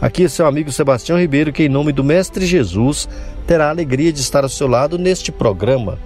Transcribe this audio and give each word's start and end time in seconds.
Aqui 0.00 0.24
é 0.24 0.28
seu 0.28 0.46
amigo 0.46 0.70
Sebastião 0.70 1.18
Ribeiro, 1.18 1.52
que 1.52 1.62
em 1.62 1.68
nome 1.70 1.90
do 1.90 2.04
Mestre 2.04 2.44
Jesus 2.44 3.08
terá 3.46 3.66
a 3.66 3.70
alegria 3.70 4.12
de 4.12 4.20
estar 4.20 4.42
ao 4.42 4.50
seu 4.50 4.66
lado 4.66 4.98
neste 4.98 5.32
programa. 5.32 5.98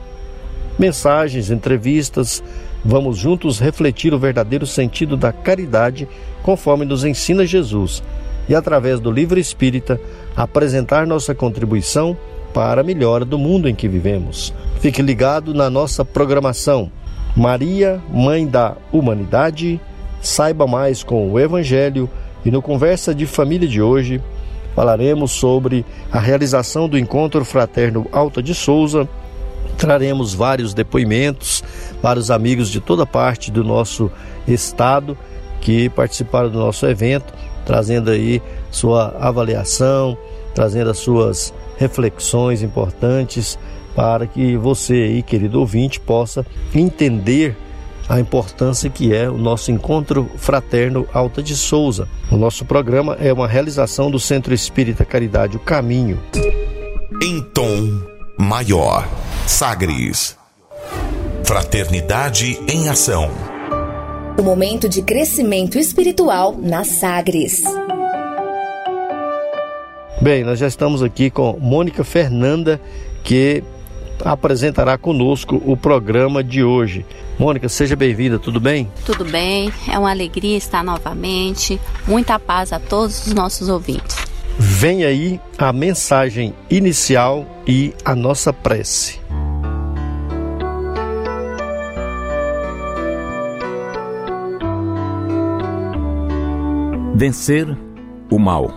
Mensagens, 0.78 1.50
entrevistas, 1.50 2.42
vamos 2.84 3.18
juntos 3.18 3.58
refletir 3.58 4.14
o 4.14 4.18
verdadeiro 4.18 4.64
sentido 4.64 5.16
da 5.16 5.32
caridade 5.32 6.08
conforme 6.42 6.84
nos 6.84 7.04
ensina 7.04 7.44
Jesus 7.44 8.00
e 8.48 8.54
através 8.54 9.00
do 9.00 9.10
livro 9.10 9.40
espírita 9.40 10.00
apresentar 10.36 11.04
nossa 11.04 11.34
contribuição 11.34 12.16
para 12.54 12.82
a 12.82 12.84
melhora 12.84 13.24
do 13.24 13.38
mundo 13.38 13.68
em 13.68 13.74
que 13.74 13.88
vivemos. 13.88 14.54
Fique 14.80 15.02
ligado 15.02 15.52
na 15.52 15.68
nossa 15.68 16.04
programação. 16.04 16.90
Maria, 17.36 18.00
Mãe 18.08 18.46
da 18.46 18.76
Humanidade. 18.92 19.80
Saiba 20.22 20.66
mais 20.66 21.02
com 21.02 21.30
o 21.30 21.40
Evangelho 21.40 22.08
e 22.44 22.50
no 22.50 22.62
Conversa 22.62 23.14
de 23.14 23.26
Família 23.26 23.68
de 23.68 23.82
hoje 23.82 24.20
falaremos 24.74 25.32
sobre 25.32 25.84
a 26.10 26.18
realização 26.18 26.88
do 26.88 26.98
Encontro 26.98 27.44
Fraterno 27.44 28.06
Alta 28.12 28.42
de 28.42 28.54
Souza. 28.54 29.08
Traremos 29.76 30.32
vários 30.32 30.72
depoimentos, 30.72 31.62
vários 32.02 32.30
amigos 32.30 32.70
de 32.70 32.80
toda 32.80 33.04
parte 33.04 33.50
do 33.50 33.62
nosso 33.62 34.10
estado 34.46 35.16
que 35.60 35.88
participaram 35.90 36.48
do 36.48 36.58
nosso 36.58 36.86
evento, 36.86 37.32
trazendo 37.66 38.10
aí 38.10 38.40
sua 38.70 39.16
avaliação, 39.20 40.16
trazendo 40.54 40.90
as 40.90 40.98
suas 40.98 41.52
reflexões 41.76 42.62
importantes 42.62 43.58
para 43.94 44.26
que 44.26 44.56
você 44.56 44.94
aí, 44.94 45.22
querido 45.22 45.60
ouvinte, 45.60 46.00
possa 46.00 46.46
entender 46.74 47.56
a 48.10 48.18
importância 48.18 48.90
que 48.90 49.14
é 49.14 49.30
o 49.30 49.38
nosso 49.38 49.70
encontro 49.70 50.28
fraterno 50.36 51.06
Alta 51.14 51.40
de 51.40 51.54
Souza. 51.54 52.08
O 52.28 52.36
nosso 52.36 52.64
programa 52.64 53.16
é 53.20 53.32
uma 53.32 53.46
realização 53.46 54.10
do 54.10 54.18
Centro 54.18 54.52
Espírita 54.52 55.04
Caridade 55.04 55.56
O 55.56 55.60
Caminho. 55.60 56.20
Em 57.22 57.40
tom 57.40 58.02
maior, 58.36 59.08
Sagres. 59.46 60.36
Fraternidade 61.44 62.58
em 62.68 62.88
ação. 62.88 63.30
O 64.36 64.42
momento 64.42 64.88
de 64.88 65.02
crescimento 65.02 65.78
espiritual 65.78 66.56
na 66.60 66.82
Sagres. 66.82 67.62
Bem, 70.20 70.42
nós 70.42 70.58
já 70.58 70.66
estamos 70.66 71.00
aqui 71.00 71.30
com 71.30 71.56
Mônica 71.60 72.02
Fernanda, 72.02 72.80
que 73.22 73.62
apresentará 74.24 74.96
conosco 74.98 75.60
o 75.64 75.76
programa 75.76 76.42
de 76.42 76.62
hoje. 76.62 77.04
Mônica, 77.38 77.68
seja 77.68 77.96
bem-vinda, 77.96 78.38
tudo 78.38 78.60
bem? 78.60 78.90
Tudo 79.04 79.24
bem, 79.24 79.72
é 79.88 79.98
uma 79.98 80.10
alegria 80.10 80.56
estar 80.56 80.84
novamente. 80.84 81.80
Muita 82.06 82.38
paz 82.38 82.72
a 82.72 82.78
todos 82.78 83.26
os 83.26 83.34
nossos 83.34 83.68
ouvintes. 83.68 84.16
Vem 84.58 85.04
aí 85.04 85.40
a 85.56 85.72
mensagem 85.72 86.54
inicial 86.70 87.46
e 87.66 87.94
a 88.04 88.14
nossa 88.14 88.52
prece. 88.52 89.18
Vencer 97.14 97.66
o 98.30 98.38
mal, 98.38 98.70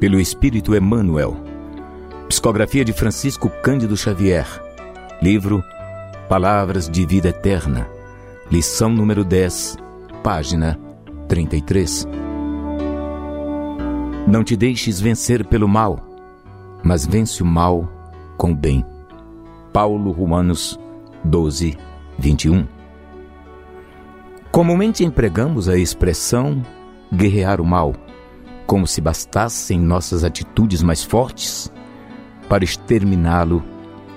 pelo 0.00 0.18
Espírito 0.18 0.74
Emmanuel 0.74 1.50
Psicografia 2.30 2.84
de 2.84 2.92
Francisco 2.92 3.50
Cândido 3.60 3.96
Xavier. 3.96 4.46
Livro 5.22 5.62
Palavras 6.30 6.88
de 6.88 7.04
Vida 7.04 7.28
Eterna. 7.28 7.86
Lição 8.50 8.88
número 8.88 9.22
10, 9.22 9.76
página 10.22 10.80
33. 11.28 12.08
Não 14.26 14.42
te 14.42 14.56
deixes 14.56 14.98
vencer 14.98 15.44
pelo 15.44 15.68
mal, 15.68 16.00
mas 16.82 17.04
vence 17.04 17.42
o 17.42 17.46
mal 17.46 17.86
com 18.38 18.52
o 18.52 18.54
bem. 18.54 18.82
Paulo 19.74 20.10
Romanos 20.10 20.80
12, 21.22 21.76
21. 22.18 22.66
Comumente 24.50 25.04
empregamos 25.04 25.68
a 25.68 25.76
expressão 25.76 26.62
guerrear 27.12 27.60
o 27.60 27.64
mal, 27.66 27.94
como 28.66 28.86
se 28.86 29.02
bastassem 29.02 29.78
nossas 29.78 30.24
atitudes 30.24 30.82
mais 30.82 31.04
fortes 31.04 31.70
para 32.48 32.64
exterminá-lo 32.64 33.62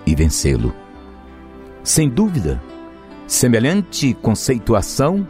e 0.05 0.15
vencê-lo. 0.15 0.82
Sem 1.83 2.07
dúvida, 2.07 2.63
semelhante 3.27 4.13
conceituação 4.13 5.27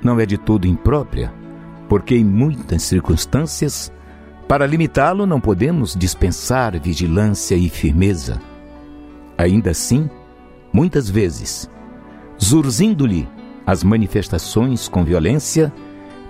não 0.00 0.20
é 0.20 0.24
de 0.24 0.38
todo 0.38 0.64
imprópria, 0.64 1.34
porque 1.88 2.14
em 2.14 2.24
muitas 2.24 2.84
circunstâncias, 2.84 3.92
para 4.46 4.64
limitá-lo 4.64 5.26
não 5.26 5.40
podemos 5.40 5.96
dispensar 5.96 6.80
vigilância 6.80 7.56
e 7.56 7.68
firmeza. 7.68 8.40
Ainda 9.36 9.72
assim, 9.72 10.08
muitas 10.72 11.10
vezes, 11.10 11.68
zurzindo-lhe 12.40 13.28
as 13.66 13.82
manifestações 13.82 14.86
com 14.86 15.04
violência, 15.04 15.72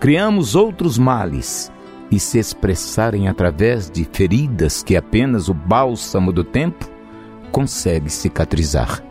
criamos 0.01 0.55
outros 0.55 0.97
males 0.97 1.71
e 2.11 2.19
se 2.19 2.39
expressarem 2.39 3.29
através 3.29 3.91
de 3.91 4.09
feridas 4.11 4.83
que 4.83 4.97
apenas 4.97 5.51
o 5.51 5.55
bálsamo 5.55 6.33
do 6.33 6.43
tempo 6.43 6.89
consegue 7.53 8.09
cicatrizar. 8.09 9.08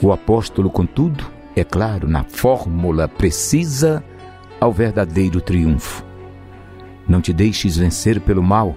O 0.00 0.12
apóstolo, 0.12 0.70
contudo, 0.70 1.26
é 1.56 1.64
claro 1.64 2.08
na 2.08 2.22
fórmula 2.22 3.08
precisa 3.08 4.04
ao 4.60 4.72
verdadeiro 4.72 5.40
triunfo. 5.40 6.04
Não 7.08 7.20
te 7.20 7.32
deixes 7.32 7.76
vencer 7.76 8.20
pelo 8.20 8.42
mal, 8.42 8.76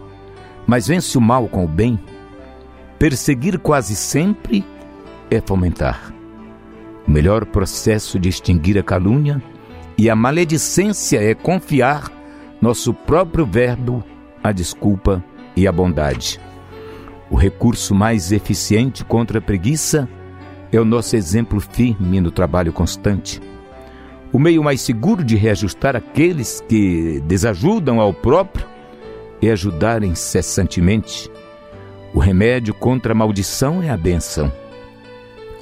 mas 0.66 0.88
vence 0.88 1.18
o 1.18 1.22
mal 1.22 1.48
com 1.48 1.64
o 1.64 1.68
bem. 1.68 2.00
Perseguir 2.98 3.60
quase 3.60 3.96
sempre 3.96 4.66
é 5.30 5.40
fomentar. 5.40 6.14
O 7.08 7.12
melhor 7.12 7.46
processo 7.46 8.20
de 8.20 8.30
extinguir 8.30 8.80
a 8.80 8.84
calúnia 8.84 9.42
e 9.98 10.10
a 10.10 10.16
maledicência 10.16 11.20
é 11.22 11.36
confiar 11.36 12.12
nosso 12.60 12.94
próprio 12.94 13.46
verbo, 13.46 14.04
a 14.44 14.52
desculpa 14.52 15.24
e 15.56 15.68
a 15.68 15.72
bondade. 15.72 16.40
O 17.30 17.36
recurso 17.36 17.94
mais 17.94 18.32
eficiente 18.32 19.06
contra 19.06 19.40
a 19.40 19.42
preguiça 19.42 20.08
é 20.18 20.21
o 20.80 20.86
nosso 20.86 21.16
exemplo 21.16 21.60
firme 21.60 22.22
no 22.22 22.32
trabalho 22.32 22.72
constante. 22.72 23.42
O 24.32 24.40
meio 24.40 24.64
mais 24.64 24.80
seguro 24.82 25.24
de 25.24 25.36
reajustar 25.36 25.96
aqueles 25.96 26.64
que 26.68 27.22
desajudam 27.26 28.00
ao 28.00 28.14
próprio 28.14 28.66
é 29.42 29.52
ajudar 29.52 30.04
incessantemente. 30.04 31.30
O 32.14 32.20
remédio 32.20 32.74
contra 32.74 33.12
a 33.12 33.16
maldição 33.16 33.84
é 33.84 33.90
a 33.90 33.98
benção. 33.98 34.52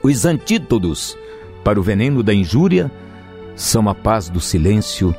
Os 0.03 0.25
antídotos 0.25 1.17
para 1.63 1.79
o 1.79 1.83
veneno 1.83 2.21
da 2.21 2.33
injúria 2.33 2.91
são 3.55 3.89
a 3.89 3.95
paz 3.95 4.29
do 4.29 4.39
silêncio 4.39 5.15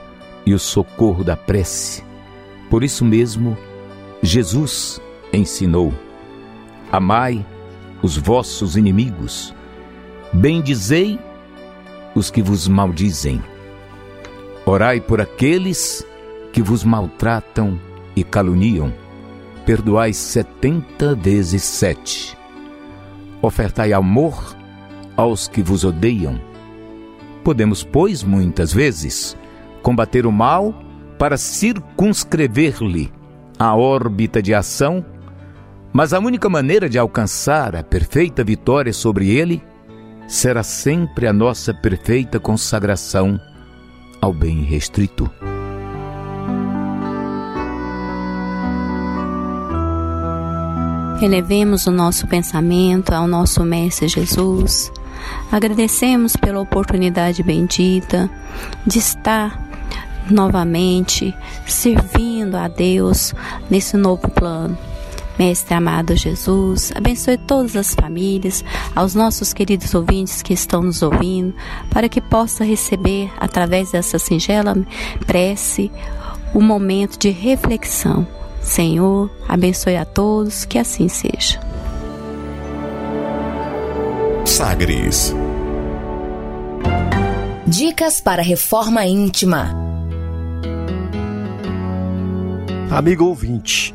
e 0.47 0.55
o 0.55 0.59
socorro 0.59 1.25
da 1.25 1.37
prece. 1.37 2.03
Por 2.71 2.85
isso 2.85 3.05
mesmo, 3.05 3.57
Jesus 4.23 5.01
ensinou: 5.33 5.93
Amai 6.91 7.45
os 8.03 8.17
vossos 8.17 8.77
inimigos, 8.77 9.55
bendizei 10.33 11.19
os 12.15 12.31
que 12.31 12.43
vos 12.43 12.69
maldizem, 12.69 13.43
orai 14.65 15.01
por 15.01 15.21
aqueles 15.21 16.07
que 16.53 16.63
vos 16.63 16.85
maltratam 16.85 17.79
e 18.15 18.23
caluniam, 18.23 18.93
perdoai 19.65 20.13
setenta 20.13 21.15
vezes 21.15 21.63
sete, 21.63 22.37
ofertai 23.43 23.93
amor 23.93 24.57
aos 25.17 25.49
que 25.49 25.63
vos 25.63 25.85
odeiam. 25.85 26.41
Podemos, 27.43 27.83
pois, 27.83 28.23
muitas 28.23 28.73
vezes, 28.73 29.37
combater 29.83 30.27
o 30.27 30.33
mal 30.33 30.75
para 31.19 31.37
circunscrever-lhe 31.37 33.11
a 33.59 33.75
órbita 33.75 34.43
de 34.43 34.55
ação, 34.55 35.05
mas 35.93 36.13
a 36.13 36.19
única 36.19 36.49
maneira 36.49 36.89
de 36.89 36.99
alcançar 36.99 37.75
a 37.75 37.83
perfeita 37.83 38.45
vitória 38.45 38.93
sobre 38.93 39.31
ele 39.31 39.63
será 40.31 40.63
sempre 40.63 41.27
a 41.27 41.33
nossa 41.33 41.75
perfeita 41.75 42.39
consagração 42.39 43.39
ao 44.23 44.33
bem 44.33 44.63
restrito. 44.63 45.29
Elevemos 51.21 51.87
o 51.87 51.91
nosso 51.91 52.29
pensamento 52.29 53.13
ao 53.13 53.27
nosso 53.27 53.65
Mestre 53.65 54.07
Jesus. 54.07 54.93
Agradecemos 55.51 56.37
pela 56.37 56.61
oportunidade 56.61 57.43
bendita 57.43 58.31
de 58.87 59.01
estar 59.01 59.61
novamente 60.31 61.37
servindo 61.67 62.55
a 62.55 62.69
Deus 62.69 63.35
nesse 63.69 63.97
novo 63.97 64.31
plano. 64.31 64.79
Mestre 65.41 65.73
amado 65.75 66.15
Jesus, 66.15 66.93
abençoe 66.95 67.39
todas 67.39 67.75
as 67.75 67.95
famílias, 67.95 68.63
aos 68.95 69.15
nossos 69.15 69.55
queridos 69.55 69.95
ouvintes 69.95 70.43
que 70.43 70.53
estão 70.53 70.83
nos 70.83 71.01
ouvindo, 71.01 71.55
para 71.89 72.11
que 72.11 72.21
possa 72.21 72.63
receber, 72.63 73.33
através 73.39 73.93
dessa 73.93 74.19
singela 74.19 74.77
prece, 75.27 75.91
o 76.53 76.59
um 76.59 76.63
momento 76.63 77.19
de 77.19 77.31
reflexão. 77.31 78.29
Senhor, 78.61 79.31
abençoe 79.49 79.97
a 79.97 80.05
todos, 80.05 80.67
que 80.67 80.79
assim 80.79 81.09
seja. 81.09 81.59
Sagres. 84.45 85.35
Dicas 87.67 88.21
para 88.21 88.43
reforma 88.43 89.07
íntima. 89.07 89.75
Amigo 92.91 93.25
ouvinte, 93.25 93.95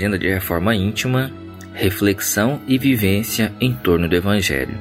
Agenda 0.00 0.18
de 0.18 0.30
reforma 0.30 0.74
íntima, 0.74 1.30
reflexão 1.74 2.58
e 2.66 2.78
vivência 2.78 3.52
em 3.60 3.74
torno 3.74 4.08
do 4.08 4.16
Evangelho. 4.16 4.78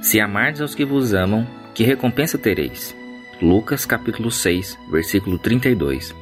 Se 0.00 0.20
amardes 0.20 0.60
aos 0.60 0.76
que 0.76 0.84
vos 0.84 1.12
amam, 1.12 1.44
que 1.74 1.82
recompensa 1.82 2.38
tereis? 2.38 2.94
Lucas 3.42 3.84
capítulo 3.84 4.30
6, 4.30 4.78
versículo 4.92 5.40
32. 5.40 6.14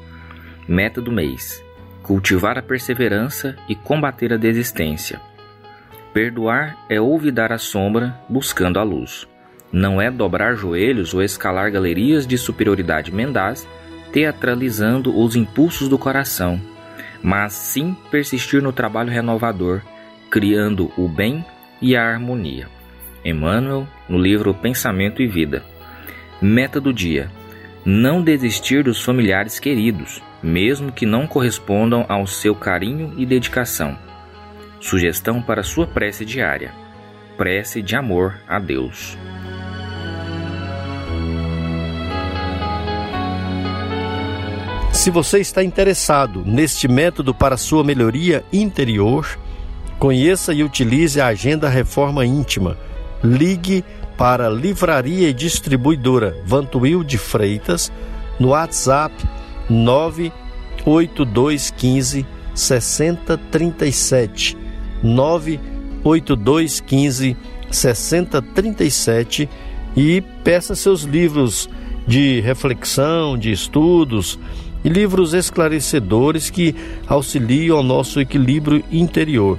Meta 0.66 0.98
do 0.98 1.12
mês: 1.12 1.62
cultivar 2.02 2.56
a 2.56 2.62
perseverança 2.62 3.54
e 3.68 3.74
combater 3.74 4.32
a 4.32 4.38
desistência. 4.38 5.20
Perdoar 6.14 6.86
é 6.88 6.98
olvidar 6.98 7.52
a 7.52 7.58
sombra 7.58 8.18
buscando 8.30 8.78
a 8.78 8.82
luz. 8.82 9.28
Não 9.70 10.00
é 10.00 10.10
dobrar 10.10 10.54
joelhos 10.54 11.12
ou 11.12 11.22
escalar 11.22 11.70
galerias 11.70 12.26
de 12.26 12.38
superioridade 12.38 13.12
mendaz, 13.12 13.68
teatralizando 14.10 15.14
os 15.14 15.36
impulsos 15.36 15.86
do 15.86 15.98
coração 15.98 16.58
mas 17.26 17.54
sim 17.54 17.96
persistir 18.08 18.62
no 18.62 18.72
trabalho 18.72 19.10
renovador, 19.10 19.82
criando 20.30 20.92
o 20.96 21.08
bem 21.08 21.44
e 21.82 21.96
a 21.96 22.04
harmonia. 22.04 22.68
Emmanuel, 23.24 23.84
no 24.08 24.16
livro 24.16 24.54
Pensamento 24.54 25.20
e 25.20 25.26
Vida. 25.26 25.64
Meta 26.40 26.80
do 26.80 26.92
dia: 26.92 27.28
não 27.84 28.22
desistir 28.22 28.84
dos 28.84 29.02
familiares 29.02 29.58
queridos, 29.58 30.22
mesmo 30.40 30.92
que 30.92 31.04
não 31.04 31.26
correspondam 31.26 32.06
ao 32.08 32.28
seu 32.28 32.54
carinho 32.54 33.12
e 33.16 33.26
dedicação. 33.26 33.98
Sugestão 34.80 35.42
para 35.42 35.64
sua 35.64 35.84
prece 35.84 36.24
diária: 36.24 36.72
prece 37.36 37.82
de 37.82 37.96
amor 37.96 38.36
a 38.46 38.60
Deus. 38.60 39.18
Se 45.06 45.10
você 45.12 45.38
está 45.38 45.62
interessado 45.62 46.42
neste 46.44 46.88
método 46.88 47.32
para 47.32 47.56
sua 47.56 47.84
melhoria 47.84 48.44
interior, 48.52 49.38
conheça 50.00 50.52
e 50.52 50.64
utilize 50.64 51.20
a 51.20 51.28
Agenda 51.28 51.68
Reforma 51.68 52.26
Íntima. 52.26 52.76
Ligue 53.22 53.84
para 54.18 54.48
Livraria 54.48 55.28
e 55.28 55.32
Distribuidora 55.32 56.36
Vantuil 56.44 57.04
de 57.04 57.18
Freitas 57.18 57.92
no 58.36 58.48
WhatsApp 58.48 59.14
98215 59.70 62.26
6037 62.52 64.58
98215 65.04 67.36
6037 67.70 69.48
e 69.96 70.20
peça 70.42 70.74
seus 70.74 71.02
livros 71.02 71.70
de 72.08 72.40
reflexão, 72.40 73.38
de 73.38 73.52
estudos, 73.52 74.36
e 74.86 74.88
livros 74.88 75.34
esclarecedores 75.34 76.48
que 76.48 76.74
auxiliam 77.08 77.76
ao 77.76 77.82
nosso 77.82 78.20
equilíbrio 78.20 78.84
interior. 78.90 79.58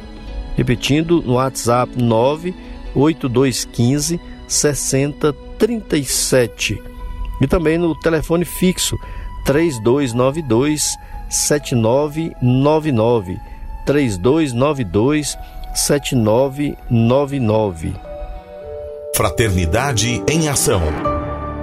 Repetindo, 0.55 1.21
no 1.21 1.33
WhatsApp 1.33 2.01
98215 2.01 4.19
6037 4.47 6.81
e 7.41 7.47
também 7.47 7.77
no 7.77 7.93
telefone 7.99 8.45
fixo 8.45 8.97
3292 9.43 10.95
7999 11.29 13.37
3292 13.85 15.37
7999 15.75 17.93
Fraternidade 19.13 20.23
em 20.25 20.47
Ação 20.47 20.81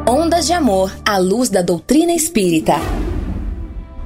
Ondas 0.06 0.46
de 0.46 0.52
Amor 0.52 0.94
à 1.06 1.16
luz 1.16 1.48
da 1.48 1.62
doutrina 1.62 2.12
espírita. 2.12 2.74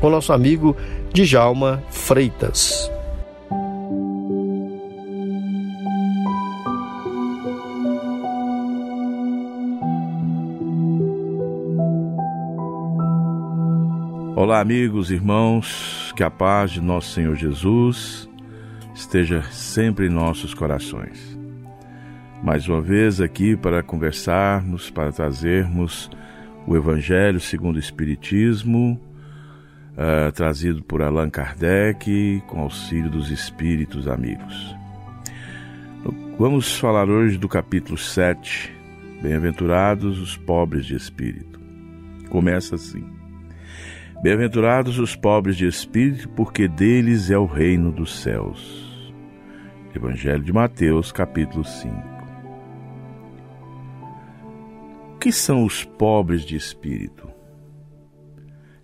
com 0.00 0.10
nosso 0.10 0.32
amigo 0.32 0.76
Djalma 1.12 1.82
Freitas. 1.90 2.90
Olá, 14.34 14.60
amigos, 14.60 15.10
irmãos, 15.10 16.12
que 16.14 16.22
a 16.22 16.30
paz 16.30 16.70
de 16.70 16.80
nosso 16.80 17.12
Senhor 17.12 17.34
Jesus 17.34 18.28
esteja 18.94 19.42
sempre 19.50 20.06
em 20.06 20.10
nossos 20.10 20.52
corações. 20.52 21.36
Mais 22.42 22.68
uma 22.68 22.82
vez 22.82 23.20
aqui 23.20 23.56
para 23.56 23.82
conversarmos, 23.82 24.90
para 24.90 25.10
trazermos 25.10 26.10
o 26.66 26.76
Evangelho 26.76 27.40
segundo 27.40 27.76
o 27.76 27.80
Espiritismo, 27.80 29.00
uh, 29.96 30.30
trazido 30.32 30.82
por 30.82 31.02
Allan 31.02 31.30
Kardec, 31.30 32.42
com 32.46 32.60
auxílio 32.60 33.10
dos 33.10 33.30
espíritos 33.30 34.06
amigos. 34.06 34.76
Vamos 36.38 36.78
falar 36.78 37.08
hoje 37.08 37.38
do 37.38 37.48
capítulo 37.48 37.96
7, 37.96 38.74
Bem-aventurados 39.22 40.20
os 40.20 40.36
pobres 40.36 40.84
de 40.84 40.94
espírito. 40.94 41.58
Começa 42.28 42.74
assim: 42.74 43.04
Bem-aventurados 44.22 44.98
os 44.98 45.16
pobres 45.16 45.56
de 45.56 45.66
espírito, 45.66 46.28
porque 46.30 46.68
deles 46.68 47.30
é 47.30 47.38
o 47.38 47.46
reino 47.46 47.90
dos 47.90 48.20
céus. 48.20 49.12
Evangelho 49.94 50.44
de 50.44 50.52
Mateus, 50.52 51.10
capítulo 51.10 51.64
5. 51.64 51.94
O 55.14 55.18
que 55.18 55.32
são 55.32 55.64
os 55.64 55.82
pobres 55.82 56.42
de 56.42 56.54
espírito? 56.54 57.35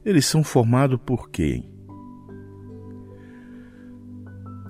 Eles 0.05 0.27
são 0.27 0.43
formados 0.43 0.99
por 1.07 1.31
quem? 1.31 1.71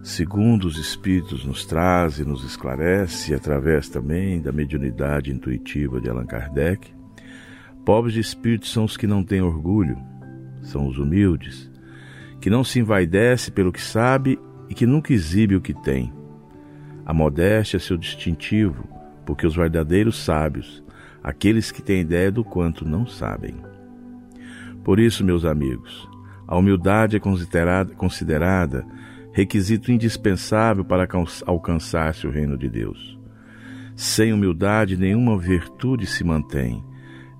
Segundo 0.02 0.66
os 0.66 0.76
Espíritos 0.76 1.44
nos 1.44 1.64
traz 1.64 2.18
e 2.18 2.24
nos 2.24 2.44
esclarece, 2.44 3.32
através 3.32 3.88
também 3.88 4.42
da 4.42 4.52
mediunidade 4.52 5.32
intuitiva 5.32 6.00
de 6.02 6.10
Allan 6.10 6.26
Kardec, 6.26 6.92
pobres 7.82 8.12
de 8.12 8.20
espírito 8.20 8.66
são 8.66 8.84
os 8.84 8.96
que 8.96 9.06
não 9.06 9.24
têm 9.24 9.40
orgulho, 9.40 9.96
são 10.60 10.86
os 10.86 10.98
humildes, 10.98 11.70
que 12.38 12.50
não 12.50 12.62
se 12.62 12.80
envaidece 12.80 13.50
pelo 13.50 13.72
que 13.72 13.80
sabe 13.80 14.38
e 14.68 14.74
que 14.74 14.84
nunca 14.84 15.14
exibe 15.14 15.56
o 15.56 15.62
que 15.62 15.72
tem. 15.72 16.12
A 17.06 17.14
modéstia 17.14 17.78
é 17.78 17.80
seu 17.80 17.96
distintivo, 17.96 18.86
porque 19.24 19.46
os 19.46 19.56
verdadeiros 19.56 20.22
sábios, 20.22 20.84
aqueles 21.22 21.70
que 21.70 21.80
têm 21.80 22.00
ideia 22.02 22.30
do 22.30 22.44
quanto 22.44 22.84
não 22.84 23.06
sabem. 23.06 23.71
Por 24.84 24.98
isso, 24.98 25.24
meus 25.24 25.44
amigos, 25.44 26.08
a 26.46 26.56
humildade 26.56 27.16
é 27.16 27.20
considerada, 27.20 27.94
considerada 27.94 28.84
requisito 29.32 29.90
indispensável 29.90 30.84
para 30.84 31.08
alcançar-se 31.46 32.26
o 32.26 32.30
reino 32.30 32.58
de 32.58 32.68
Deus. 32.68 33.18
Sem 33.96 34.32
humildade, 34.32 34.96
nenhuma 34.96 35.38
virtude 35.38 36.06
se 36.06 36.24
mantém. 36.24 36.84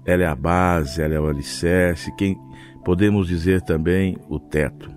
Ela 0.05 0.23
é 0.23 0.27
a 0.27 0.35
base, 0.35 1.03
ela 1.03 1.15
é 1.15 1.21
o 1.21 1.29
alicerce, 1.29 2.15
quem 2.17 2.39
podemos 2.85 3.29
dizer 3.29 3.63
também 3.63 4.17
o 4.29 4.39
teto. 4.39 4.91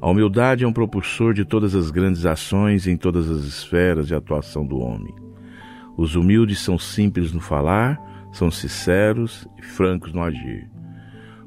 A 0.00 0.10
humildade 0.10 0.64
é 0.64 0.66
um 0.66 0.72
propulsor 0.72 1.32
de 1.32 1.44
todas 1.44 1.74
as 1.74 1.90
grandes 1.90 2.26
ações 2.26 2.86
em 2.86 2.96
todas 2.96 3.30
as 3.30 3.44
esferas 3.44 4.08
de 4.08 4.14
atuação 4.14 4.66
do 4.66 4.78
homem. 4.78 5.14
Os 5.96 6.16
humildes 6.16 6.58
são 6.58 6.78
simples 6.78 7.32
no 7.32 7.40
falar, 7.40 8.00
são 8.32 8.50
sinceros 8.50 9.46
e 9.58 9.62
francos 9.62 10.12
no 10.12 10.22
agir. 10.22 10.71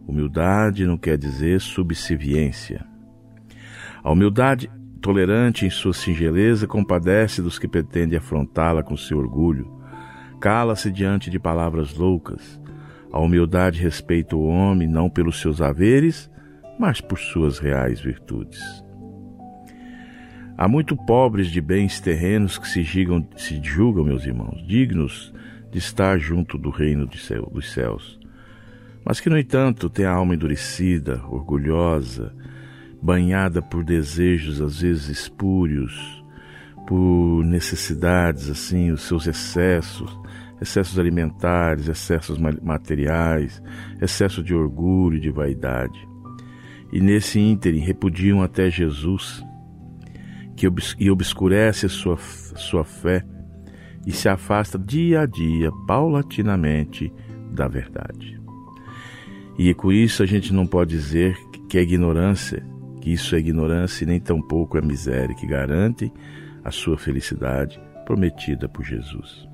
Humildade 0.07 0.85
não 0.85 0.97
quer 0.97 1.17
dizer 1.17 1.59
subserviência. 1.59 2.85
A 4.03 4.11
humildade 4.11 4.69
tolerante 5.05 5.67
em 5.67 5.69
sua 5.69 5.93
singeleza, 5.93 6.65
compadece 6.65 7.39
dos 7.39 7.59
que 7.59 7.67
pretendem 7.67 8.17
afrontá-la 8.17 8.81
com 8.81 8.97
seu 8.97 9.19
orgulho. 9.19 9.71
Cala-se 10.41 10.91
diante 10.91 11.29
de 11.29 11.37
palavras 11.37 11.93
loucas. 11.93 12.59
A 13.13 13.19
humildade 13.19 13.79
respeita 13.79 14.35
o 14.35 14.47
homem 14.47 14.87
não 14.87 15.07
pelos 15.07 15.39
seus 15.39 15.61
haveres, 15.61 16.27
mas 16.79 17.01
por 17.01 17.19
suas 17.19 17.59
reais 17.59 18.01
virtudes. 18.01 18.59
Há 20.57 20.67
muito 20.67 20.97
pobres 20.97 21.51
de 21.51 21.61
bens 21.61 21.99
terrenos 21.99 22.57
que 22.57 22.67
se 22.67 22.81
julgam, 22.81 23.27
se 23.37 23.61
julgam 23.61 24.03
meus 24.03 24.25
irmãos, 24.25 24.65
dignos 24.65 25.31
de 25.69 25.77
estar 25.77 26.17
junto 26.17 26.57
do 26.57 26.71
reino 26.71 27.05
dos 27.05 27.21
céus, 27.71 28.19
mas 29.05 29.19
que, 29.19 29.29
no 29.29 29.37
entanto, 29.37 29.89
têm 29.89 30.05
a 30.05 30.11
alma 30.11 30.33
endurecida, 30.33 31.23
orgulhosa, 31.29 32.35
banhada 33.01 33.61
por 33.61 33.83
desejos 33.83 34.59
às 34.59 34.81
vezes 34.81 35.09
espúrios, 35.09 36.23
por 36.87 37.43
necessidades, 37.45 38.49
assim, 38.49 38.91
os 38.91 39.03
seus 39.03 39.27
excessos, 39.27 40.19
excessos 40.59 40.97
alimentares, 40.97 41.87
excessos 41.87 42.39
materiais, 42.39 43.61
excesso 44.01 44.43
de 44.43 44.55
orgulho 44.55 45.17
e 45.17 45.21
de 45.21 45.29
vaidade. 45.29 46.07
E 46.91 46.99
nesse 46.99 47.39
ínterim 47.39 47.79
repudiam 47.79 48.41
até 48.41 48.71
Jesus, 48.71 49.43
que 50.55 50.67
obs 50.67 50.95
e 50.99 51.11
obscurece 51.11 51.87
sua, 51.89 52.17
sua 52.17 52.83
fé 52.83 53.23
e 54.05 54.11
se 54.11 54.29
afasta 54.29 54.79
dia 54.79 55.21
a 55.21 55.25
dia, 55.25 55.71
paulatinamente, 55.85 57.11
da 57.51 57.67
verdade. 57.67 58.44
E 59.57 59.73
com 59.73 59.91
isso 59.91 60.23
a 60.23 60.25
gente 60.25 60.53
não 60.53 60.67
pode 60.67 60.91
dizer 60.91 61.37
que 61.69 61.77
a 61.77 61.81
ignorância 61.81 62.63
que 63.05 63.11
isso 63.11 63.35
é 63.35 63.37
ignorância 63.37 64.03
e 64.03 64.07
nem 64.07 64.19
tampouco 64.19 64.79
é 64.79 64.81
miséria 64.81 65.35
que 65.35 65.45
garante 65.45 66.11
a 66.63 66.71
sua 66.71 66.97
felicidade 66.97 67.79
prometida 68.03 68.67
por 68.67 68.83
Jesus. 68.83 69.47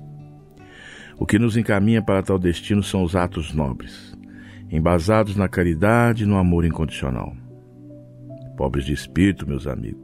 O 1.18 1.26
que 1.26 1.38
nos 1.38 1.54
encaminha 1.54 2.00
para 2.00 2.22
tal 2.22 2.38
destino 2.38 2.82
são 2.82 3.02
os 3.02 3.14
atos 3.14 3.52
nobres, 3.52 4.16
embasados 4.70 5.36
na 5.36 5.50
caridade 5.50 6.24
e 6.24 6.26
no 6.26 6.38
amor 6.38 6.64
incondicional. 6.64 7.36
Pobres 8.56 8.86
de 8.86 8.94
espírito, 8.94 9.46
meus 9.46 9.66
amigos, 9.66 10.00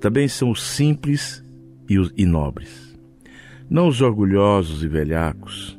também 0.00 0.26
são 0.26 0.50
os 0.50 0.60
simples 0.60 1.44
e 1.88 1.96
os 1.96 2.12
nobres, 2.18 2.98
não 3.70 3.86
os 3.86 4.00
orgulhosos 4.00 4.82
e 4.82 4.88
velhacos. 4.88 5.78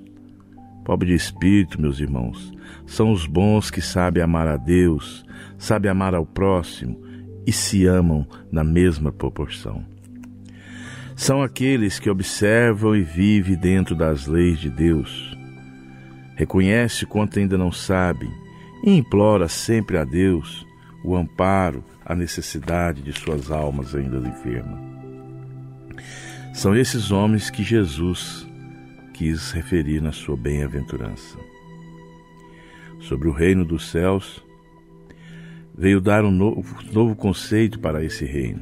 Pobre 0.86 1.10
de 1.10 1.15
espírito, 1.15 1.82
meus 1.82 2.00
irmãos, 2.00 2.53
são 2.86 3.12
os 3.12 3.25
bons 3.25 3.72
que 3.72 3.82
sabem 3.82 4.22
amar 4.22 4.48
a 4.48 4.58
Deus, 4.58 5.25
sabe 5.58 5.88
amar 5.88 6.13
ao 6.13 6.25
próximo 6.25 7.01
e 7.46 7.51
se 7.51 7.86
amam 7.86 8.28
na 8.51 8.63
mesma 8.63 9.12
proporção. 9.12 9.86
São 11.16 11.42
aqueles 11.42 12.00
que 12.00 12.10
observam 12.10 12.96
e 12.96 13.04
vivem 13.04 13.56
dentro 13.56 13.96
das 13.96 14.25
leis 14.25 14.60
de 14.60 14.70
Deus. 14.70 15.38
Reconhece 16.36 17.06
quanto 17.06 17.38
ainda 17.38 17.58
não 17.58 17.72
sabem 17.72 18.30
e 18.84 18.98
implora 18.98 19.48
sempre 19.48 19.98
a 19.98 20.04
Deus 20.04 20.66
o 21.04 21.16
amparo, 21.16 21.84
a 22.06 22.16
necessidade 22.16 23.01
de 23.01 23.13
suas 23.13 23.51
almas 23.51 23.96
ainda 23.96 24.18
enfermas. 24.18 24.80
São 26.54 26.75
esses 26.75 27.12
homens 27.12 27.50
que 27.50 27.63
Jesus 27.63 28.48
quis 29.13 29.51
referir 29.51 30.01
na 30.01 30.12
sua 30.12 30.36
bem-aventurança. 30.36 31.38
Sobre 33.01 33.27
o 33.27 33.31
reino 33.31 33.65
dos 33.65 33.89
céus, 33.89 34.43
veio 35.77 36.00
dar 36.00 36.24
um 36.24 36.31
novo, 36.31 36.63
novo 36.93 37.15
conceito 37.15 37.79
para 37.79 38.03
esse 38.03 38.25
reino, 38.25 38.62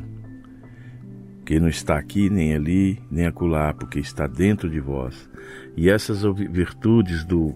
que 1.45 1.59
não 1.59 1.67
está 1.67 1.97
aqui, 1.97 2.29
nem 2.29 2.53
ali, 2.53 3.01
nem 3.11 3.25
acolá, 3.25 3.73
porque 3.73 3.99
está 3.99 4.27
dentro 4.27 4.69
de 4.69 4.79
vós. 4.79 5.29
E 5.75 5.89
essas 5.89 6.23
virtudes 6.49 7.23
do, 7.25 7.55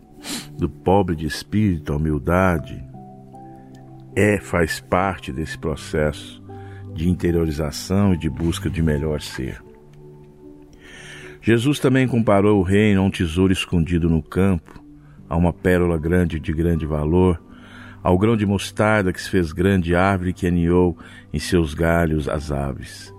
do 0.58 0.70
pobre 0.70 1.16
de 1.16 1.25
espírito, 1.25 1.94
a 1.94 1.96
humildade, 1.96 2.84
é, 4.16 4.40
faz 4.40 4.80
parte 4.80 5.32
desse 5.32 5.58
processo 5.58 6.44
de 6.94 7.10
interiorização 7.10 8.13
e 8.13 8.18
de 8.18 8.30
busca 8.30 8.70
de 8.70 8.82
melhor 8.82 9.22
ser. 9.22 9.63
Jesus 11.42 11.80
também 11.80 12.08
comparou 12.08 12.60
o 12.60 12.63
reino 12.63 13.02
a 13.02 13.04
um 13.04 13.12
tesouro 13.12 13.52
escondido 13.52 14.10
no 14.10 14.22
campo, 14.22 14.83
a 15.30 15.36
uma 15.36 15.53
pérola 15.53 15.98
grande 15.98 16.39
de 16.39 16.53
grande 16.53 16.86
valor, 16.86 17.42
ao 18.03 18.18
grão 18.18 18.36
de 18.36 18.46
mostarda 18.46 19.13
que 19.13 19.22
se 19.22 19.30
fez 19.30 19.51
grande 19.51 19.96
árvore 19.96 20.34
que 20.34 20.46
aninhou 20.46 20.98
em 21.32 21.39
seus 21.39 21.74
galhos 21.74 22.27
as 22.27 22.51
aves. 22.51 23.13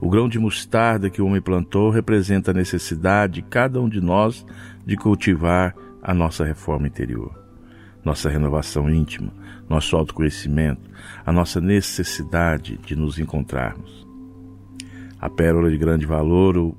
O 0.00 0.08
grão 0.08 0.28
de 0.28 0.38
mostarda 0.38 1.10
que 1.10 1.20
o 1.20 1.26
homem 1.26 1.42
plantou 1.42 1.90
representa 1.90 2.50
a 2.50 2.54
necessidade 2.54 3.34
de 3.34 3.42
cada 3.42 3.80
um 3.80 3.88
de 3.88 4.00
nós 4.00 4.46
de 4.86 4.96
cultivar 4.96 5.74
a 6.02 6.14
nossa 6.14 6.42
reforma 6.42 6.86
interior, 6.86 7.38
nossa 8.02 8.30
renovação 8.30 8.88
íntima, 8.88 9.30
nosso 9.68 9.94
autoconhecimento, 9.94 10.90
a 11.24 11.30
nossa 11.30 11.60
necessidade 11.60 12.78
de 12.78 12.96
nos 12.96 13.18
encontrarmos. 13.18 14.08
A 15.20 15.28
pérola 15.28 15.70
de 15.70 15.76
grande 15.76 16.06
valor 16.06 16.56
ou, 16.56 16.76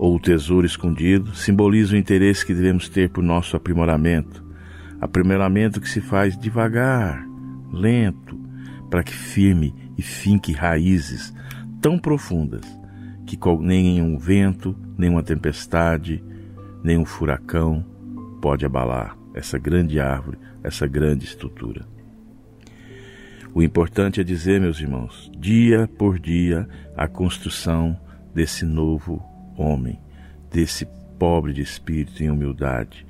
ou 0.00 0.16
o 0.16 0.18
tesouro 0.18 0.66
escondido 0.66 1.34
simboliza 1.34 1.94
o 1.94 1.98
interesse 1.98 2.46
que 2.46 2.54
devemos 2.54 2.88
ter 2.88 3.10
por 3.10 3.22
nosso 3.22 3.54
aprimoramento, 3.54 4.42
aprimoramento 4.98 5.78
que 5.78 5.90
se 5.90 6.00
faz 6.00 6.38
devagar, 6.38 7.22
lento, 7.70 8.40
para 8.88 9.02
que 9.02 9.12
firme 9.12 9.74
e 9.98 10.02
finque 10.02 10.52
raízes 10.52 11.34
tão 11.82 11.98
profundas 11.98 12.62
que 13.26 13.38
nem 13.60 14.00
um 14.00 14.16
vento, 14.16 14.74
nem 14.96 15.10
uma 15.10 15.22
tempestade, 15.22 16.24
nem 16.82 16.96
um 16.96 17.04
furacão 17.04 17.84
pode 18.40 18.64
abalar 18.64 19.18
essa 19.34 19.58
grande 19.58 20.00
árvore, 20.00 20.38
essa 20.64 20.86
grande 20.86 21.26
estrutura. 21.26 21.86
O 23.52 23.62
importante 23.62 24.18
é 24.18 24.24
dizer, 24.24 24.62
meus 24.62 24.80
irmãos, 24.80 25.30
dia 25.38 25.86
por 25.98 26.18
dia, 26.18 26.66
a 26.96 27.06
construção 27.06 28.00
desse 28.34 28.64
novo 28.64 29.29
homem, 29.60 29.98
desse 30.50 30.86
pobre 31.18 31.52
de 31.52 31.60
espírito 31.60 32.22
em 32.22 32.30
humildade, 32.30 33.06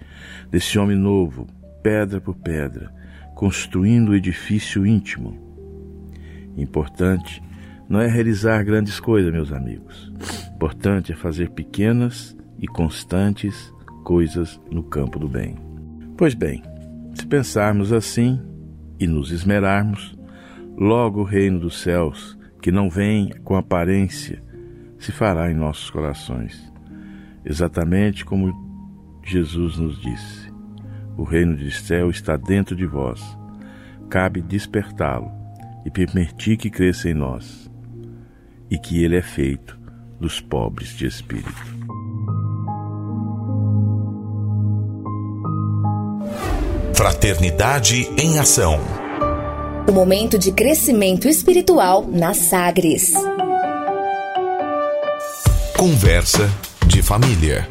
desse 0.50 0.78
homem 0.78 0.96
novo, 0.96 1.46
pedra 1.82 2.20
por 2.20 2.34
pedra, 2.34 2.92
construindo 3.34 4.10
o 4.10 4.14
edifício 4.14 4.86
íntimo. 4.86 5.38
Importante 6.56 7.42
não 7.88 8.00
é 8.00 8.06
realizar 8.06 8.62
grandes 8.64 9.00
coisas, 9.00 9.32
meus 9.32 9.52
amigos. 9.52 10.12
Importante 10.54 11.12
é 11.12 11.16
fazer 11.16 11.50
pequenas 11.50 12.36
e 12.58 12.66
constantes 12.66 13.72
coisas 14.04 14.60
no 14.70 14.82
campo 14.82 15.18
do 15.18 15.28
bem. 15.28 15.56
Pois 16.16 16.34
bem, 16.34 16.62
se 17.14 17.26
pensarmos 17.26 17.92
assim 17.92 18.40
e 18.98 19.06
nos 19.06 19.30
esmerarmos, 19.30 20.16
logo 20.76 21.20
o 21.20 21.24
reino 21.24 21.58
dos 21.58 21.80
céus, 21.80 22.38
que 22.60 22.70
não 22.70 22.90
vem 22.90 23.30
com 23.42 23.56
aparência, 23.56 24.42
se 25.00 25.10
fará 25.10 25.50
em 25.50 25.54
nossos 25.54 25.90
corações, 25.90 26.70
exatamente 27.44 28.24
como 28.24 28.52
Jesus 29.24 29.78
nos 29.78 30.00
disse. 30.00 30.52
O 31.16 31.24
reino 31.24 31.56
de 31.56 31.70
céu 31.70 32.10
está 32.10 32.36
dentro 32.36 32.76
de 32.76 32.86
vós. 32.86 33.20
Cabe 34.08 34.42
despertá-lo 34.42 35.30
e 35.84 35.90
permitir 35.90 36.56
que 36.56 36.70
cresça 36.70 37.08
em 37.08 37.14
nós, 37.14 37.70
e 38.70 38.78
que 38.78 39.02
ele 39.02 39.16
é 39.16 39.22
feito 39.22 39.78
dos 40.20 40.40
pobres 40.40 40.90
de 40.90 41.06
espírito. 41.06 41.80
Fraternidade 46.94 48.06
em 48.18 48.38
Ação. 48.38 48.78
O 49.88 49.92
momento 49.92 50.38
de 50.38 50.52
crescimento 50.52 51.26
espiritual 51.26 52.06
na 52.06 52.34
Sagres. 52.34 53.14
Conversa 55.80 56.46
de 56.86 57.00
família. 57.00 57.66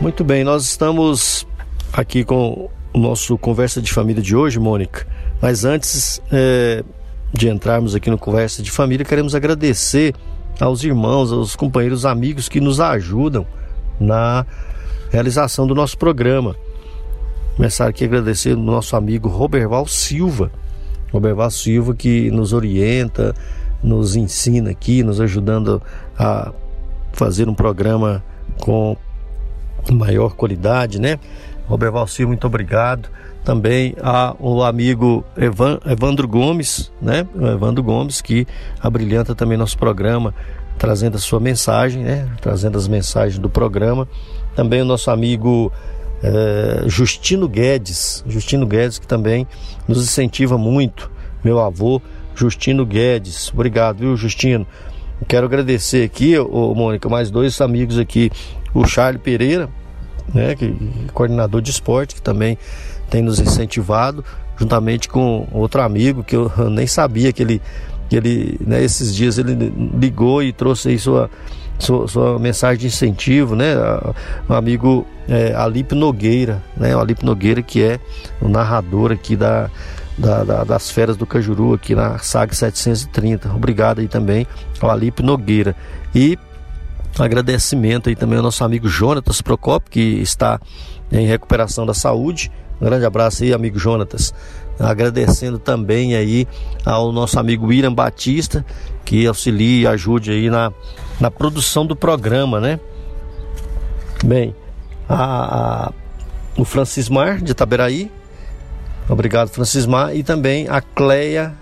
Muito 0.00 0.24
bem, 0.24 0.42
nós 0.42 0.64
estamos 0.64 1.46
aqui 1.92 2.24
com 2.24 2.70
o 2.94 2.98
nosso 2.98 3.36
Conversa 3.36 3.82
de 3.82 3.92
Família 3.92 4.22
de 4.22 4.34
hoje, 4.34 4.58
Mônica. 4.58 5.06
Mas 5.42 5.66
antes 5.66 6.22
é, 6.32 6.82
de 7.30 7.50
entrarmos 7.50 7.94
aqui 7.94 8.08
no 8.08 8.16
Conversa 8.16 8.62
de 8.62 8.70
Família, 8.70 9.04
queremos 9.04 9.34
agradecer 9.34 10.14
aos 10.58 10.82
irmãos, 10.82 11.30
aos 11.30 11.54
companheiros, 11.54 12.06
amigos 12.06 12.48
que 12.48 12.58
nos 12.58 12.80
ajudam 12.80 13.46
na 14.00 14.46
realização 15.10 15.66
do 15.66 15.74
nosso 15.74 15.98
programa. 15.98 16.56
Começar 17.54 17.86
aqui 17.86 18.04
a 18.04 18.06
agradecer 18.06 18.52
ao 18.54 18.62
nosso 18.62 18.96
amigo 18.96 19.28
Roberval 19.28 19.86
Silva. 19.86 20.50
Roberval 21.12 21.50
Silva 21.50 21.94
que 21.94 22.30
nos 22.30 22.54
orienta, 22.54 23.34
nos 23.82 24.16
ensina 24.16 24.70
aqui, 24.70 25.02
nos 25.02 25.20
ajudando 25.20 25.82
a 26.18 26.52
fazer 27.12 27.48
um 27.48 27.54
programa 27.54 28.22
com 28.60 28.96
maior 29.90 30.34
qualidade, 30.34 31.00
né? 31.00 31.18
Roberval 31.66 32.06
Silva, 32.06 32.30
muito 32.30 32.46
obrigado. 32.46 33.08
Também 33.44 33.94
ao 34.02 34.62
amigo 34.62 35.24
Evan, 35.36 35.78
Evandro 35.86 36.28
Gomes, 36.28 36.92
né? 37.00 37.26
O 37.34 37.46
Evandro 37.46 37.82
Gomes, 37.82 38.20
que 38.20 38.46
abrilhanta 38.80 39.34
também 39.34 39.56
nosso 39.56 39.78
programa, 39.78 40.34
trazendo 40.76 41.16
a 41.16 41.20
sua 41.20 41.40
mensagem, 41.40 42.02
né? 42.02 42.28
Trazendo 42.40 42.76
as 42.76 42.86
mensagens 42.88 43.38
do 43.38 43.48
programa. 43.48 44.08
Também 44.54 44.82
o 44.82 44.84
nosso 44.84 45.10
amigo 45.10 45.72
é, 46.22 46.84
Justino 46.86 47.48
Guedes, 47.48 48.24
Justino 48.26 48.66
Guedes 48.66 48.98
que 48.98 49.06
também 49.06 49.46
nos 49.86 50.02
incentiva 50.02 50.58
muito, 50.58 51.10
meu 51.44 51.60
avô 51.60 52.02
Justino 52.38 52.86
Guedes. 52.86 53.50
Obrigado, 53.52 53.98
viu, 53.98 54.16
Justino? 54.16 54.66
Quero 55.26 55.46
agradecer 55.46 56.04
aqui, 56.04 56.38
ô, 56.38 56.74
Mônica, 56.74 57.08
mais 57.08 57.30
dois 57.30 57.60
amigos 57.60 57.98
aqui, 57.98 58.30
o 58.72 58.86
Charles 58.86 59.20
Pereira, 59.20 59.68
né, 60.32 60.54
que 60.54 60.72
coordenador 61.12 61.60
de 61.60 61.70
esporte, 61.70 62.14
que 62.14 62.22
também 62.22 62.56
tem 63.10 63.20
nos 63.22 63.40
incentivado, 63.40 64.24
juntamente 64.56 65.08
com 65.08 65.48
outro 65.52 65.82
amigo 65.82 66.22
que 66.22 66.36
eu 66.36 66.52
nem 66.70 66.86
sabia 66.86 67.32
que 67.32 67.42
ele, 67.42 67.60
que 68.08 68.16
ele 68.16 68.56
né, 68.64 68.82
esses 68.82 69.12
dias 69.12 69.38
ele 69.38 69.72
ligou 69.98 70.40
e 70.40 70.52
trouxe 70.52 70.90
aí 70.90 70.98
sua, 70.98 71.28
sua, 71.78 72.06
sua 72.06 72.38
mensagem 72.38 72.78
de 72.78 72.86
incentivo, 72.86 73.56
né? 73.56 73.74
O 74.48 74.52
amigo 74.52 75.04
é, 75.28 75.52
Alipe 75.54 75.96
Nogueira, 75.96 76.62
né? 76.76 76.94
O 76.94 77.00
Alipe 77.00 77.24
Nogueira 77.24 77.60
que 77.62 77.82
é 77.82 77.98
o 78.40 78.48
narrador 78.48 79.10
aqui 79.10 79.34
da, 79.34 79.68
da, 80.18 80.42
da, 80.42 80.64
das 80.64 80.90
feras 80.90 81.16
do 81.16 81.24
Cajuru 81.24 81.74
aqui 81.74 81.94
na 81.94 82.18
SAG 82.18 82.54
730. 82.54 83.54
Obrigado 83.54 84.00
aí 84.00 84.08
também 84.08 84.46
ao 84.80 84.90
Alipe 84.90 85.22
Nogueira. 85.22 85.74
E 86.14 86.36
agradecimento 87.18 88.08
aí 88.08 88.16
também 88.16 88.36
ao 88.36 88.42
nosso 88.42 88.64
amigo 88.64 88.88
Jonatas 88.88 89.40
Procopio, 89.40 89.90
que 89.90 90.00
está 90.00 90.60
em 91.10 91.26
recuperação 91.26 91.86
da 91.86 91.94
saúde. 91.94 92.50
Um 92.80 92.84
grande 92.84 93.04
abraço 93.06 93.44
aí, 93.44 93.52
amigo 93.52 93.78
Jonatas. 93.78 94.34
Agradecendo 94.78 95.58
também 95.58 96.14
aí 96.14 96.46
ao 96.84 97.10
nosso 97.10 97.38
amigo 97.38 97.66
William 97.66 97.92
Batista, 97.92 98.64
que 99.04 99.26
auxilie 99.26 99.82
e 99.82 99.86
ajude 99.86 100.30
aí 100.30 100.50
na, 100.50 100.72
na 101.20 101.30
produção 101.30 101.86
do 101.86 101.96
programa, 101.96 102.60
né? 102.60 102.78
Bem, 104.24 104.54
a, 105.08 105.86
a, 105.86 105.92
o 106.56 106.64
Francismar 106.64 107.42
de 107.42 107.52
Itaberaí, 107.52 108.10
Obrigado, 109.08 109.48
Francismar. 109.48 110.14
E 110.14 110.22
também 110.22 110.68
a 110.68 110.80
Cleia, 110.80 111.54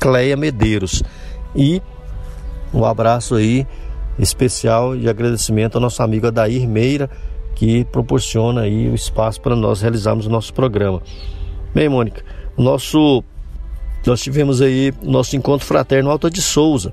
Cleia 0.00 0.36
Medeiros. 0.36 1.02
E 1.54 1.82
um 2.72 2.84
abraço 2.84 3.34
aí 3.34 3.66
especial 4.18 4.96
e 4.96 5.08
agradecimento 5.08 5.76
ao 5.76 5.80
nosso 5.80 6.02
amigo 6.02 6.26
Adair 6.26 6.68
Meira, 6.68 7.10
que 7.54 7.84
proporciona 7.86 8.62
aí 8.62 8.88
o 8.88 8.94
espaço 8.94 9.40
para 9.40 9.54
nós 9.54 9.80
realizarmos 9.80 10.26
o 10.26 10.30
nosso 10.30 10.52
programa. 10.52 11.02
Bem, 11.74 11.88
Mônica, 11.88 12.24
nosso 12.56 13.22
nós 14.06 14.20
tivemos 14.20 14.60
aí 14.60 14.92
nosso 15.02 15.34
encontro 15.34 15.66
fraterno 15.66 16.10
Alta 16.10 16.30
de 16.30 16.42
Souza. 16.42 16.92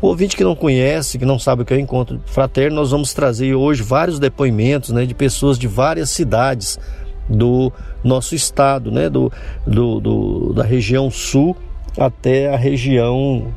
O 0.00 0.06
ouvinte 0.06 0.36
que 0.36 0.44
não 0.44 0.54
conhece, 0.54 1.18
que 1.18 1.24
não 1.24 1.36
sabe 1.36 1.62
o 1.62 1.64
que 1.64 1.74
é 1.74 1.76
o 1.76 1.80
encontro 1.80 2.20
fraterno, 2.26 2.76
nós 2.76 2.92
vamos 2.92 3.12
trazer 3.12 3.54
hoje 3.54 3.82
vários 3.82 4.20
depoimentos 4.20 4.90
né, 4.90 5.04
de 5.04 5.14
pessoas 5.14 5.58
de 5.58 5.66
várias 5.66 6.10
cidades 6.10 6.78
do 7.28 7.72
nosso 8.02 8.34
estado, 8.34 8.90
né? 8.90 9.08
do, 9.08 9.32
do, 9.66 10.00
do 10.00 10.52
da 10.52 10.62
região 10.62 11.10
sul 11.10 11.56
até 11.98 12.52
a 12.52 12.56
região 12.56 13.52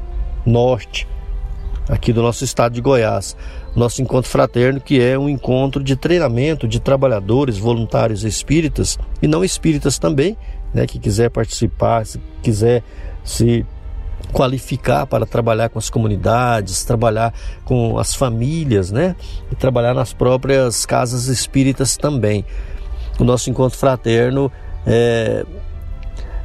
norte 0.45 1.07
aqui 1.89 2.11
do 2.11 2.21
nosso 2.21 2.43
estado 2.43 2.73
de 2.73 2.81
Goiás. 2.81 3.35
Nosso 3.75 4.01
encontro 4.01 4.29
fraterno, 4.29 4.81
que 4.81 5.01
é 5.01 5.17
um 5.17 5.29
encontro 5.29 5.83
de 5.83 5.95
treinamento 5.95 6.67
de 6.67 6.79
trabalhadores 6.79 7.57
voluntários 7.57 8.23
espíritas 8.23 8.97
e 9.21 9.27
não 9.27 9.43
espíritas 9.43 9.99
também, 9.99 10.35
né, 10.73 10.85
que 10.85 10.99
quiser 10.99 11.29
participar, 11.29 12.05
se 12.05 12.19
quiser 12.41 12.83
se 13.23 13.65
qualificar 14.33 15.05
para 15.05 15.25
trabalhar 15.25 15.69
com 15.69 15.79
as 15.79 15.89
comunidades, 15.89 16.83
trabalhar 16.83 17.33
com 17.63 17.97
as 17.97 18.15
famílias, 18.15 18.91
né, 18.91 19.15
e 19.51 19.55
trabalhar 19.55 19.93
nas 19.93 20.11
próprias 20.11 20.85
casas 20.85 21.27
espíritas 21.27 21.95
também 21.95 22.43
o 23.19 23.23
nosso 23.23 23.49
encontro 23.49 23.77
fraterno 23.77 24.51
é, 24.85 25.45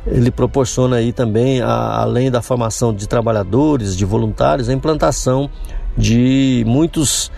ele 0.07 0.31
proporciona 0.31 0.97
aí 0.97 1.13
também, 1.13 1.61
a, 1.61 2.01
além 2.01 2.31
da 2.31 2.43
formação 2.43 2.93
de 2.93 3.07
trabalhadores, 3.07 3.97
de 3.97 4.05
voluntários, 4.05 4.69
a 4.69 4.73
implantação 4.73 5.49
de 5.97 6.65
muitos, 6.67 7.31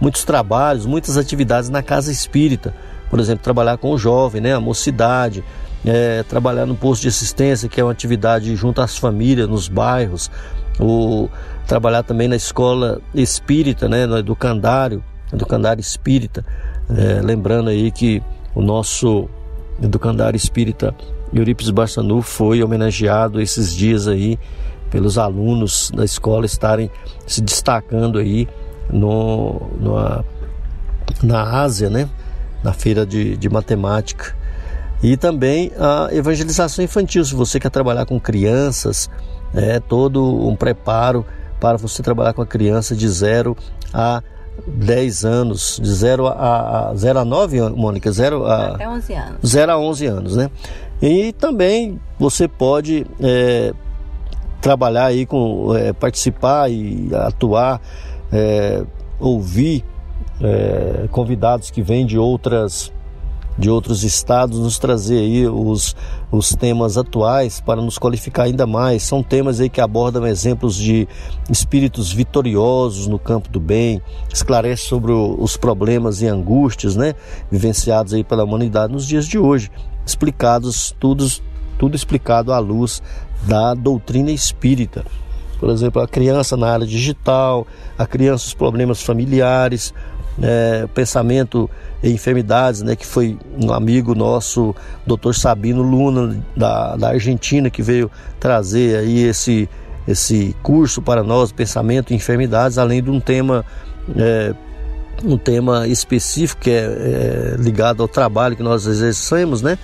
muitos 0.00 0.24
trabalhos, 0.24 0.84
muitas 0.84 1.16
atividades 1.16 1.70
na 1.70 1.82
casa 1.82 2.12
espírita. 2.12 2.74
Por 3.08 3.18
exemplo, 3.18 3.42
trabalhar 3.42 3.78
com 3.78 3.90
o 3.92 3.98
jovem, 3.98 4.40
né, 4.40 4.54
a 4.54 4.60
mocidade, 4.60 5.42
é, 5.84 6.22
trabalhar 6.24 6.66
no 6.66 6.76
posto 6.76 7.02
de 7.02 7.08
assistência, 7.08 7.68
que 7.68 7.80
é 7.80 7.84
uma 7.84 7.92
atividade 7.92 8.54
junto 8.54 8.82
às 8.82 8.98
famílias, 8.98 9.48
nos 9.48 9.66
bairros, 9.66 10.30
o, 10.78 11.28
trabalhar 11.66 12.02
também 12.02 12.28
na 12.28 12.36
escola 12.36 13.00
espírita, 13.14 13.88
né, 13.88 14.04
no 14.04 14.18
educandário, 14.18 15.02
educandário 15.32 15.80
espírita. 15.80 16.44
É, 16.90 17.20
lembrando 17.22 17.70
aí 17.70 17.90
que 17.90 18.22
o 18.54 18.62
nosso 18.62 19.28
educandário 19.82 20.36
espírita 20.36 20.94
Eurípides 21.32 21.70
Barçanu 21.70 22.22
foi 22.22 22.62
homenageado 22.62 23.40
esses 23.40 23.74
dias 23.74 24.08
aí 24.08 24.38
pelos 24.90 25.16
alunos 25.16 25.90
da 25.94 26.04
escola 26.04 26.44
estarem 26.44 26.90
se 27.26 27.40
destacando 27.40 28.18
aí 28.18 28.48
no, 28.92 29.60
no 29.78 30.24
na 31.22 31.62
Ásia, 31.62 31.88
né? 31.88 32.08
na 32.62 32.72
feira 32.72 33.06
de, 33.06 33.36
de 33.36 33.48
matemática. 33.48 34.36
E 35.02 35.16
também 35.16 35.72
a 35.78 36.08
evangelização 36.12 36.84
infantil. 36.84 37.24
Se 37.24 37.34
você 37.34 37.58
quer 37.58 37.70
trabalhar 37.70 38.04
com 38.04 38.20
crianças, 38.20 39.08
é 39.54 39.80
todo 39.80 40.46
um 40.46 40.54
preparo 40.54 41.24
para 41.58 41.78
você 41.78 42.02
trabalhar 42.02 42.32
com 42.32 42.42
a 42.42 42.46
criança 42.46 42.94
de 42.94 43.08
0 43.08 43.56
a 43.92 44.22
10 44.66 45.24
anos, 45.24 45.80
de 45.82 45.92
0 45.92 46.26
a, 46.26 46.90
a, 46.90 46.94
0 46.94 47.18
a 47.20 47.24
9, 47.24 47.70
Mônica? 47.70 48.10
0 48.10 48.46
a, 48.46 48.74
Até 48.74 48.88
11 48.88 49.14
anos. 49.14 49.50
0 49.50 49.72
a 49.72 49.78
11 49.78 50.06
anos, 50.06 50.36
né? 50.36 50.50
E 51.00 51.32
também 51.32 51.98
você 52.18 52.46
pode 52.46 53.06
é, 53.20 53.72
trabalhar 54.60 55.06
aí 55.06 55.24
com, 55.24 55.74
é, 55.74 55.92
participar 55.92 56.70
e 56.70 57.08
atuar, 57.14 57.80
é, 58.30 58.84
ouvir 59.18 59.84
é, 60.42 61.08
convidados 61.10 61.70
que 61.70 61.82
vêm 61.82 62.04
de 62.04 62.18
outras 62.18 62.92
de 63.60 63.68
outros 63.68 64.02
estados, 64.02 64.58
nos 64.58 64.78
trazer 64.78 65.18
aí 65.18 65.46
os, 65.46 65.94
os 66.32 66.54
temas 66.54 66.96
atuais 66.96 67.60
para 67.60 67.82
nos 67.82 67.98
qualificar 67.98 68.44
ainda 68.44 68.66
mais. 68.66 69.02
São 69.02 69.22
temas 69.22 69.60
aí 69.60 69.68
que 69.68 69.82
abordam 69.82 70.26
exemplos 70.26 70.74
de 70.74 71.06
espíritos 71.50 72.10
vitoriosos 72.10 73.06
no 73.06 73.18
campo 73.18 73.50
do 73.50 73.60
bem, 73.60 74.00
esclarece 74.32 74.84
sobre 74.84 75.12
os 75.12 75.58
problemas 75.58 76.22
e 76.22 76.26
angústias, 76.26 76.96
né, 76.96 77.14
vivenciados 77.50 78.14
aí 78.14 78.24
pela 78.24 78.44
humanidade 78.44 78.92
nos 78.92 79.06
dias 79.06 79.26
de 79.26 79.38
hoje, 79.38 79.70
explicados 80.06 80.96
tudo, 80.98 81.26
tudo 81.78 81.94
explicado 81.94 82.54
à 82.54 82.58
luz 82.58 83.02
da 83.46 83.74
doutrina 83.74 84.30
espírita. 84.30 85.04
Por 85.58 85.68
exemplo, 85.68 86.00
a 86.00 86.08
criança 86.08 86.56
na 86.56 86.72
área 86.72 86.86
digital, 86.86 87.66
a 87.98 88.06
criança 88.06 88.46
os 88.46 88.54
problemas 88.54 89.02
familiares, 89.02 89.92
é, 90.42 90.86
pensamento 90.94 91.68
e 92.02 92.10
enfermidades, 92.10 92.82
né, 92.82 92.96
que 92.96 93.06
foi 93.06 93.38
um 93.62 93.72
amigo 93.72 94.14
nosso, 94.14 94.74
Dr. 95.06 95.32
Sabino 95.32 95.82
Luna, 95.82 96.36
da, 96.56 96.96
da 96.96 97.08
Argentina, 97.08 97.70
que 97.70 97.82
veio 97.82 98.10
trazer 98.38 98.98
aí 98.98 99.24
esse, 99.24 99.68
esse 100.06 100.54
curso 100.62 101.02
para 101.02 101.22
nós, 101.22 101.52
pensamento 101.52 102.12
e 102.12 102.16
enfermidades, 102.16 102.78
além 102.78 103.02
de 103.02 103.10
um 103.10 103.20
tema 103.20 103.64
é, 104.16 104.54
um 105.22 105.36
tema 105.36 105.86
específico 105.86 106.62
que 106.62 106.70
é, 106.70 106.74
é, 106.74 107.56
ligado 107.58 108.02
ao 108.02 108.08
trabalho 108.08 108.56
que 108.56 108.62
nós 108.62 108.86
exercemos, 108.86 109.60
né? 109.60 109.78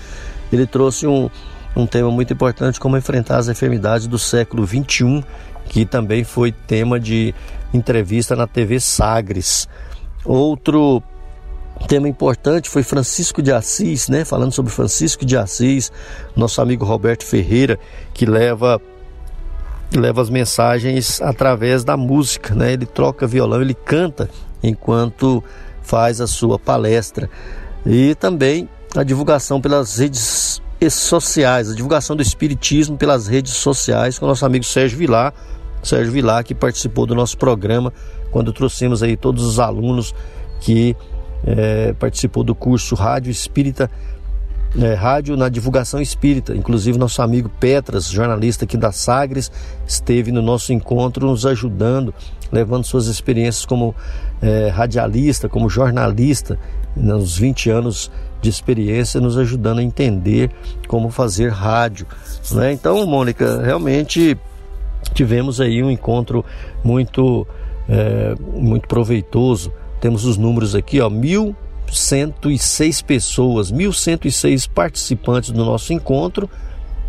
Ele 0.51 0.67
trouxe 0.67 1.07
um, 1.07 1.29
um 1.77 1.87
tema 1.87 2.11
muito 2.11 2.33
importante 2.33 2.81
como 2.81 2.97
enfrentar 2.97 3.37
as 3.37 3.49
enfermidades 3.49 4.07
do 4.07 4.19
século 4.19 4.65
21 4.65 5.23
que 5.69 5.85
também 5.85 6.25
foi 6.25 6.53
tema 6.53 6.99
de 6.99 7.35
entrevista 7.73 8.35
na 8.35 8.47
TV 8.47 8.81
Sagres. 8.81 9.69
Outro 10.27 11.03
tema 11.89 12.09
importante 12.09 12.69
foi 12.69 12.83
Francisco 12.83 13.41
de 13.41 13.53
Assis, 13.53 14.09
né? 14.09 14.25
Falando 14.25 14.53
sobre 14.53 14.73
Francisco 14.73 15.25
de 15.25 15.37
Assis, 15.37 15.93
nosso 16.35 16.61
amigo 16.61 16.85
Roberto 16.85 17.25
Ferreira, 17.25 17.79
que 18.13 18.27
leva 18.27 18.81
leva 19.95 20.21
as 20.21 20.29
mensagens 20.29 21.23
através 21.23 21.85
da 21.85 21.97
música, 21.97 22.55
né? 22.55 22.73
Ele 22.73 22.87
troca 22.87 23.27
violão, 23.27 23.63
ele 23.63 23.75
canta 23.75 24.29
enquanto 24.63 25.43
faz 25.81 26.21
a 26.21 26.27
sua 26.27 26.59
palestra. 26.59 27.31
E 27.85 28.15
também 28.17 28.69
a 28.97 29.05
divulgação 29.05 29.61
pelas 29.61 29.99
redes 29.99 30.61
sociais, 30.91 31.71
a 31.71 31.75
divulgação 31.75 32.17
do 32.17 32.23
espiritismo 32.23 32.97
pelas 32.97 33.29
redes 33.29 33.53
sociais 33.53 34.19
com 34.19 34.27
nosso 34.27 34.45
amigo 34.45 34.65
Sérgio 34.65 34.99
Vilar, 34.99 35.33
Sérgio 35.83 36.13
Vilar 36.13 36.43
que 36.43 36.55
participou 36.55 37.07
do 37.07 37.15
nosso 37.15 37.39
programa 37.39 37.93
quando 38.37 38.53
trouxemos 38.53 39.03
aí 39.03 39.17
todos 39.17 39.47
os 39.47 39.59
alunos 39.59 40.15
que 40.61 40.95
é, 41.43 41.95
participou 41.95 42.45
do 42.45 42.55
curso 42.55 42.95
Rádio 42.95 43.31
Espírita 43.31 43.91
é, 44.79 44.93
rádio 44.93 45.39
na 45.39 45.49
divulgação 45.49 46.03
espírita. 46.03 46.55
Inclusive, 46.55 46.99
nosso 46.99 47.23
amigo 47.23 47.49
Petras, 47.59 48.11
jornalista 48.11 48.67
aqui 48.67 48.77
da 48.77 48.93
Sagres, 48.93 49.51
esteve 49.87 50.31
no 50.31 50.43
nosso 50.43 50.71
encontro 50.71 51.27
nos 51.27 51.47
ajudando, 51.47 52.13
levando 52.53 52.85
suas 52.85 53.07
experiências 53.07 53.65
como 53.65 53.95
é, 54.43 54.69
radialista, 54.69 55.49
como 55.49 55.71
jornalista, 55.71 56.59
nos 56.95 57.39
20 57.39 57.71
anos 57.71 58.11
de 58.43 58.51
experiência, 58.51 59.19
nos 59.19 59.39
ajudando 59.39 59.79
a 59.79 59.83
entender 59.83 60.51
como 60.89 61.09
fazer 61.09 61.51
rádio. 61.53 62.07
Né? 62.53 62.71
Então, 62.73 63.07
Mônica, 63.07 63.63
realmente 63.63 64.37
tivemos 65.15 65.59
aí 65.59 65.83
um 65.83 65.91
encontro 65.91 66.45
muito, 66.85 67.47
é, 67.89 68.35
muito 68.55 68.89
proveitoso. 68.89 69.73
Temos 70.01 70.25
os 70.25 70.37
números 70.37 70.75
aqui, 70.75 71.01
ó, 71.01 71.09
mil 71.09 71.57
1.106 71.87 73.05
pessoas, 73.05 73.73
1.106 73.73 74.69
participantes 74.69 75.51
do 75.51 75.65
nosso 75.65 75.93
encontro, 75.93 76.51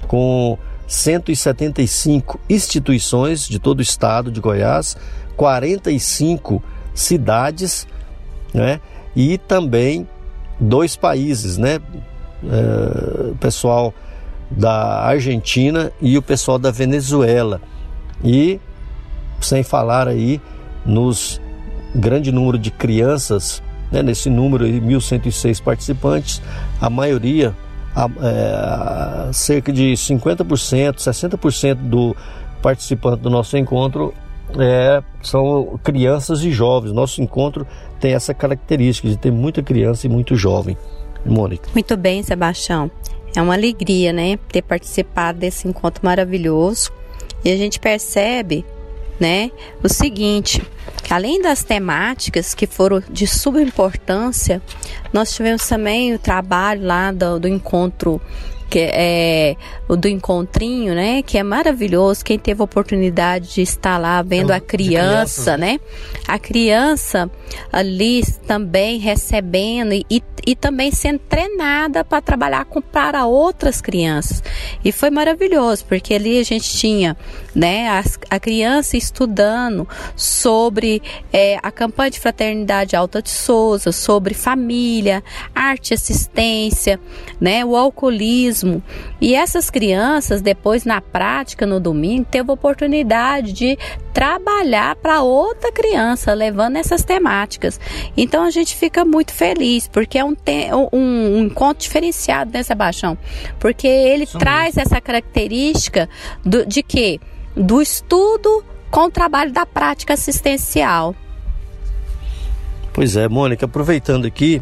com 0.07 0.57
175 0.87 2.39
instituições 2.49 3.47
de 3.47 3.59
todo 3.59 3.79
o 3.79 3.81
estado 3.81 4.31
de 4.31 4.39
Goiás, 4.39 4.95
45 5.35 6.63
cidades, 6.93 7.87
né? 8.53 8.79
E 9.15 9.37
também 9.37 10.07
dois 10.59 10.95
países, 10.95 11.57
né? 11.57 11.79
É, 12.43 13.33
pessoal 13.39 13.93
da 14.49 15.01
Argentina 15.01 15.91
e 15.99 16.17
o 16.17 16.21
pessoal 16.21 16.57
da 16.57 16.71
Venezuela. 16.71 17.59
E 18.23 18.59
sem 19.41 19.63
falar 19.63 20.07
aí 20.07 20.41
nos 20.87 21.39
grande 21.93 22.31
número 22.31 22.57
de 22.57 22.71
crianças 22.71 23.61
né, 23.91 24.01
nesse 24.01 24.29
número 24.29 24.65
de 24.65 24.79
1.106 24.81 25.61
participantes, 25.61 26.41
a 26.79 26.89
maioria, 26.89 27.55
a, 27.95 28.09
é, 29.29 29.33
cerca 29.33 29.71
de 29.71 29.93
50%, 29.93 30.95
60% 30.95 31.75
do 31.75 32.15
participante 32.61 33.21
do 33.21 33.29
nosso 33.29 33.57
encontro 33.57 34.13
é, 34.57 35.01
são 35.21 35.79
crianças 35.83 36.43
e 36.43 36.51
jovens. 36.51 36.91
Nosso 36.91 37.21
encontro 37.21 37.65
tem 37.99 38.13
essa 38.13 38.33
característica 38.33 39.07
de 39.07 39.17
ter 39.17 39.31
muita 39.31 39.61
criança 39.61 40.07
e 40.07 40.09
muito 40.09 40.35
jovem. 40.35 40.77
Mônica. 41.25 41.69
Muito 41.73 41.97
bem, 41.97 42.23
Sebastião. 42.23 42.89
É 43.35 43.41
uma 43.41 43.53
alegria, 43.53 44.13
né, 44.13 44.37
ter 44.49 44.61
participado 44.61 45.39
desse 45.39 45.67
encontro 45.67 46.05
maravilhoso. 46.05 46.91
E 47.43 47.51
a 47.51 47.57
gente 47.57 47.79
percebe, 47.79 48.65
né, 49.19 49.51
o 49.83 49.89
seguinte, 49.89 50.61
Além 51.09 51.41
das 51.41 51.63
temáticas 51.63 52.53
que 52.53 52.67
foram 52.67 53.01
de 53.09 53.25
suma 53.25 53.61
importância, 53.61 54.61
nós 55.13 55.33
tivemos 55.33 55.65
também 55.65 56.13
o 56.13 56.19
trabalho 56.19 56.85
lá 56.85 57.11
do, 57.13 57.39
do 57.39 57.47
encontro 57.47 58.21
que 58.69 58.79
é 58.79 59.55
o 59.87 59.95
do 59.95 60.07
encontrinho, 60.07 60.93
né? 60.93 61.21
Que 61.21 61.37
é 61.37 61.43
maravilhoso. 61.43 62.23
Quem 62.23 62.37
teve 62.37 62.61
a 62.61 62.65
oportunidade 62.65 63.53
de 63.55 63.61
estar 63.61 63.97
lá 63.97 64.21
vendo 64.21 64.51
a 64.51 64.59
criança, 64.59 65.57
né? 65.57 65.79
A 66.27 66.37
criança 66.37 67.31
ali 67.71 68.23
também 68.45 68.97
recebendo 68.99 69.93
e, 69.93 70.23
e, 70.45 70.55
também 70.55 70.91
sendo 70.91 71.19
treinada 71.19 72.03
para 72.03 72.21
trabalhar 72.21 72.65
com 72.65 72.81
para 72.81 73.25
outras 73.25 73.81
crianças. 73.81 74.43
E 74.83 74.91
foi 74.91 75.09
maravilhoso, 75.09 75.85
porque 75.85 76.13
ali 76.13 76.39
a 76.39 76.43
gente 76.43 76.69
tinha, 76.69 77.15
né, 77.55 77.89
a, 77.89 78.03
a 78.29 78.39
criança 78.39 78.97
estudando 78.97 79.87
sobre 80.15 81.01
é, 81.31 81.57
a 81.61 81.71
campanha 81.71 82.11
de 82.11 82.19
fraternidade 82.19 82.95
Alta 82.95 83.21
de 83.21 83.29
Souza, 83.29 83.91
sobre 83.91 84.33
família, 84.33 85.23
arte 85.53 85.91
e 85.91 85.93
assistência, 85.93 86.99
né, 87.39 87.63
o 87.63 87.75
alcoolismo. 87.75 88.56
E 89.19 89.35
essas 89.35 89.69
crianças, 89.69 90.41
depois 90.41 90.85
na 90.85 91.01
prática, 91.01 91.65
no 91.65 91.79
domingo, 91.79 92.25
teve 92.29 92.49
a 92.49 92.53
oportunidade 92.53 93.53
de 93.53 93.77
trabalhar 94.13 94.95
para 94.95 95.21
outra 95.21 95.71
criança, 95.71 96.33
levando 96.33 96.77
essas 96.77 97.03
temáticas. 97.03 97.79
Então 98.15 98.43
a 98.43 98.49
gente 98.49 98.75
fica 98.75 99.05
muito 99.05 99.33
feliz, 99.33 99.87
porque 99.87 100.17
é 100.17 100.25
um, 100.25 100.35
um, 100.93 100.99
um 100.99 101.39
encontro 101.43 101.83
diferenciado, 101.83 102.51
né, 102.51 102.63
Sebastião? 102.63 103.17
Porque 103.59 103.87
ele 103.87 104.25
traz 104.25 104.77
essa 104.77 104.99
característica 104.99 106.09
do, 106.43 106.65
de 106.65 106.81
que? 106.81 107.19
Do 107.55 107.81
estudo 107.81 108.63
com 108.89 109.05
o 109.05 109.11
trabalho 109.11 109.51
da 109.51 109.65
prática 109.65 110.13
assistencial. 110.13 111.15
Pois 112.93 113.15
é, 113.15 113.27
Mônica, 113.27 113.65
aproveitando 113.65 114.25
aqui, 114.25 114.61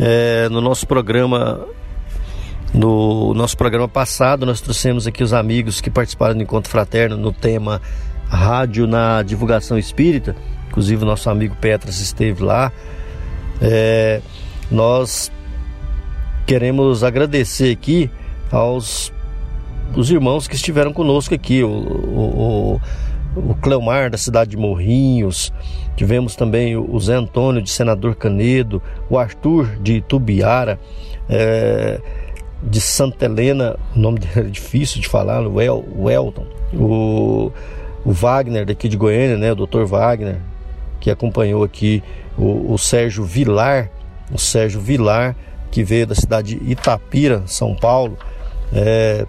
é, 0.00 0.48
no 0.48 0.60
nosso 0.60 0.86
programa 0.86 1.66
no 2.74 3.32
nosso 3.34 3.56
programa 3.56 3.86
passado, 3.86 4.44
nós 4.44 4.60
trouxemos 4.60 5.06
aqui 5.06 5.22
os 5.22 5.32
amigos 5.32 5.80
que 5.80 5.88
participaram 5.88 6.34
do 6.34 6.42
Encontro 6.42 6.68
Fraterno 6.68 7.16
no 7.16 7.32
tema 7.32 7.80
rádio 8.28 8.88
na 8.88 9.22
divulgação 9.22 9.78
espírita, 9.78 10.34
inclusive 10.68 11.04
o 11.04 11.06
nosso 11.06 11.30
amigo 11.30 11.54
Petras 11.60 12.00
esteve 12.00 12.42
lá. 12.42 12.72
É, 13.62 14.20
nós 14.72 15.30
queremos 16.44 17.04
agradecer 17.04 17.70
aqui 17.70 18.10
aos 18.50 19.12
os 19.94 20.10
irmãos 20.10 20.48
que 20.48 20.56
estiveram 20.56 20.92
conosco 20.92 21.32
aqui, 21.32 21.62
o, 21.62 21.70
o, 21.70 22.80
o 23.36 23.54
Cleomar 23.54 24.10
da 24.10 24.18
cidade 24.18 24.50
de 24.50 24.56
Morrinhos, 24.56 25.52
tivemos 25.94 26.34
também 26.34 26.76
o 26.76 26.98
Zé 26.98 27.14
Antônio 27.14 27.62
de 27.62 27.70
Senador 27.70 28.16
Canedo, 28.16 28.82
o 29.08 29.16
Arthur 29.16 29.76
de 29.80 29.98
Itubiara, 29.98 30.80
é, 31.28 32.00
de 32.64 32.80
Santa 32.80 33.26
Helena, 33.26 33.76
o 33.94 33.98
nome 33.98 34.18
dele 34.18 34.48
é 34.48 34.50
difícil 34.50 35.00
de 35.00 35.08
falar, 35.08 35.46
o, 35.46 35.60
El, 35.60 35.84
o 35.96 36.10
Elton, 36.10 36.46
o 36.72 37.52
o 38.04 38.12
Wagner 38.12 38.66
daqui 38.66 38.88
de 38.88 38.96
Goiânia, 38.96 39.36
né, 39.36 39.52
o 39.52 39.54
Dr. 39.54 39.84
Wagner, 39.84 40.36
que 41.00 41.10
acompanhou 41.10 41.64
aqui 41.64 42.02
o, 42.36 42.74
o 42.74 42.78
Sérgio 42.78 43.24
Vilar, 43.24 43.90
o 44.30 44.38
Sérgio 44.38 44.80
Vilar, 44.80 45.34
que 45.70 45.82
veio 45.82 46.06
da 46.06 46.14
cidade 46.14 46.56
de 46.56 46.70
Itapira, 46.70 47.42
São 47.46 47.74
Paulo. 47.74 48.18
É, 48.72 49.26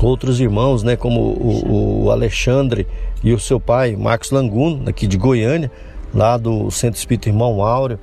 outros 0.00 0.40
irmãos, 0.40 0.82
né, 0.82 0.96
como 0.96 1.20
o, 1.20 2.04
o, 2.04 2.10
Alexandre 2.10 2.86
e 3.22 3.32
o 3.32 3.38
seu 3.38 3.58
pai, 3.58 3.96
Marcos 3.96 4.30
Languno, 4.30 4.84
daqui 4.84 5.06
de 5.06 5.16
Goiânia, 5.16 5.70
lá 6.14 6.36
do 6.36 6.70
Centro 6.70 6.98
Espírita 6.98 7.28
Irmão 7.28 7.62
Áureo. 7.62 7.98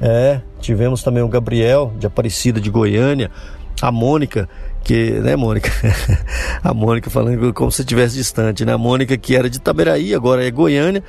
É, 0.00 0.40
tivemos 0.60 1.02
também 1.02 1.22
o 1.22 1.28
Gabriel, 1.28 1.92
de 1.98 2.06
Aparecida 2.06 2.60
de 2.60 2.70
Goiânia, 2.70 3.30
a 3.80 3.90
Mônica, 3.90 4.48
que, 4.82 5.10
né, 5.20 5.36
Mônica? 5.36 5.70
a 6.62 6.74
Mônica 6.74 7.10
falando 7.10 7.52
como 7.52 7.70
se 7.70 7.82
estivesse 7.82 8.16
distante, 8.16 8.64
né? 8.64 8.72
A 8.72 8.78
Mônica 8.78 9.16
que 9.16 9.34
era 9.34 9.48
de 9.48 9.56
Itaberaí, 9.56 10.14
agora 10.14 10.46
é 10.46 10.50
Goiânia, 10.50 11.02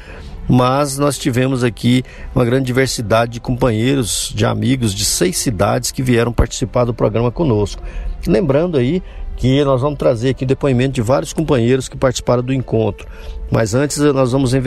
mas 0.47 0.97
nós 0.97 1.17
tivemos 1.17 1.63
aqui 1.63 2.03
uma 2.33 2.45
grande 2.45 2.65
diversidade 2.65 3.33
de 3.33 3.39
companheiros, 3.39 4.31
de 4.33 4.45
amigos 4.45 4.93
de 4.93 5.03
seis 5.03 5.37
cidades 5.37 5.91
que 5.91 6.03
vieram 6.03 6.31
participar 6.31 6.85
do 6.85 6.93
programa 6.93 7.31
conosco. 7.31 7.81
Lembrando 8.27 8.77
aí 8.77 9.01
que 9.35 9.63
nós 9.63 9.81
vamos 9.81 9.99
trazer 9.99 10.29
aqui 10.29 10.45
depoimento 10.45 10.93
de 10.93 11.01
vários 11.01 11.33
companheiros 11.33 11.89
que 11.89 11.97
participaram 11.97 12.41
do 12.41 12.53
encontro. 12.53 13.05
Mas 13.51 13.73
antes 13.73 13.97
nós 13.97 14.31
vamos 14.31 14.53
eh, 14.53 14.59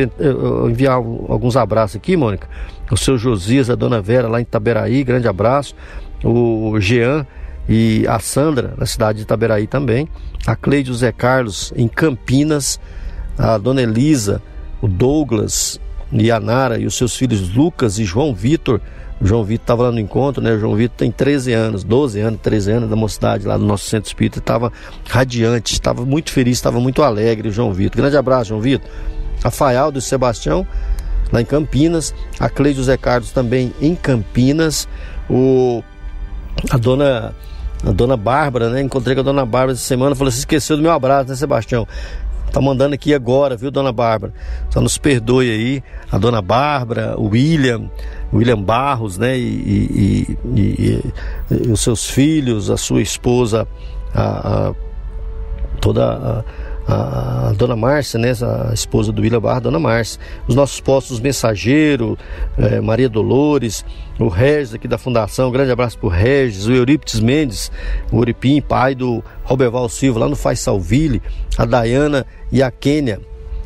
enviar 0.67 0.95
alguns 0.95 1.57
abraços 1.57 1.97
aqui, 1.97 2.17
Mônica. 2.17 2.49
O 2.91 2.97
seu 2.97 3.17
Josias, 3.17 3.71
a 3.71 3.75
dona 3.75 4.01
Vera 4.01 4.29
lá 4.29 4.41
em 4.41 4.43
Itaberaí, 4.43 5.03
grande 5.03 5.27
abraço. 5.27 5.75
O 6.23 6.79
Jean 6.81 7.27
e 7.69 8.07
a 8.09 8.19
Sandra, 8.19 8.75
na 8.79 8.87
cidade 8.87 9.19
de 9.19 9.25
Itaberaí 9.25 9.67
também, 9.67 10.09
a 10.47 10.57
Cleide 10.57 10.89
José 10.89 11.13
Carlos, 11.13 11.73
em 11.77 11.87
Campinas, 11.87 12.81
a 13.37 13.59
Dona 13.59 13.83
Elisa, 13.83 14.41
o 14.81 14.89
Douglas 14.89 15.79
e 16.11 16.31
a 16.31 16.41
Nara 16.41 16.79
e 16.79 16.87
os 16.87 16.97
seus 16.97 17.15
filhos 17.15 17.55
Lucas 17.55 17.99
e 17.99 18.05
João 18.05 18.35
Vitor, 18.35 18.81
O 19.21 19.27
João 19.27 19.43
Vitor 19.43 19.65
estava 19.65 19.83
lá 19.85 19.93
no 19.93 19.99
encontro, 19.99 20.43
né? 20.43 20.53
O 20.53 20.59
João 20.61 20.77
Vitor 20.77 20.97
tem 20.97 21.11
13 21.11 21.53
anos, 21.53 21.83
12 21.83 22.21
anos, 22.21 22.41
13 22.41 22.71
anos 22.71 22.91
da 22.91 22.97
mocidade 22.97 23.47
lá 23.47 23.57
do 23.57 23.65
nosso 23.65 23.85
centro 23.87 24.09
espírita, 24.09 24.39
estava 24.39 24.73
radiante, 25.09 25.73
estava 25.75 26.05
muito 26.05 26.31
feliz, 26.31 26.57
estava 26.57 26.79
muito 26.81 27.03
alegre 27.03 27.49
o 27.49 27.53
João 27.53 27.73
Vitor. 27.73 28.01
Grande 28.01 28.17
abraço, 28.17 28.51
João 28.51 28.61
Vitor. 28.61 28.89
Rafael 29.43 29.91
do 29.91 30.01
Sebastião, 30.01 30.67
lá 31.33 31.41
em 31.41 31.45
Campinas, 31.45 32.15
a 32.39 32.49
Cleide 32.49 32.79
José 32.79 32.97
Carlos 32.97 33.33
também 33.33 33.73
em 33.81 33.95
Campinas, 33.95 34.89
o 35.29 35.83
a 36.71 36.77
dona 36.77 37.35
a 37.85 37.93
dona 37.93 38.17
Bárbara, 38.17 38.71
né? 38.71 38.83
Encontrei 38.83 39.15
com 39.15 39.21
a 39.21 39.25
dona 39.25 39.45
Bárbara 39.45 39.73
essa 39.73 39.83
semana, 39.83 40.15
falou: 40.15 40.31
"Você 40.31 40.41
esqueceu 40.41 40.77
do 40.77 40.83
meu 40.83 40.93
abraço, 40.93 41.31
né, 41.31 41.37
Sebastião?" 41.37 41.87
Tá 42.53 42.63
mandando 42.63 42.95
aqui 42.95 43.13
agora, 43.13 43.57
viu, 43.57 43.71
dona 43.71 43.93
Bárbara? 43.93 44.33
Só 44.71 44.81
nos 44.81 44.97
perdoe 44.97 45.51
aí, 45.51 45.83
a 46.11 46.17
dona 46.17 46.41
Bárbara, 46.41 47.15
o 47.19 47.29
William, 47.29 47.91
William 48.33 48.61
Barros, 48.63 49.19
né? 49.19 49.37
E, 49.39 49.43
e, 49.43 50.39
e, 50.57 51.03
e 51.51 51.71
os 51.71 51.81
seus 51.81 52.09
filhos, 52.09 52.71
a 52.71 52.77
sua 52.77 53.03
esposa, 53.03 53.69
a, 54.15 54.69
a 54.69 54.75
toda 55.81 56.05
a, 56.07 56.45
a, 56.89 57.53
dona 57.55 57.77
Márcia, 57.77 58.19
né, 58.19 58.33
a 58.33 58.73
esposa 58.73 59.13
do 59.13 59.21
William 59.21 59.41
Barra, 59.41 59.61
dona 59.61 59.79
Márcia, 59.79 60.19
os 60.47 60.55
nossos 60.55 60.81
postos 60.81 61.21
mensageiro, 61.21 62.19
eh, 62.57 62.81
Maria 62.81 63.11
Dolores, 63.11 63.85
o 64.19 64.29
Regis 64.29 64.75
aqui 64.75 64.89
da 64.89 64.97
Fundação, 64.97 65.49
um 65.49 65.53
grande 65.53 65.71
abraço 65.71 65.99
pro 65.99 66.09
Regis, 66.09 66.67
o 66.67 66.73
Eurípides 66.73 67.21
Mendes, 67.21 67.71
o 68.11 68.17
Uripim, 68.17 68.63
pai 68.63 68.95
do 68.95 69.23
Roberval 69.45 69.89
Silva, 69.91 70.21
lá 70.21 70.29
no 70.29 70.37
Faz 70.37 70.61
Salville, 70.61 71.21
a 71.59 71.67
Dayana 71.67 72.25
e 72.51 72.63
a 72.63 72.71
Quênia, 72.71 73.21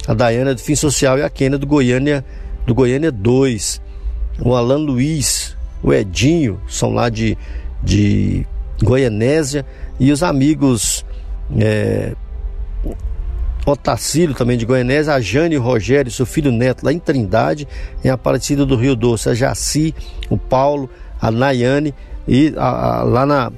a 0.09 0.15
Dayana 0.15 0.53
do 0.53 0.61
Fim 0.61 0.75
Social 0.75 1.17
e 1.19 1.23
a 1.23 1.31
Quênia 1.31 1.59
do 1.59 1.67
Goiânia, 1.67 2.25
do 2.67 2.75
Goiânia 2.75 3.13
2, 3.13 3.81
o 4.41 4.57
Alan 4.57 4.79
Luiz, 4.79 5.57
o 5.81 5.93
Edinho, 5.93 6.61
são 6.67 6.93
lá 6.93 7.09
de, 7.09 7.39
de 7.83 8.45
Goianésia, 8.83 9.65
e 10.01 10.11
os 10.11 10.25
amigos 10.25 11.05
é, 11.57 12.15
Otacílio 13.65 14.35
também 14.35 14.59
de 14.59 14.67
Goianésia, 14.67 15.15
a 15.15 15.21
Jane 15.21 15.57
Rogério, 15.57 16.11
seu 16.11 16.27
filho 16.27 16.51
neto 16.51 16.85
lá 16.85 16.93
em 16.93 16.99
Trindade, 16.99 17.69
em 18.05 18.09
Aparecida 18.09 18.67
do 18.67 18.77
Rio 18.77 18.97
Doce, 18.97 19.29
a 19.29 19.35
Jaci, 19.35 19.95
o 20.29 20.37
Paulo, 20.37 20.91
a 21.21 21.31
Nayane 21.31 21.95
e 22.27 22.53
a, 22.57 22.99
a, 22.99 23.03
lá 23.05 23.25
na, 23.25 23.53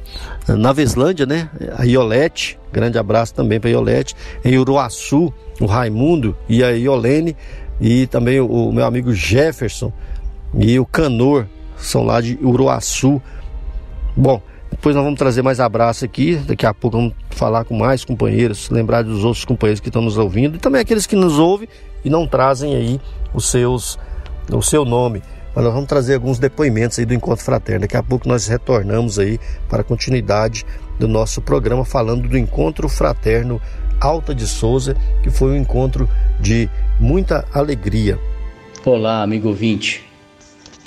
na 0.49 0.73
Veslândia, 0.73 1.25
né? 1.25 1.49
A 1.77 1.85
Iolete, 1.85 2.59
grande 2.73 2.99
abraço 2.99 3.35
também 3.35 3.59
para 3.59 3.71
Iolete, 3.71 4.15
em 4.45 4.59
Uruaçu, 4.59 5.33
o 5.61 5.67
Raimundo 5.67 6.37
e 6.49 6.63
a 6.63 6.71
Iolene 6.71 7.37
e 7.81 8.07
também 8.07 8.41
o, 8.41 8.47
o 8.47 8.73
meu 8.73 8.85
amigo 8.85 9.13
Jefferson 9.13 9.93
e 10.55 10.79
o 10.79 10.85
Canor, 10.85 11.47
são 11.77 12.05
lá 12.05 12.21
de 12.21 12.39
Uruaçu. 12.43 13.21
Bom, 14.17 14.41
depois 14.75 14.95
nós 14.95 15.05
vamos 15.05 15.19
trazer 15.19 15.41
mais 15.41 15.61
abraço 15.61 16.05
aqui. 16.05 16.35
Daqui 16.35 16.67
a 16.67 16.75
pouco 16.75 16.97
vamos 16.97 17.15
falar 17.31 17.65
com 17.65 17.77
mais 17.77 18.05
companheiros, 18.05 18.69
lembrar 18.71 19.03
dos 19.03 19.25
outros 19.25 19.45
companheiros 19.45 19.79
que 19.79 19.89
estão 19.89 20.03
nos 20.03 20.19
ouvindo 20.19 20.57
e 20.57 20.59
também 20.59 20.81
aqueles 20.81 21.07
que 21.07 21.15
nos 21.15 21.39
ouvem 21.39 21.69
e 22.05 22.11
não 22.11 22.27
trazem 22.27 22.75
aí 22.75 23.01
os 23.33 23.49
seus, 23.49 23.97
o 24.53 24.61
seu 24.61 24.85
nome. 24.85 25.23
Mas 25.55 25.65
nós 25.65 25.73
vamos 25.73 25.89
trazer 25.89 26.15
alguns 26.15 26.41
depoimentos 26.41 26.99
aí 26.99 27.07
do 27.07 27.15
Encontro 27.15 27.45
Fraterno. 27.45 27.83
Daqui 27.83 27.97
a 27.97 28.03
pouco 28.03 28.29
nós 28.29 28.49
retornamos 28.49 29.17
aí 29.17 29.39
para 29.69 29.83
a 29.83 29.85
continuidade 29.85 30.67
do 30.99 31.07
nosso 31.07 31.41
programa 31.41 31.85
falando 31.85 32.29
do 32.29 32.37
Encontro 32.37 32.89
Fraterno 32.89 33.61
Alta 34.01 34.35
de 34.35 34.47
Souza, 34.47 34.97
que 35.23 35.31
foi 35.31 35.53
um 35.53 35.57
encontro 35.57 36.09
de 36.41 36.69
muita 36.99 37.47
alegria. 37.55 38.19
Olá, 38.85 39.23
amigo 39.23 39.49
ouvinte. 39.49 40.05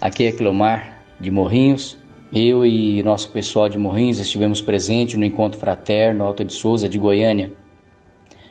Aqui 0.02 0.26
é 0.26 0.32
Clomar 0.34 1.00
de 1.20 1.32
Morrinhos 1.32 1.98
eu 2.32 2.66
e 2.66 3.02
nosso 3.04 3.30
pessoal 3.32 3.70
de 3.70 3.78
Morrinhos 3.78 4.20
estivemos 4.20 4.62
presentes 4.62 5.16
no 5.16 5.24
Encontro 5.24 5.60
Fraterno 5.60 6.26
Alta 6.26 6.44
de 6.44 6.54
Souza 6.54 6.90
de 6.90 6.98
Goiânia. 6.98 7.54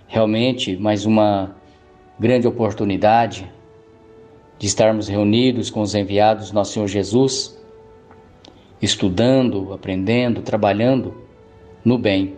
Realmente, 0.07 0.77
mais 0.77 1.05
uma 1.05 1.55
grande 2.19 2.47
oportunidade 2.47 3.51
de 4.59 4.67
estarmos 4.67 5.09
reunidos 5.09 5.69
com 5.69 5.83
os 5.83 5.95
enviados 5.95 6.51
do 6.51 6.55
Nosso 6.55 6.73
Senhor 6.73 6.87
Jesus, 6.87 7.61
estudando, 8.81 9.73
aprendendo, 9.75 10.41
trabalhando 10.41 11.15
no 11.85 11.99
bem. 11.99 12.35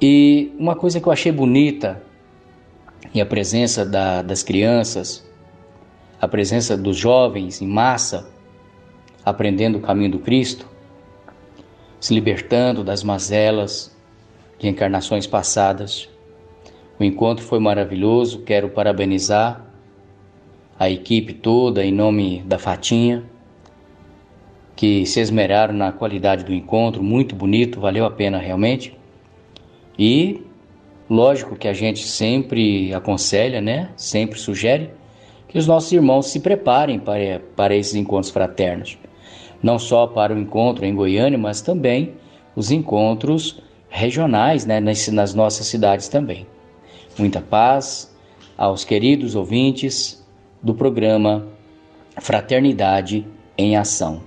E 0.00 0.52
uma 0.58 0.76
coisa 0.76 1.00
que 1.00 1.06
eu 1.06 1.12
achei 1.12 1.32
bonita 1.32 2.02
e 3.14 3.20
a 3.20 3.26
presença 3.26 3.84
da, 3.84 4.20
das 4.20 4.42
crianças, 4.42 5.26
a 6.20 6.28
presença 6.28 6.76
dos 6.76 6.96
jovens 6.96 7.62
em 7.62 7.66
massa, 7.66 8.28
aprendendo 9.30 9.78
o 9.78 9.80
caminho 9.80 10.10
do 10.10 10.18
Cristo, 10.18 10.66
se 12.00 12.14
libertando 12.14 12.82
das 12.82 13.02
mazelas 13.02 13.96
de 14.58 14.68
encarnações 14.68 15.26
passadas. 15.26 16.08
O 16.98 17.04
encontro 17.04 17.44
foi 17.44 17.58
maravilhoso, 17.58 18.42
quero 18.42 18.68
parabenizar 18.68 19.64
a 20.78 20.88
equipe 20.88 21.34
toda 21.34 21.84
em 21.84 21.92
nome 21.92 22.42
da 22.46 22.58
Fatinha, 22.58 23.22
que 24.74 25.04
se 25.04 25.20
esmeraram 25.20 25.74
na 25.74 25.92
qualidade 25.92 26.44
do 26.44 26.54
encontro, 26.54 27.02
muito 27.02 27.34
bonito, 27.34 27.80
valeu 27.80 28.06
a 28.06 28.10
pena 28.10 28.38
realmente. 28.38 28.96
E 29.98 30.42
lógico 31.08 31.56
que 31.56 31.68
a 31.68 31.74
gente 31.74 32.06
sempre 32.06 32.94
aconselha, 32.94 33.60
né? 33.60 33.90
Sempre 33.94 34.38
sugere 34.38 34.90
que 35.48 35.58
os 35.58 35.66
nossos 35.66 35.92
irmãos 35.92 36.28
se 36.28 36.40
preparem 36.40 36.98
para, 36.98 37.42
para 37.54 37.76
esses 37.76 37.94
encontros 37.94 38.30
fraternos 38.30 38.96
não 39.62 39.78
só 39.78 40.06
para 40.06 40.34
o 40.34 40.38
encontro 40.38 40.84
em 40.84 40.94
Goiânia, 40.94 41.38
mas 41.38 41.60
também 41.60 42.14
os 42.56 42.70
encontros 42.70 43.62
regionais 43.88 44.64
né, 44.64 44.80
nas, 44.80 45.08
nas 45.08 45.34
nossas 45.34 45.66
cidades 45.66 46.08
também. 46.08 46.46
Muita 47.18 47.40
paz 47.40 48.14
aos 48.56 48.84
queridos 48.84 49.34
ouvintes 49.34 50.24
do 50.62 50.74
programa 50.74 51.46
Fraternidade 52.20 53.26
em 53.56 53.76
Ação. 53.76 54.22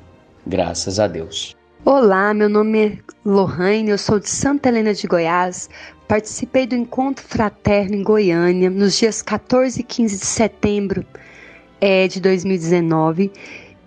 Graças 0.46 1.00
a 1.00 1.08
Deus. 1.08 1.56
Olá, 1.86 2.34
meu 2.34 2.48
nome 2.48 2.86
é 2.86 2.98
Lohane, 3.26 3.90
eu 3.90 3.98
sou 3.98 4.20
de 4.20 4.30
Santa 4.30 4.70
Helena 4.70 4.94
de 4.94 5.06
Goiás. 5.06 5.70
Participei 6.08 6.66
do 6.66 6.76
Encontro 6.76 7.26
Fraterno 7.26 7.96
em 7.96 8.04
Goiânia 8.04 8.70
nos 8.70 8.98
dias 8.98 9.22
14 9.22 9.82
e 9.82 9.84
15 9.84 10.20
de 10.20 10.26
setembro 10.26 11.06
é, 11.82 12.08
de 12.08 12.22
2019 12.22 13.32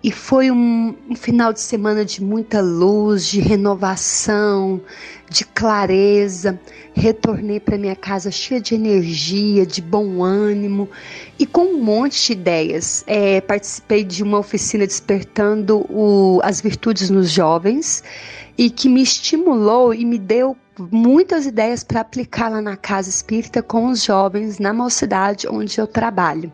e 0.03 0.11
foi 0.11 0.51
um, 0.51 0.95
um, 1.09 1.15
final 1.15 1.51
de 1.51 1.59
semana 1.59 2.05
de 2.05 2.23
muita 2.23 2.61
luz, 2.61 3.27
de 3.27 3.39
renovação, 3.39 4.79
de 5.27 5.43
clareza. 5.43 6.59
Retornei 6.93 7.59
para 7.59 7.77
minha 7.77 7.95
casa 7.95 8.29
cheia 8.29 8.61
de 8.61 8.75
energia, 8.75 9.65
de 9.65 9.81
bom 9.81 10.23
ânimo 10.23 10.87
e 11.39 11.45
com 11.45 11.61
um 11.61 11.83
monte 11.83 12.27
de 12.27 12.33
ideias. 12.33 13.03
É, 13.07 13.41
participei 13.41 14.03
de 14.03 14.21
uma 14.21 14.37
oficina 14.37 14.85
despertando 14.85 15.85
o, 15.89 16.39
as 16.43 16.61
virtudes 16.61 17.09
nos 17.09 17.31
jovens 17.31 18.03
e 18.55 18.69
que 18.69 18.87
me 18.87 19.01
estimulou 19.01 19.93
e 19.93 20.05
me 20.05 20.19
deu 20.19 20.55
muitas 20.91 21.47
ideias 21.47 21.83
para 21.83 22.01
aplicar 22.01 22.49
lá 22.49 22.61
na 22.61 22.77
casa 22.77 23.09
espírita 23.09 23.63
com 23.63 23.87
os 23.87 24.03
jovens 24.03 24.59
na 24.59 24.71
mocidade 24.71 25.47
onde 25.47 25.79
eu 25.79 25.87
trabalho. 25.87 26.51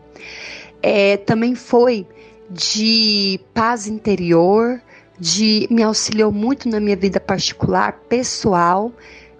É, 0.82 1.18
também 1.18 1.54
foi 1.54 2.06
de 2.50 3.40
paz 3.52 3.86
interior, 3.86 4.80
de 5.18 5.66
me 5.70 5.82
auxiliou 5.82 6.32
muito 6.32 6.68
na 6.68 6.80
minha 6.80 6.96
vida 6.96 7.20
particular, 7.20 7.92
pessoal. 8.08 8.92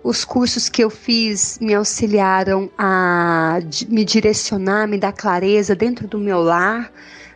Os 0.03 0.25
cursos 0.25 0.69
que 0.69 0.85
eu 0.85 0.91
fiz 0.91 1.59
me 1.61 1.75
auxiliaram 1.75 2.71
a 2.77 3.59
me 3.89 4.05
direcionar, 4.05 4.87
me 4.87 4.99
dar 4.99 5.13
clareza 5.13 5.75
dentro 5.75 6.07
do 6.07 6.19
meu 6.19 6.43
lar, 6.43 6.93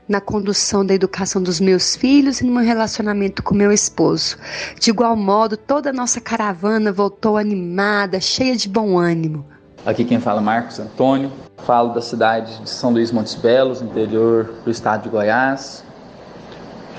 na 0.08 0.20
condução 0.20 0.84
da 0.84 0.94
educação 0.94 1.42
dos 1.42 1.60
meus 1.60 1.94
filhos 1.94 2.40
e 2.40 2.44
no 2.44 2.52
meu 2.52 2.64
relacionamento 2.64 3.42
com 3.42 3.54
meu 3.54 3.70
esposo. 3.70 4.36
De 4.78 4.90
igual 4.90 5.14
modo, 5.16 5.56
toda 5.56 5.90
a 5.90 5.92
nossa 5.92 6.20
caravana 6.20 6.90
voltou 6.92 7.36
animada, 7.36 8.20
cheia 8.20 8.56
de 8.56 8.68
bom 8.68 8.98
ânimo. 8.98 9.46
Aqui 9.88 10.04
quem 10.04 10.20
fala 10.20 10.42
é 10.42 10.44
Marcos 10.44 10.78
Antônio, 10.78 11.32
falo 11.64 11.94
da 11.94 12.02
cidade 12.02 12.58
de 12.58 12.68
São 12.68 12.90
Luís 12.90 13.10
Montes 13.10 13.34
Belos, 13.34 13.80
interior 13.80 14.52
do 14.62 14.70
estado 14.70 15.04
de 15.04 15.08
Goiás. 15.08 15.82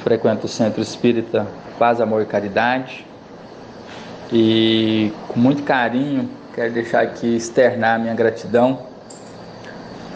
Frequento 0.03 0.47
o 0.47 0.49
Centro 0.49 0.81
Espírita 0.81 1.45
Paz, 1.77 2.01
Amor 2.01 2.23
e 2.23 2.25
Caridade. 2.25 3.05
E 4.33 5.13
com 5.27 5.39
muito 5.39 5.61
carinho 5.61 6.31
quero 6.55 6.73
deixar 6.73 7.01
aqui 7.03 7.35
externar 7.35 7.99
minha 7.99 8.15
gratidão 8.15 8.79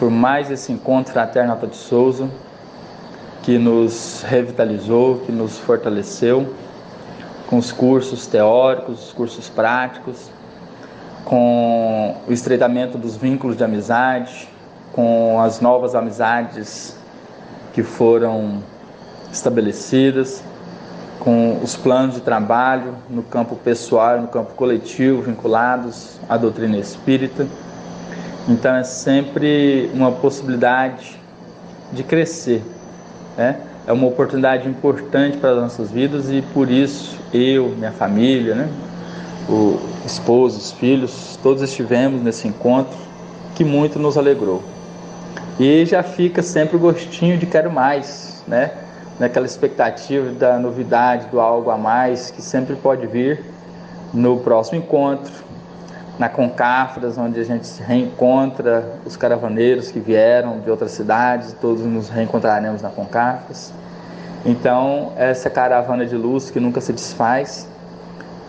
por 0.00 0.10
mais 0.10 0.50
esse 0.50 0.72
encontro 0.72 1.12
fraterno 1.12 1.52
Alta 1.52 1.68
de 1.68 1.76
Souza, 1.76 2.28
que 3.44 3.56
nos 3.56 4.24
revitalizou, 4.26 5.20
que 5.20 5.30
nos 5.30 5.60
fortaleceu 5.60 6.52
com 7.46 7.56
os 7.56 7.70
cursos 7.70 8.26
teóricos, 8.26 9.06
os 9.06 9.12
cursos 9.12 9.48
práticos, 9.48 10.28
com 11.24 12.16
o 12.28 12.32
estreitamento 12.32 12.98
dos 12.98 13.16
vínculos 13.16 13.56
de 13.56 13.64
amizade, 13.64 14.48
com 14.92 15.40
as 15.40 15.60
novas 15.60 15.94
amizades 15.94 16.96
que 17.72 17.82
foram 17.82 18.62
estabelecidas, 19.32 20.42
com 21.18 21.58
os 21.62 21.74
planos 21.74 22.14
de 22.14 22.20
trabalho 22.20 22.94
no 23.08 23.22
campo 23.22 23.56
pessoal 23.56 24.20
no 24.20 24.28
campo 24.28 24.52
coletivo 24.54 25.22
vinculados 25.22 26.18
à 26.28 26.36
doutrina 26.36 26.76
espírita. 26.76 27.46
Então 28.46 28.74
é 28.74 28.84
sempre 28.84 29.90
uma 29.94 30.12
possibilidade 30.12 31.18
de 31.92 32.02
crescer, 32.02 32.62
né? 33.36 33.60
É 33.86 33.92
uma 33.92 34.06
oportunidade 34.06 34.68
importante 34.68 35.36
para 35.36 35.50
as 35.50 35.56
nossas 35.56 35.90
vidas 35.90 36.30
e 36.30 36.42
por 36.52 36.70
isso 36.70 37.18
eu, 37.32 37.70
minha 37.70 37.92
família, 37.92 38.54
né? 38.54 38.68
O 39.48 39.78
esposo, 40.04 40.58
os 40.58 40.72
filhos, 40.72 41.38
todos 41.42 41.62
estivemos 41.62 42.22
nesse 42.22 42.48
encontro 42.48 42.96
que 43.54 43.64
muito 43.64 43.98
nos 43.98 44.16
alegrou. 44.16 44.62
E 45.58 45.84
já 45.86 46.02
fica 46.02 46.42
sempre 46.42 46.76
o 46.76 46.80
gostinho 46.80 47.38
de 47.38 47.46
quero 47.46 47.70
mais, 47.70 48.42
né? 48.46 48.72
Naquela 49.18 49.46
expectativa 49.46 50.32
da 50.32 50.58
novidade, 50.58 51.26
do 51.26 51.40
algo 51.40 51.70
a 51.70 51.78
mais 51.78 52.30
que 52.30 52.42
sempre 52.42 52.74
pode 52.74 53.06
vir 53.06 53.44
no 54.12 54.38
próximo 54.38 54.78
encontro, 54.78 55.32
na 56.18 56.28
Concafras, 56.28 57.18
onde 57.18 57.40
a 57.40 57.44
gente 57.44 57.68
reencontra 57.82 58.98
os 59.04 59.16
caravaneiros 59.16 59.90
que 59.90 59.98
vieram 59.98 60.60
de 60.60 60.70
outras 60.70 60.92
cidades, 60.92 61.54
todos 61.60 61.82
nos 61.82 62.08
reencontraremos 62.08 62.82
na 62.82 62.88
Concafras. 62.88 63.72
Então, 64.44 65.12
essa 65.16 65.48
caravana 65.48 66.04
de 66.04 66.16
luz 66.16 66.50
que 66.50 66.60
nunca 66.60 66.80
se 66.80 66.92
desfaz, 66.92 67.68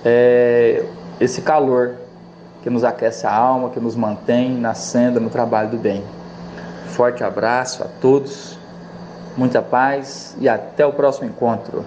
é 0.06 0.84
esse 1.20 1.42
calor 1.42 1.96
que 2.62 2.70
nos 2.70 2.84
aquece 2.84 3.26
a 3.26 3.34
alma, 3.36 3.72
que 3.72 3.80
nos 3.80 3.96
mantém 3.96 4.52
na 4.52 4.74
senda, 4.74 5.20
no 5.20 5.30
trabalho 5.30 5.72
do 5.72 5.78
bem. 5.78 6.04
Forte 6.88 7.24
abraço 7.24 7.84
a 7.84 7.88
todos, 7.88 8.58
muita 9.36 9.62
paz 9.62 10.36
e 10.40 10.48
até 10.48 10.86
o 10.86 10.94
próximo 10.94 11.28
encontro. 11.28 11.84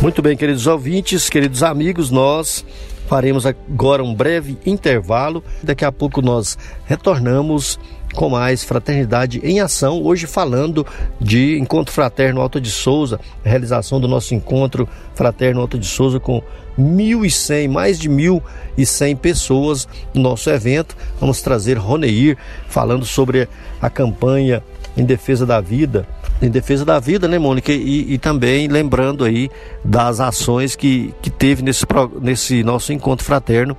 Muito 0.00 0.22
bem, 0.22 0.36
queridos 0.36 0.66
ouvintes, 0.66 1.28
queridos 1.28 1.62
amigos, 1.62 2.10
nós 2.10 2.64
faremos 3.08 3.46
agora 3.46 4.02
um 4.02 4.14
breve 4.14 4.58
intervalo. 4.64 5.42
Daqui 5.62 5.84
a 5.84 5.92
pouco 5.92 6.20
nós 6.22 6.56
retornamos 6.84 7.78
com 8.16 8.30
mais 8.30 8.64
Fraternidade 8.64 9.40
em 9.44 9.60
Ação, 9.60 10.02
hoje 10.02 10.26
falando 10.26 10.84
de 11.20 11.58
Encontro 11.58 11.92
Fraterno 11.92 12.40
Alto 12.40 12.58
de 12.58 12.70
Souza, 12.70 13.20
realização 13.44 14.00
do 14.00 14.08
nosso 14.08 14.34
Encontro 14.34 14.88
Fraterno 15.14 15.60
Alto 15.60 15.78
de 15.78 15.86
Souza 15.86 16.18
com 16.18 16.42
1.100, 16.78 17.68
mais 17.68 17.98
de 17.98 18.08
1.100 18.08 19.16
pessoas 19.18 19.86
no 20.14 20.22
nosso 20.22 20.48
evento. 20.48 20.96
Vamos 21.20 21.42
trazer 21.42 21.74
Roneir 21.74 22.38
falando 22.68 23.04
sobre 23.04 23.48
a 23.80 23.90
campanha 23.90 24.62
em 24.96 25.04
defesa 25.04 25.44
da 25.44 25.60
vida, 25.60 26.08
em 26.40 26.48
defesa 26.48 26.86
da 26.86 26.98
vida, 26.98 27.28
né, 27.28 27.38
Mônica? 27.38 27.70
E, 27.70 28.14
e 28.14 28.18
também 28.18 28.66
lembrando 28.66 29.24
aí 29.24 29.50
das 29.84 30.20
ações 30.20 30.74
que, 30.74 31.14
que 31.20 31.28
teve 31.28 31.62
nesse, 31.62 31.84
nesse 32.20 32.62
nosso 32.64 32.94
encontro 32.94 33.24
fraterno 33.24 33.76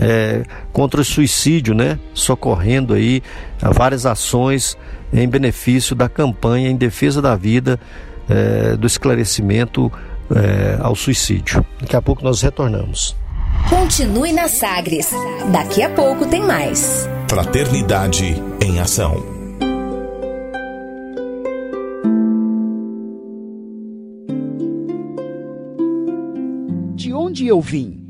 é, 0.00 0.42
contra 0.72 1.02
o 1.02 1.04
suicídio, 1.04 1.74
né? 1.74 1.98
Socorrendo 2.14 2.94
aí 2.94 3.22
várias 3.60 4.06
ações 4.06 4.76
em 5.12 5.28
benefício 5.28 5.94
da 5.94 6.08
campanha 6.08 6.70
em 6.70 6.76
defesa 6.76 7.20
da 7.20 7.36
vida, 7.36 7.78
é, 8.28 8.76
do 8.76 8.86
esclarecimento 8.86 9.92
é, 10.34 10.78
ao 10.80 10.96
suicídio. 10.96 11.64
Daqui 11.80 11.94
a 11.94 12.00
pouco 12.02 12.24
nós 12.24 12.40
retornamos. 12.40 13.14
Continue 13.68 14.32
na 14.32 14.48
Sagres. 14.48 15.10
Daqui 15.52 15.82
a 15.82 15.90
pouco 15.90 16.26
tem 16.26 16.42
mais. 16.42 17.08
Fraternidade 17.28 18.42
em 18.62 18.80
Ação. 18.80 19.38
De 26.94 27.12
onde 27.12 27.46
eu 27.46 27.60
vim? 27.60 28.09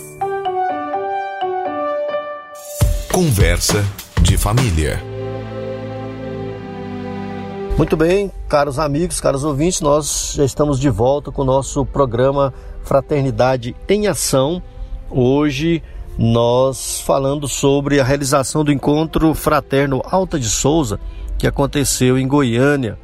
Conversa 3.13 3.83
de 4.21 4.37
família. 4.37 5.03
Muito 7.77 7.97
bem, 7.97 8.31
caros 8.47 8.79
amigos, 8.79 9.19
caros 9.19 9.43
ouvintes, 9.43 9.81
nós 9.81 10.33
já 10.37 10.45
estamos 10.45 10.79
de 10.79 10.89
volta 10.89 11.29
com 11.29 11.41
o 11.41 11.45
nosso 11.45 11.85
programa 11.85 12.53
Fraternidade 12.85 13.75
em 13.89 14.07
Ação. 14.07 14.63
Hoje 15.09 15.83
nós 16.17 17.01
falando 17.01 17.49
sobre 17.49 17.99
a 17.99 18.03
realização 18.05 18.63
do 18.63 18.71
encontro 18.71 19.33
fraterno 19.33 20.01
Alta 20.05 20.39
de 20.39 20.47
Souza, 20.47 20.97
que 21.37 21.45
aconteceu 21.45 22.17
em 22.17 22.25
Goiânia. 22.25 22.97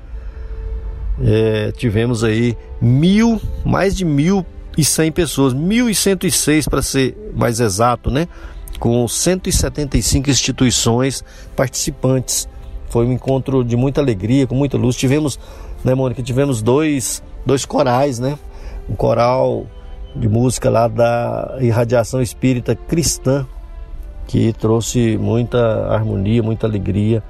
É, 1.21 1.73
tivemos 1.73 2.23
aí 2.23 2.57
mil, 2.79 3.41
mais 3.65 3.93
de 3.93 4.05
mil 4.05 4.45
e 4.77 4.85
cem 4.85 5.11
pessoas, 5.11 5.53
mil 5.53 5.89
e 5.89 5.95
cento 5.95 6.25
e 6.25 6.31
seis 6.31 6.65
para 6.65 6.81
ser 6.81 7.33
mais 7.35 7.59
exato, 7.59 8.09
né? 8.09 8.29
Com 8.77 9.07
175 9.07 10.29
instituições 10.29 11.23
participantes. 11.55 12.47
Foi 12.89 13.05
um 13.05 13.11
encontro 13.11 13.63
de 13.63 13.75
muita 13.75 14.01
alegria, 14.01 14.47
com 14.47 14.55
muita 14.55 14.77
luz. 14.77 14.95
Tivemos, 14.95 15.39
né, 15.83 15.93
Mônica, 15.93 16.21
tivemos 16.23 16.61
dois, 16.61 17.21
dois 17.45 17.65
corais, 17.65 18.19
né? 18.19 18.37
Um 18.89 18.95
coral 18.95 19.65
de 20.15 20.27
música 20.27 20.69
lá 20.69 20.87
da 20.87 21.57
Irradiação 21.59 22.21
Espírita 22.21 22.75
Cristã, 22.75 23.45
que 24.25 24.53
trouxe 24.53 25.17
muita 25.17 25.87
harmonia, 25.87 26.41
muita 26.41 26.65
alegria 26.65 27.21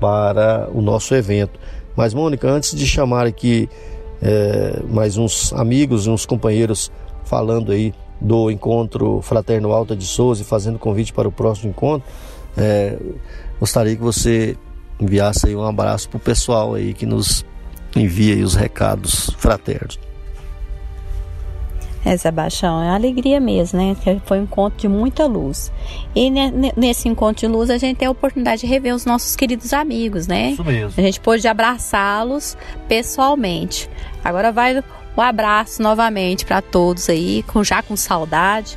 para 0.00 0.68
o 0.72 0.82
nosso 0.82 1.14
evento. 1.14 1.58
Mas, 1.96 2.12
Mônica, 2.12 2.48
antes 2.48 2.74
de 2.74 2.86
chamar 2.86 3.26
aqui 3.26 3.68
é, 4.20 4.80
mais 4.88 5.16
uns 5.16 5.52
amigos 5.52 6.06
uns 6.06 6.24
companheiros 6.24 6.90
falando 7.24 7.72
aí 7.72 7.92
do 8.24 8.50
encontro 8.50 9.20
fraterno 9.20 9.70
Alta 9.70 9.94
de 9.94 10.06
Souza 10.06 10.40
e 10.40 10.44
fazendo 10.44 10.78
convite 10.78 11.12
para 11.12 11.28
o 11.28 11.32
próximo 11.32 11.70
encontro, 11.70 12.08
é, 12.56 12.96
gostaria 13.60 13.94
que 13.94 14.02
você 14.02 14.56
enviasse 14.98 15.46
aí 15.46 15.54
um 15.54 15.62
abraço 15.62 16.08
para 16.08 16.16
o 16.16 16.20
pessoal 16.20 16.74
aí 16.74 16.94
que 16.94 17.04
nos 17.04 17.44
envia 17.94 18.42
os 18.42 18.54
recados 18.54 19.28
fraternos. 19.36 19.98
É, 22.02 22.16
Sebastião, 22.18 22.82
é 22.82 22.90
alegria 22.90 23.40
mesmo, 23.40 23.78
né? 23.78 23.96
Foi 24.26 24.38
um 24.38 24.42
encontro 24.42 24.78
de 24.78 24.88
muita 24.88 25.26
luz. 25.26 25.72
E 26.14 26.30
nesse 26.76 27.08
encontro 27.08 27.46
de 27.46 27.52
luz 27.52 27.70
a 27.70 27.78
gente 27.78 27.96
tem 27.96 28.08
a 28.08 28.10
oportunidade 28.10 28.60
de 28.60 28.66
rever 28.66 28.94
os 28.94 29.06
nossos 29.06 29.34
queridos 29.34 29.72
amigos, 29.72 30.26
né? 30.26 30.50
Isso 30.50 30.64
mesmo. 30.64 30.92
A 30.96 31.00
gente 31.00 31.18
pôde 31.18 31.48
abraçá-los 31.48 32.58
pessoalmente. 32.86 33.88
Agora 34.22 34.52
vai 34.52 34.82
um 35.16 35.20
abraço 35.20 35.82
novamente 35.82 36.44
para 36.44 36.60
todos 36.60 37.08
aí, 37.08 37.42
com, 37.44 37.62
já 37.62 37.82
com 37.82 37.96
saudade. 37.96 38.76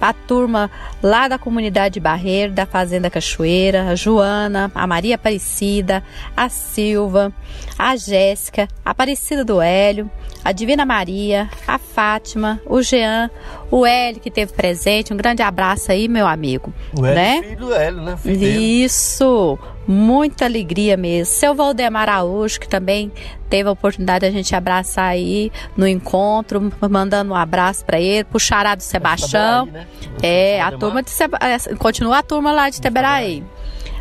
A 0.00 0.12
turma 0.12 0.70
lá 1.02 1.26
da 1.26 1.38
comunidade 1.38 1.98
Barreiro, 1.98 2.52
da 2.52 2.66
Fazenda 2.66 3.10
Cachoeira, 3.10 3.90
a 3.90 3.94
Joana, 3.96 4.70
a 4.74 4.86
Maria 4.86 5.16
Aparecida, 5.16 6.04
a 6.36 6.48
Silva, 6.48 7.32
a 7.76 7.96
Jéssica, 7.96 8.68
a 8.84 8.90
Aparecida 8.90 9.44
do 9.44 9.60
Hélio, 9.60 10.10
a 10.44 10.52
Divina 10.52 10.86
Maria, 10.86 11.50
a 11.66 11.78
Fátima, 11.78 12.60
o 12.64 12.80
Jean, 12.80 13.30
o 13.70 13.84
Hélio 13.84 14.20
que 14.20 14.30
teve 14.30 14.52
presente, 14.52 15.12
um 15.12 15.16
grande 15.16 15.42
abraço 15.42 15.92
aí, 15.92 16.08
meu 16.08 16.26
amigo. 16.26 16.72
O 16.96 17.04
Hélio, 17.04 17.14
né? 17.14 17.42
filho 17.42 17.56
do 17.58 17.74
Hélio, 17.74 18.00
né? 18.02 18.16
Filho 18.16 18.46
Isso, 18.46 19.58
muita 19.86 20.44
alegria 20.46 20.96
mesmo. 20.96 21.34
Seu 21.34 21.54
Valdemar 21.54 22.08
Araújo, 22.08 22.58
que 22.60 22.68
também 22.68 23.12
teve 23.48 23.68
a 23.68 23.72
oportunidade 23.72 24.20
de 24.20 24.26
a 24.26 24.30
gente 24.30 24.54
abraçar 24.54 25.06
aí 25.06 25.52
no 25.76 25.86
encontro, 25.86 26.72
mandando 26.88 27.32
um 27.32 27.36
abraço 27.36 27.84
para 27.84 28.00
ele, 28.00 28.24
pro 28.24 28.40
Xará 28.40 28.74
do 28.74 28.82
Sebastião. 28.82 29.66
Né? 29.66 29.86
É, 30.22 30.60
a 30.60 30.72
turma 30.72 31.02
de 31.02 31.10
Seba... 31.10 31.38
é, 31.40 31.74
continua 31.76 32.18
a 32.18 32.22
turma 32.22 32.52
lá 32.52 32.70
de 32.70 32.80
Teberaí. 32.80 33.44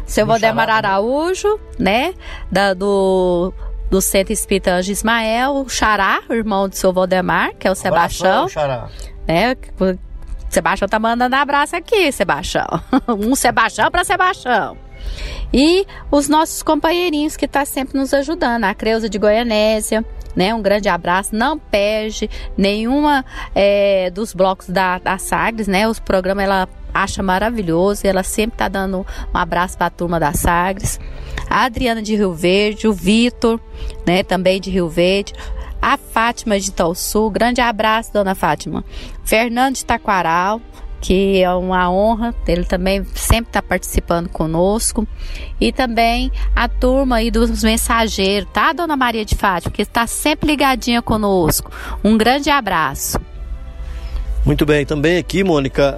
Seu 0.05 0.25
Valdemar 0.25 0.67
Xará. 0.67 0.89
Araújo, 0.89 1.59
né? 1.77 2.13
Da, 2.49 2.73
do, 2.73 3.53
do 3.89 4.01
Centro 4.01 4.31
Espírita 4.31 4.71
Anjo 4.71 4.91
Ismael, 4.91 5.55
o 5.55 5.69
Xará, 5.69 6.21
o 6.29 6.33
irmão 6.33 6.69
do 6.69 6.75
seu 6.75 6.93
Valdemar, 6.93 7.53
que 7.59 7.67
é 7.67 7.71
o 7.71 7.75
Sebastião. 7.75 8.43
Abração, 8.43 8.49
Xará. 8.49 8.89
Né? 9.27 9.55
Sebastião 10.49 10.87
tá 10.87 10.97
mandando 10.97 11.35
abraço 11.35 11.75
aqui, 11.75 12.11
Sebastião. 12.11 12.67
um 13.09 13.35
Sebastião 13.35 13.91
para 13.91 14.03
Sebastião. 14.03 14.77
E 15.53 15.85
os 16.11 16.27
nossos 16.27 16.63
companheirinhos 16.63 17.37
que 17.37 17.47
tá 17.47 17.65
sempre 17.65 17.97
nos 17.97 18.13
ajudando, 18.13 18.63
a 18.65 18.73
Creuza 18.73 19.09
de 19.09 19.17
Goianésia, 19.17 20.05
né? 20.35 20.53
Um 20.53 20.61
grande 20.61 20.87
abraço. 20.87 21.35
Não 21.35 21.57
perde 21.57 22.29
nenhuma 22.57 23.25
é, 23.55 24.09
dos 24.11 24.33
blocos 24.33 24.69
da, 24.69 24.99
da 24.99 25.17
Sagres, 25.17 25.67
né? 25.67 25.87
Os 25.87 25.99
programas 25.99 26.45
ela 26.45 26.69
acha 26.93 27.21
maravilhoso 27.21 28.05
e 28.05 28.09
ela 28.09 28.23
sempre 28.23 28.57
tá 28.57 28.67
dando 28.67 28.99
um 29.33 29.37
abraço 29.37 29.77
para 29.77 29.87
a 29.87 29.91
turma 29.91 30.19
da 30.19 30.33
Sagres. 30.33 30.99
A 31.49 31.65
Adriana 31.65 32.01
de 32.01 32.15
Rio 32.15 32.33
Verde, 32.33 32.87
o 32.87 32.93
Vitor, 32.93 33.59
né? 34.05 34.23
Também 34.23 34.59
de 34.61 34.69
Rio 34.69 34.87
Verde. 34.87 35.33
A 35.81 35.97
Fátima 35.97 36.59
de 36.59 36.71
Sul, 36.95 37.29
grande 37.29 37.61
abraço, 37.61 38.11
dona 38.13 38.35
Fátima. 38.35 38.83
Fernando 39.23 39.75
de 39.75 39.85
Taquaral, 39.85 40.59
que 40.99 41.41
é 41.41 41.53
uma 41.53 41.89
honra, 41.91 42.33
ele 42.47 42.65
também 42.65 43.05
sempre 43.13 43.49
está 43.49 43.61
participando 43.61 44.29
conosco. 44.29 45.07
E 45.61 45.71
também 45.71 46.31
a 46.55 46.67
turma 46.67 47.17
aí 47.17 47.29
dos 47.29 47.63
mensageiros, 47.63 48.49
tá, 48.51 48.73
dona 48.73 48.97
Maria 48.97 49.23
de 49.23 49.35
Fátima, 49.35 49.71
que 49.71 49.81
está 49.81 50.07
sempre 50.07 50.47
ligadinha 50.47 51.01
conosco. 51.01 51.71
Um 52.03 52.17
grande 52.17 52.49
abraço. 52.49 53.19
Muito 54.43 54.65
bem, 54.65 54.85
também 54.85 55.17
aqui, 55.17 55.43
Mônica, 55.43 55.93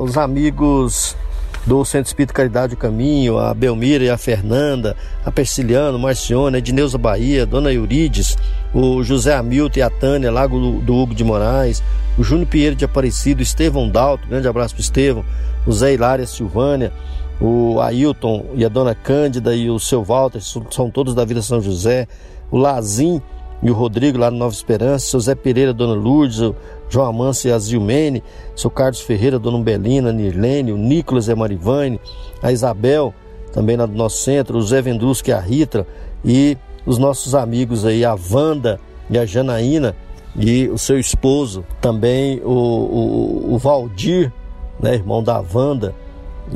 os 0.00 0.18
amigos 0.18 1.16
do 1.64 1.84
Centro 1.84 2.08
Espírita 2.08 2.34
Caridade 2.34 2.74
do 2.74 2.76
Caminho, 2.76 3.38
a 3.38 3.54
Belmira 3.54 4.02
e 4.02 4.10
a 4.10 4.18
Fernanda, 4.18 4.96
a 5.24 5.30
Persiliano, 5.30 5.98
Marcione, 5.98 6.56
a 6.56 6.58
Edneuza 6.58 6.98
Bahia, 6.98 7.46
Dona 7.46 7.72
Eurides, 7.72 8.36
o 8.74 9.02
José 9.02 9.34
Hamilton 9.34 9.78
e 9.78 9.82
a 9.82 9.90
Tânia, 9.90 10.30
Lago 10.30 10.58
do, 10.58 10.80
do 10.80 10.94
Hugo 10.94 11.14
de 11.14 11.24
Moraes, 11.24 11.82
o 12.16 12.24
Júnior 12.24 12.48
Pinheiro 12.48 12.76
de 12.76 12.84
Aparecido, 12.84 13.40
o 13.40 13.42
Estevão 13.42 13.88
Dalto, 13.88 14.26
grande 14.28 14.48
abraço 14.48 14.74
para 14.74 14.82
Estevão, 14.82 15.24
o 15.66 15.72
Zé 15.72 15.94
Hilária 15.94 16.26
Silvânia, 16.26 16.92
o 17.40 17.80
Ailton 17.80 18.46
e 18.54 18.64
a 18.64 18.68
Dona 18.68 18.94
Cândida 18.94 19.54
e 19.54 19.68
o 19.68 19.78
seu 19.78 20.02
Walter, 20.02 20.40
são 20.40 20.90
todos 20.90 21.14
da 21.14 21.24
Vila 21.24 21.42
São 21.42 21.60
José, 21.60 22.06
o 22.50 22.56
Lazim 22.56 23.20
e 23.62 23.70
o 23.70 23.74
Rodrigo 23.74 24.18
lá 24.18 24.30
no 24.30 24.38
Nova 24.38 24.54
Esperança, 24.54 25.06
seu 25.06 25.20
Zé 25.20 25.34
Pereira, 25.34 25.72
Dona 25.72 25.94
Lourdes, 25.94 26.40
o 26.40 26.54
João 26.88 27.06
Amâncio 27.06 27.48
e 27.48 27.52
a 27.52 27.58
Zilmene, 27.58 28.22
seu 28.56 28.70
Carlos 28.70 29.00
Ferreira, 29.00 29.38
Dona 29.38 29.58
Belina, 29.62 30.10
a 30.10 30.12
Nirlene, 30.12 30.72
o 30.72 30.76
Nicolas 30.76 31.28
e 31.28 31.32
a 31.32 31.36
Marivane, 31.36 32.00
a 32.42 32.50
Isabel, 32.50 33.14
também 33.52 33.76
lá 33.76 33.86
do 33.86 33.94
nosso 33.94 34.18
centro, 34.18 34.58
o 34.58 34.62
Zé 34.62 34.82
Vendrusque 34.82 35.30
e 35.30 35.34
a 35.34 35.38
Rita, 35.38 35.86
e 36.24 36.56
os 36.84 36.98
nossos 36.98 37.34
amigos 37.34 37.84
aí, 37.84 38.04
a 38.04 38.16
Wanda 38.30 38.80
e 39.08 39.18
a 39.18 39.24
Janaína, 39.24 39.94
e 40.36 40.68
o 40.68 40.78
seu 40.78 40.98
esposo, 40.98 41.64
também 41.80 42.40
o, 42.42 42.50
o, 42.50 43.54
o 43.54 43.58
Valdir, 43.58 44.32
né, 44.80 44.94
irmão 44.94 45.22
da 45.22 45.42
Wanda, 45.52 45.94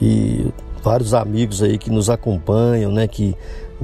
e 0.01 0.47
vários 0.83 1.15
amigos 1.15 1.63
aí 1.63 1.79
que 1.79 1.91
nos 1.91 2.09
acompanham, 2.09 2.91
né, 2.91 3.07
que 3.07 3.37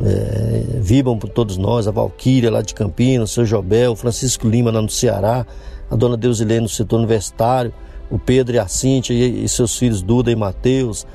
é, 0.03 0.79
vibram 0.81 1.19
por 1.19 1.29
todos 1.29 1.57
nós, 1.57 1.87
a 1.87 1.91
Valquíria 1.91 2.51
lá 2.51 2.63
de 2.63 2.75
Campinas, 2.75 3.31
o 3.31 3.35
seu 3.35 3.45
Jobel, 3.45 3.93
o 3.93 3.97
Francisco 3.97 4.49
Lima 4.49 4.71
lá 4.71 4.81
no 4.81 4.89
Ceará, 4.89 5.47
a 5.91 5.97
dona 5.97 6.17
Deusilene 6.17 6.63
no 6.63 6.69
setor 6.69 6.99
universitário, 6.99 7.73
o 8.11 8.19
Pedro 8.19 8.57
e 8.57 8.59
a 8.59 8.67
Cíntia 8.67 9.13
e, 9.13 9.45
e 9.45 9.49
seus 9.49 9.77
filhos 9.77 10.03
Duda 10.03 10.31
e 10.31 10.37
Mateus, 10.37 11.07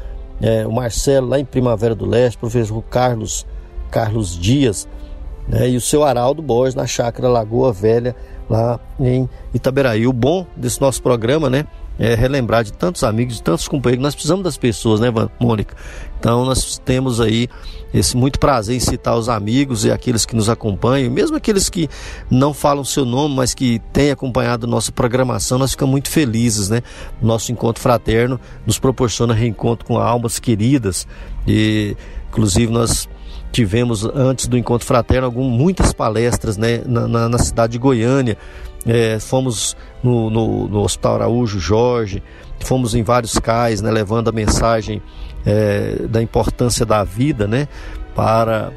é, 0.41 0.65
o 0.67 0.71
Marcelo 0.71 1.27
lá 1.27 1.39
em 1.39 1.45
Primavera 1.45 1.95
do 1.95 2.05
Leste, 2.05 2.37
o 2.37 2.39
professor 2.41 2.81
Carlos, 2.83 3.45
Carlos 3.89 4.37
Dias, 4.37 4.87
né, 5.47 5.69
e 5.69 5.77
o 5.77 5.81
seu 5.81 6.03
Araldo 6.03 6.41
Borges 6.41 6.75
na 6.75 6.85
chácara 6.85 7.29
Lagoa 7.29 7.71
Velha, 7.71 8.15
lá 8.49 8.79
em 8.99 9.29
Itaberaí. 9.53 10.07
O 10.07 10.13
bom 10.13 10.45
desse 10.55 10.79
nosso 10.81 11.01
programa, 11.01 11.49
né, 11.49 11.65
é 11.99 12.13
relembrar 12.13 12.63
de 12.63 12.71
tantos 12.71 13.03
amigos, 13.03 13.35
de 13.35 13.43
tantos 13.43 13.67
companheiros. 13.67 14.03
Nós 14.03 14.13
precisamos 14.13 14.43
das 14.43 14.57
pessoas, 14.57 14.99
né, 14.99 15.07
Mônica? 15.39 15.75
Então 16.19 16.45
nós 16.45 16.79
temos 16.83 17.19
aí 17.19 17.47
esse 17.93 18.15
muito 18.15 18.39
prazer 18.39 18.75
em 18.75 18.79
citar 18.79 19.17
os 19.17 19.29
amigos 19.29 19.85
e 19.85 19.91
aqueles 19.91 20.25
que 20.25 20.35
nos 20.35 20.49
acompanham, 20.49 21.11
mesmo 21.11 21.37
aqueles 21.37 21.69
que 21.69 21.89
não 22.29 22.53
falam 22.53 22.83
seu 22.83 23.05
nome, 23.05 23.35
mas 23.35 23.53
que 23.53 23.79
têm 23.93 24.11
acompanhado 24.11 24.67
nossa 24.67 24.91
programação, 24.91 25.57
nós 25.57 25.71
ficamos 25.71 25.91
muito 25.91 26.09
felizes, 26.09 26.69
né? 26.69 26.81
Nosso 27.21 27.51
encontro 27.51 27.81
fraterno 27.81 28.39
nos 28.65 28.77
proporciona 28.77 29.33
reencontro 29.33 29.85
com 29.85 29.97
almas 29.97 30.37
queridas 30.37 31.07
e, 31.47 31.95
inclusive, 32.29 32.71
nós 32.71 33.07
tivemos 33.51 34.03
antes 34.05 34.47
do 34.47 34.57
encontro 34.57 34.85
fraterno 34.87 35.25
algum, 35.25 35.49
muitas 35.49 35.93
palestras 35.93 36.57
né, 36.57 36.81
na, 36.85 37.07
na- 37.07 37.29
na 37.29 37.37
cidade 37.39 37.73
de 37.73 37.79
Goiânia. 37.79 38.37
É, 38.85 39.19
fomos 39.19 39.75
no, 40.03 40.29
no- 40.29 40.67
no 40.67 40.79
Hospital 40.81 41.15
Araújo 41.15 41.59
Jorge, 41.59 42.23
fomos 42.61 42.95
em 42.95 43.03
vários 43.03 43.37
cais, 43.39 43.81
né, 43.81 43.91
levando 43.91 44.29
a 44.29 44.31
mensagem 44.31 45.01
é, 45.45 46.03
da 46.09 46.21
importância 46.21 46.85
da 46.85 47.03
vida, 47.03 47.47
né, 47.47 47.67
para 48.15 48.71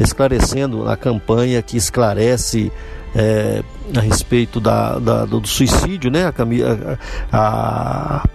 esclarecendo 0.00 0.88
a 0.88 0.96
campanha 0.96 1.62
que 1.62 1.76
esclarece 1.76 2.72
é, 3.14 3.62
a 3.96 4.00
respeito 4.00 4.58
da, 4.60 4.98
da- 4.98 5.24
do 5.24 5.46
suicídio, 5.46 6.10
né, 6.10 6.24
a, 6.24 6.30
a- 6.30 6.98
a- 7.32 8.28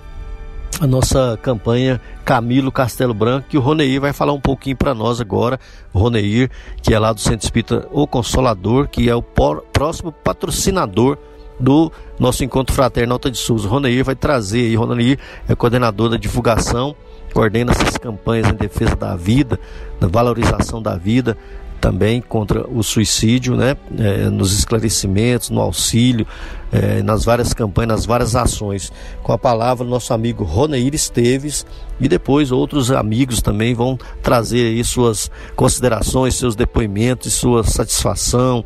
a 0.80 0.88
nossa 0.88 1.38
campanha 1.42 2.00
Camilo 2.24 2.72
Castelo 2.72 3.14
Branco, 3.14 3.48
que 3.50 3.58
o 3.58 3.62
Roneir 3.62 4.00
vai 4.00 4.14
falar 4.14 4.34
um 4.34 4.40
pouquinho 4.40 4.78
para 4.78 4.94
nós 4.94 5.20
agora. 5.20 5.60
O 5.94 6.00
Roneir, 6.00 6.50
que 6.82 6.94
é 6.94 7.00
lá 7.00 7.12
do 7.12 7.20
Centro 7.20 7.46
Espírita 7.46 7.88
O 7.92 8.08
Consolador, 8.08 8.88
que 8.88 9.10
é 9.10 9.16
o 9.16 9.22
próximo 9.22 10.12
patrocinador 10.12 11.18
do 11.60 11.92
nosso 12.18 12.44
encontro 12.44 12.74
fraterno 12.74 13.14
Alta 13.14 13.30
de 13.30 13.38
Souza. 13.38 13.68
O 13.68 13.72
Roneir 13.72 14.06
vai 14.06 14.16
trazer 14.16 14.62
aí, 14.62 14.76
Roneir 14.76 15.20
é 15.48 15.56
coordenador 15.56 16.10
da 16.10 16.18
divulgação, 16.18 16.96
coordena 17.34 17.72
essas 17.72 17.98
campanhas 17.98 18.48
em 18.48 18.56
defesa 18.56 18.96
da 18.96 19.16
vida, 19.16 19.60
na 20.00 20.08
valorização 20.08 20.82
da 20.82 20.96
vida, 20.96 21.38
também 21.80 22.22
contra 22.22 22.68
o 22.68 22.84
suicídio, 22.84 23.56
né? 23.56 23.76
É, 23.98 24.30
nos 24.30 24.58
esclarecimentos, 24.58 25.50
no 25.50 25.62
auxílio, 25.62 26.28
é, 26.72 27.02
nas 27.02 27.26
várias 27.26 27.54
campanhas, 27.54 27.90
nas 27.90 28.06
várias 28.06 28.36
ações. 28.36 28.92
Com 29.24 29.32
a 29.32 29.38
palavra, 29.38 29.86
nosso 29.86 30.14
amigo 30.14 30.44
Roneir 30.44 30.94
Esteves 30.94 31.66
e 32.00 32.08
depois 32.08 32.52
outros 32.52 32.92
amigos 32.92 33.42
também 33.42 33.74
vão 33.74 33.98
trazer 34.22 34.68
aí 34.68 34.84
suas 34.84 35.32
considerações, 35.56 36.36
seus 36.36 36.56
depoimentos 36.56 37.34
sua 37.40 37.64
satisfação, 37.64 38.64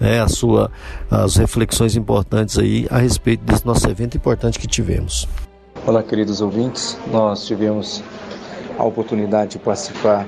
né? 0.00 0.20
a 0.20 0.28
sua, 0.28 0.70
as 1.10 1.36
reflexões 1.36 1.96
importantes 1.96 2.58
aí 2.58 2.86
a 2.90 2.98
respeito 2.98 3.44
desse 3.44 3.64
nosso 3.64 3.88
evento 3.88 4.16
importante 4.16 4.58
que 4.58 4.66
tivemos. 4.66 5.28
Olá, 5.86 6.02
queridos 6.02 6.40
ouvintes. 6.40 6.98
Nós 7.12 7.46
tivemos 7.46 8.02
a 8.78 8.84
oportunidade 8.84 9.52
de 9.52 9.58
participar 9.58 10.26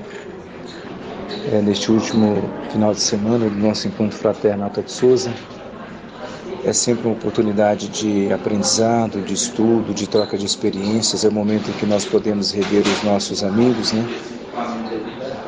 eh, 1.51 1.61
neste 1.61 1.91
último 1.91 2.37
final 2.71 2.93
de 2.93 3.01
semana 3.01 3.49
do 3.49 3.55
nosso 3.55 3.87
encontro 3.87 4.17
fraterno 4.17 4.63
Alta 4.63 4.81
de 4.81 4.91
Souza. 4.91 5.31
É 6.63 6.73
sempre 6.73 7.07
uma 7.07 7.15
oportunidade 7.15 7.87
de 7.87 8.31
aprendizado, 8.33 9.21
de 9.21 9.33
estudo, 9.33 9.93
de 9.93 10.07
troca 10.07 10.37
de 10.37 10.45
experiências. 10.45 11.23
É 11.23 11.29
o 11.29 11.31
momento 11.31 11.69
em 11.69 11.73
que 11.73 11.85
nós 11.85 12.05
podemos 12.05 12.51
rever 12.51 12.83
os 12.85 13.03
nossos 13.03 13.43
amigos, 13.43 13.93
né? 13.93 14.05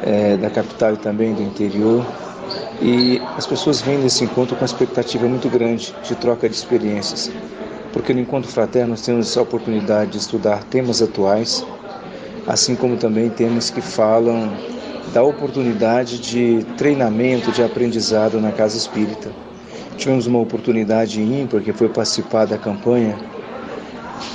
Eh, 0.03 0.37
da 0.37 0.49
capital 0.49 0.93
e 0.93 0.97
também 0.97 1.33
do 1.33 1.41
interior. 1.41 2.05
E 2.81 3.21
as 3.37 3.45
pessoas 3.45 3.81
vêm 3.81 3.97
nesse 3.97 4.23
encontro 4.23 4.55
com 4.55 4.61
uma 4.61 4.65
expectativa 4.65 5.27
muito 5.27 5.49
grande 5.49 5.93
de 6.03 6.15
troca 6.15 6.49
de 6.49 6.55
experiências 6.55 7.31
porque 7.93 8.13
no 8.13 8.21
Encontro 8.21 8.49
Fraterno 8.49 8.91
nós 8.91 9.01
temos 9.01 9.37
a 9.37 9.41
oportunidade 9.41 10.11
de 10.11 10.17
estudar 10.17 10.63
temas 10.63 11.01
atuais, 11.01 11.65
assim 12.47 12.75
como 12.75 12.97
também 12.97 13.29
temas 13.29 13.69
que 13.69 13.81
falam 13.81 14.51
da 15.13 15.21
oportunidade 15.23 16.19
de 16.19 16.65
treinamento, 16.77 17.51
de 17.51 17.61
aprendizado 17.63 18.39
na 18.39 18.51
Casa 18.51 18.77
Espírita. 18.77 19.29
Tivemos 19.97 20.25
uma 20.25 20.39
oportunidade 20.39 21.21
ímpar 21.21 21.61
que 21.61 21.73
foi 21.73 21.89
participar 21.89 22.45
da 22.45 22.57
campanha 22.57 23.17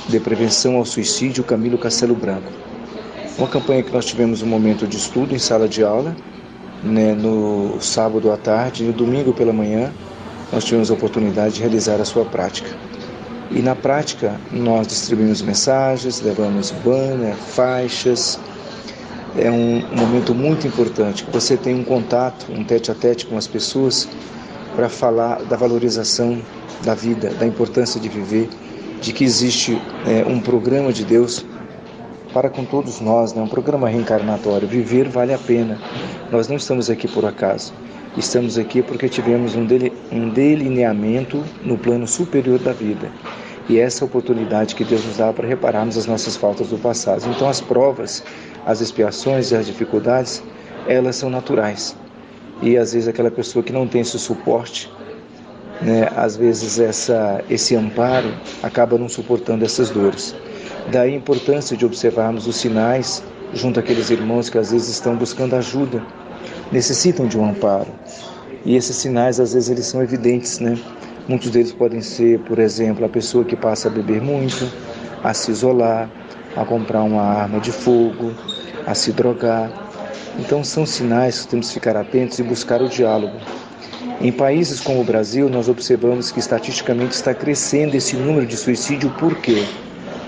de 0.07 0.19
prevenção 0.19 0.75
ao 0.77 0.85
suicídio 0.85 1.43
Camilo 1.43 1.77
Castelo 1.77 2.15
Branco. 2.15 2.51
Uma 3.37 3.47
campanha 3.47 3.83
que 3.83 3.91
nós 3.91 4.05
tivemos 4.05 4.41
um 4.41 4.47
momento 4.47 4.87
de 4.87 4.97
estudo 4.97 5.33
em 5.33 5.39
sala 5.39 5.67
de 5.67 5.83
aula, 5.83 6.15
né, 6.83 7.13
no 7.13 7.81
sábado 7.81 8.31
à 8.31 8.37
tarde 8.37 8.83
e 8.83 8.87
no 8.87 8.93
domingo 8.93 9.33
pela 9.33 9.51
manhã 9.51 9.91
nós 10.51 10.63
tivemos 10.63 10.89
a 10.89 10.93
oportunidade 10.93 11.55
de 11.55 11.61
realizar 11.61 11.99
a 11.99 12.05
sua 12.05 12.23
prática. 12.23 12.69
E 13.51 13.61
na 13.61 13.75
prática, 13.75 14.39
nós 14.51 14.87
distribuímos 14.87 15.41
mensagens, 15.41 16.21
levamos 16.21 16.71
banner, 16.71 17.35
faixas. 17.35 18.39
É 19.37 19.51
um 19.51 19.83
momento 19.95 20.33
muito 20.33 20.67
importante 20.67 21.25
você 21.31 21.55
tem 21.55 21.75
um 21.75 21.83
contato, 21.83 22.51
um 22.51 22.63
tete 22.63 22.91
a 22.91 22.95
tete 22.95 23.25
com 23.25 23.37
as 23.37 23.45
pessoas 23.45 24.07
para 24.75 24.89
falar 24.89 25.43
da 25.43 25.55
valorização 25.55 26.41
da 26.83 26.93
vida, 26.93 27.29
da 27.31 27.45
importância 27.45 27.99
de 27.99 28.09
viver, 28.09 28.49
de 29.01 29.13
que 29.13 29.23
existe 29.23 29.79
é, 30.05 30.25
um 30.27 30.39
programa 30.39 30.91
de 30.91 31.05
Deus 31.05 31.45
para 32.33 32.49
com 32.49 32.65
todos 32.65 32.99
nós, 32.99 33.33
né? 33.33 33.41
um 33.41 33.47
programa 33.47 33.89
reencarnatório. 33.89 34.67
Viver 34.67 35.09
vale 35.09 35.33
a 35.33 35.37
pena. 35.37 35.79
Nós 36.31 36.47
não 36.47 36.55
estamos 36.55 36.89
aqui 36.89 37.07
por 37.07 37.25
acaso. 37.25 37.73
Estamos 38.17 38.57
aqui 38.57 38.81
porque 38.81 39.07
tivemos 39.07 39.55
um, 39.55 39.65
dele, 39.65 39.93
um 40.11 40.29
delineamento 40.29 41.43
no 41.63 41.77
plano 41.77 42.07
superior 42.07 42.59
da 42.59 42.73
vida. 42.73 43.11
E 43.69 43.79
essa 43.79 44.03
é 44.03 44.03
a 44.03 44.07
oportunidade 44.07 44.75
que 44.75 44.83
Deus 44.83 45.05
nos 45.05 45.17
dá 45.17 45.33
para 45.33 45.47
repararmos 45.47 45.97
as 45.97 46.05
nossas 46.05 46.35
faltas 46.35 46.67
do 46.67 46.77
passado. 46.77 47.23
Então, 47.29 47.49
as 47.49 47.59
provas, 47.59 48.23
as 48.67 48.81
expiações 48.81 49.49
e 49.51 49.55
as 49.55 49.65
dificuldades, 49.65 50.43
elas 50.87 51.15
são 51.15 51.29
naturais. 51.29 51.95
E 52.61 52.77
às 52.77 52.93
vezes 52.93 53.07
aquela 53.07 53.31
pessoa 53.31 53.63
que 53.63 53.73
não 53.73 53.87
tem 53.87 54.01
esse 54.01 54.19
suporte, 54.19 54.91
né, 55.81 56.09
às 56.15 56.37
vezes 56.37 56.77
essa, 56.77 57.43
esse 57.49 57.75
amparo 57.75 58.31
acaba 58.61 58.97
não 58.97 59.09
suportando 59.09 59.65
essas 59.65 59.89
dores. 59.89 60.35
Daí 60.91 61.13
a 61.13 61.17
importância 61.17 61.75
de 61.75 61.85
observarmos 61.85 62.45
os 62.45 62.57
sinais 62.57 63.23
junto 63.53 63.79
àqueles 63.79 64.09
irmãos 64.09 64.49
que 64.49 64.57
às 64.57 64.71
vezes 64.71 64.89
estão 64.89 65.15
buscando 65.15 65.55
ajuda 65.55 66.03
necessitam 66.71 67.27
de 67.27 67.37
um 67.37 67.49
amparo. 67.49 67.87
E 68.65 68.75
esses 68.75 68.95
sinais, 68.95 69.39
às 69.39 69.53
vezes, 69.53 69.69
eles 69.69 69.85
são 69.85 70.01
evidentes, 70.01 70.59
né? 70.59 70.77
Muitos 71.27 71.49
deles 71.49 71.71
podem 71.71 72.01
ser, 72.01 72.39
por 72.39 72.59
exemplo, 72.59 73.05
a 73.05 73.09
pessoa 73.09 73.43
que 73.43 73.55
passa 73.55 73.87
a 73.87 73.91
beber 73.91 74.21
muito, 74.21 74.69
a 75.23 75.33
se 75.33 75.51
isolar, 75.51 76.09
a 76.55 76.65
comprar 76.65 77.03
uma 77.03 77.21
arma 77.21 77.59
de 77.59 77.71
fogo, 77.71 78.33
a 78.85 78.93
se 78.93 79.11
drogar. 79.11 79.71
Então, 80.39 80.63
são 80.63 80.85
sinais 80.85 81.41
que 81.41 81.47
temos 81.47 81.67
que 81.67 81.73
ficar 81.75 81.95
atentos 81.95 82.39
e 82.39 82.43
buscar 82.43 82.81
o 82.81 82.89
diálogo. 82.89 83.37
Em 84.21 84.31
países 84.31 84.79
como 84.79 85.01
o 85.01 85.03
Brasil, 85.03 85.49
nós 85.49 85.69
observamos 85.69 86.31
que 86.31 86.39
estatisticamente 86.39 87.13
está 87.13 87.33
crescendo 87.33 87.95
esse 87.95 88.15
número 88.15 88.45
de 88.45 88.57
suicídio, 88.57 89.09
por 89.11 89.35
quê? 89.35 89.63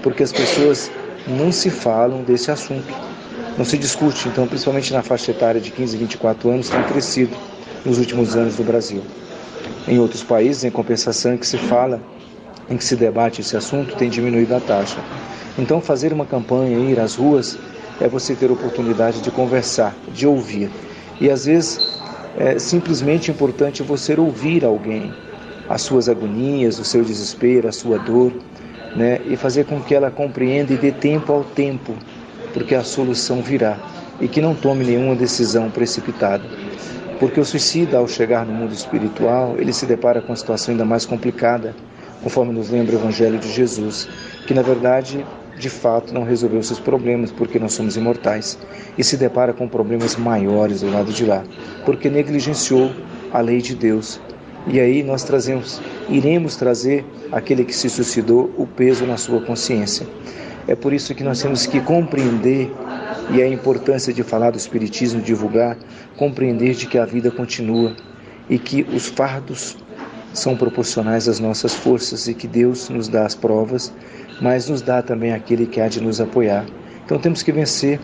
Porque 0.04 0.24
as 0.24 0.32
pessoas 0.32 0.92
não 1.28 1.52
se 1.52 1.70
falam 1.70 2.24
desse 2.24 2.52
assunto 2.52 3.10
não 3.60 3.66
se 3.66 3.78
discute, 3.78 4.30
então, 4.30 4.48
principalmente 4.48 4.94
na 4.94 5.04
faixa 5.04 5.32
etária 5.32 5.60
de 5.60 5.70
15 5.70 5.94
e 5.94 6.00
24 6.00 6.50
anos, 6.50 6.70
tem 6.70 6.82
crescido 6.84 7.36
nos 7.86 7.98
últimos 7.98 8.34
anos 8.38 8.58
no 8.58 8.64
Brasil. 8.64 9.04
Em 9.86 10.00
outros 10.00 10.24
países, 10.24 10.64
em 10.64 10.72
compensação, 10.72 11.34
em 11.34 11.38
que 11.38 11.46
se 11.46 11.58
fala, 11.58 12.02
em 12.70 12.78
que 12.78 12.84
se 12.84 12.96
debate 12.96 13.42
esse 13.42 13.58
assunto, 13.58 13.96
tem 13.96 14.10
diminuído 14.10 14.56
a 14.56 14.60
taxa. 14.60 15.00
Então, 15.58 15.82
fazer 15.82 16.14
uma 16.14 16.26
campanha, 16.26 16.78
ir 16.78 17.00
às 17.00 17.16
ruas, 17.16 17.58
é 18.00 18.08
você 18.08 18.36
ter 18.36 18.52
oportunidade 18.52 19.22
de 19.22 19.32
conversar, 19.32 19.96
de 20.14 20.26
ouvir. 20.26 20.70
E 21.20 21.30
às 21.30 21.46
vezes 21.46 22.00
é 22.38 22.58
simplesmente 22.58 23.32
importante 23.32 23.84
você 23.84 24.18
ouvir 24.18 24.64
alguém, 24.64 25.14
as 25.68 25.82
suas 25.82 26.08
agonias, 26.08 26.80
o 26.80 26.86
seu 26.86 27.04
desespero, 27.04 27.68
a 27.68 27.72
sua 27.72 27.98
dor, 27.98 28.32
né? 28.96 29.20
e 29.26 29.36
fazer 29.36 29.66
com 29.66 29.82
que 29.82 29.94
ela 29.94 30.10
compreenda 30.10 30.74
e 30.74 30.78
dê 30.78 30.92
tempo 30.92 31.34
ao 31.34 31.44
tempo 31.44 31.94
porque 32.54 32.74
a 32.76 32.84
solução 32.84 33.42
virá 33.42 33.78
e 34.20 34.28
que 34.28 34.42
não 34.42 34.56
tome 34.56 34.86
nenhuma 34.86 35.16
decisão 35.16 35.70
precipitada. 35.70 36.44
Porque 37.20 37.40
o 37.40 37.46
suicida, 37.46 37.98
ao 37.98 38.08
chegar 38.08 38.46
no 38.46 38.54
mundo 38.54 38.74
espiritual, 38.74 39.56
ele 39.58 39.74
se 39.74 39.86
depara 39.86 40.22
com 40.22 40.30
uma 40.30 40.36
situação 40.36 40.72
ainda 40.72 40.86
mais 40.86 41.06
complicada, 41.06 41.76
conforme 42.24 42.54
nos 42.54 42.70
lembra 42.70 42.96
o 42.96 43.00
Evangelho 43.00 43.38
de 43.38 43.52
Jesus, 43.52 44.08
que 44.46 44.54
na 44.54 44.62
verdade, 44.62 45.26
de 45.58 45.70
fato, 45.70 46.14
não 46.14 46.24
resolveu 46.24 46.62
seus 46.64 46.80
problemas, 46.80 47.32
porque 47.32 47.60
nós 47.60 47.74
somos 47.74 47.96
imortais, 47.98 48.58
e 48.98 49.04
se 49.04 49.18
depara 49.18 49.54
com 49.54 49.68
problemas 49.68 50.16
maiores 50.16 50.82
do 50.82 50.92
lado 50.92 51.12
de 51.12 51.26
lá, 51.26 51.44
porque 51.86 52.10
negligenciou 52.10 52.92
a 53.32 53.42
lei 53.42 53.62
de 53.62 53.76
Deus. 53.76 54.20
E 54.68 54.80
aí 54.80 55.04
nós 55.04 55.24
trazemos, 55.24 55.82
iremos 56.10 56.56
trazer 56.56 57.06
aquele 57.32 57.64
que 57.64 57.74
se 57.74 57.90
suicidou 57.90 58.52
o 58.58 58.68
peso 58.68 59.06
na 59.06 59.18
sua 59.18 59.42
consciência. 59.42 60.06
É 60.68 60.76
por 60.76 60.94
isso 60.94 61.16
que 61.16 61.24
nós 61.24 61.42
temos 61.42 61.66
que 61.66 61.80
compreender 61.80 62.72
e 63.32 63.42
a 63.42 63.48
importância 63.48 64.14
de 64.14 64.22
falar 64.24 64.52
do 64.52 64.58
Espiritismo, 64.58 65.22
divulgar, 65.22 65.78
compreender 66.18 66.76
de 66.76 66.88
que 66.88 66.98
a 66.98 67.06
vida 67.06 67.32
continua 67.32 67.96
e 68.50 68.60
que 68.60 68.86
os 68.94 69.08
fardos 69.08 69.78
são 70.34 70.56
proporcionais 70.56 71.28
às 71.28 71.40
nossas 71.40 71.74
forças 71.74 72.28
e 72.28 72.34
que 72.34 72.48
Deus 72.48 72.90
nos 72.90 73.08
dá 73.08 73.26
as 73.26 73.36
provas, 73.36 73.94
mas 74.42 74.70
nos 74.70 74.82
dá 74.82 75.02
também 75.02 75.34
aquele 75.34 75.66
que 75.66 75.82
há 75.82 75.88
de 75.88 76.02
nos 76.02 76.22
apoiar. 76.22 76.66
Então 77.06 77.18
temos 77.18 77.42
que 77.42 77.52
vencer 77.52 78.00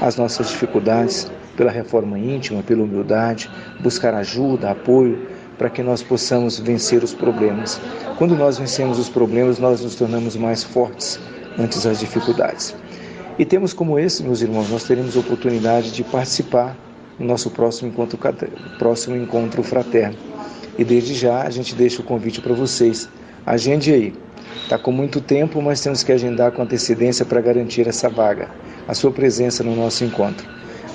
as 0.00 0.16
nossas 0.16 0.48
dificuldades 0.48 1.30
pela 1.56 1.70
reforma 1.70 2.18
íntima, 2.18 2.62
pela 2.62 2.82
humildade, 2.82 3.50
buscar 3.80 4.14
ajuda, 4.14 4.70
apoio, 4.70 5.26
para 5.58 5.68
que 5.68 5.82
nós 5.82 6.02
possamos 6.02 6.58
vencer 6.58 7.04
os 7.04 7.12
problemas. 7.12 7.80
Quando 8.16 8.34
nós 8.34 8.58
vencemos 8.58 8.98
os 8.98 9.08
problemas, 9.08 9.58
nós 9.58 9.82
nos 9.82 9.94
tornamos 9.94 10.36
mais 10.36 10.62
fortes 10.62 11.20
antes 11.58 11.84
das 11.84 12.00
dificuldades. 12.00 12.74
E 13.38 13.44
temos 13.44 13.72
como 13.72 13.98
esse, 13.98 14.22
meus 14.22 14.42
irmãos, 14.42 14.70
nós 14.70 14.84
teremos 14.84 15.16
oportunidade 15.16 15.92
de 15.92 16.04
participar 16.04 16.76
no 17.18 17.26
nosso 17.26 17.50
próximo 17.50 17.90
encontro, 17.90 18.18
próximo 18.78 19.16
encontro 19.16 19.62
fraterno. 19.62 20.16
E 20.78 20.84
desde 20.84 21.14
já 21.14 21.42
a 21.42 21.50
gente 21.50 21.74
deixa 21.74 22.00
o 22.00 22.04
convite 22.04 22.40
para 22.40 22.54
vocês. 22.54 23.08
Agende 23.44 23.92
aí. 23.92 24.12
Está 24.62 24.78
com 24.78 24.92
muito 24.92 25.20
tempo, 25.20 25.60
mas 25.60 25.80
temos 25.80 26.02
que 26.02 26.12
agendar 26.12 26.52
com 26.52 26.62
antecedência 26.62 27.24
para 27.24 27.40
garantir 27.40 27.88
essa 27.88 28.08
vaga, 28.08 28.48
a 28.86 28.94
sua 28.94 29.10
presença 29.10 29.64
no 29.64 29.74
nosso 29.74 30.04
encontro. 30.04 30.46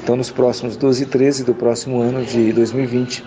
Então, 0.01 0.15
nos 0.15 0.29
próximos 0.29 0.77
12 0.77 1.03
e 1.03 1.05
13 1.07 1.43
do 1.43 1.53
próximo 1.53 1.99
ano 1.99 2.23
de 2.23 2.53
2020, 2.53 3.23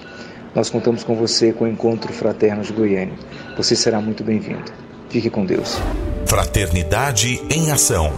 nós 0.55 0.71
contamos 0.71 1.05
com 1.05 1.15
você 1.15 1.53
com 1.53 1.65
o 1.65 1.69
Encontro 1.69 2.13
Fraterno 2.13 2.63
de 2.63 2.73
Goiânia. 2.73 3.15
Você 3.57 3.77
será 3.77 4.01
muito 4.01 4.25
bem-vindo. 4.25 4.73
Fique 5.11 5.29
com 5.29 5.45
Deus. 5.45 5.79
Fraternidade 6.27 7.41
em 7.51 7.71
Ação. 7.71 8.13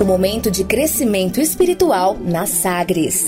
O 0.00 0.04
momento 0.04 0.50
de 0.50 0.64
crescimento 0.64 1.40
espiritual 1.40 2.16
na 2.20 2.46
Sagres. 2.46 3.26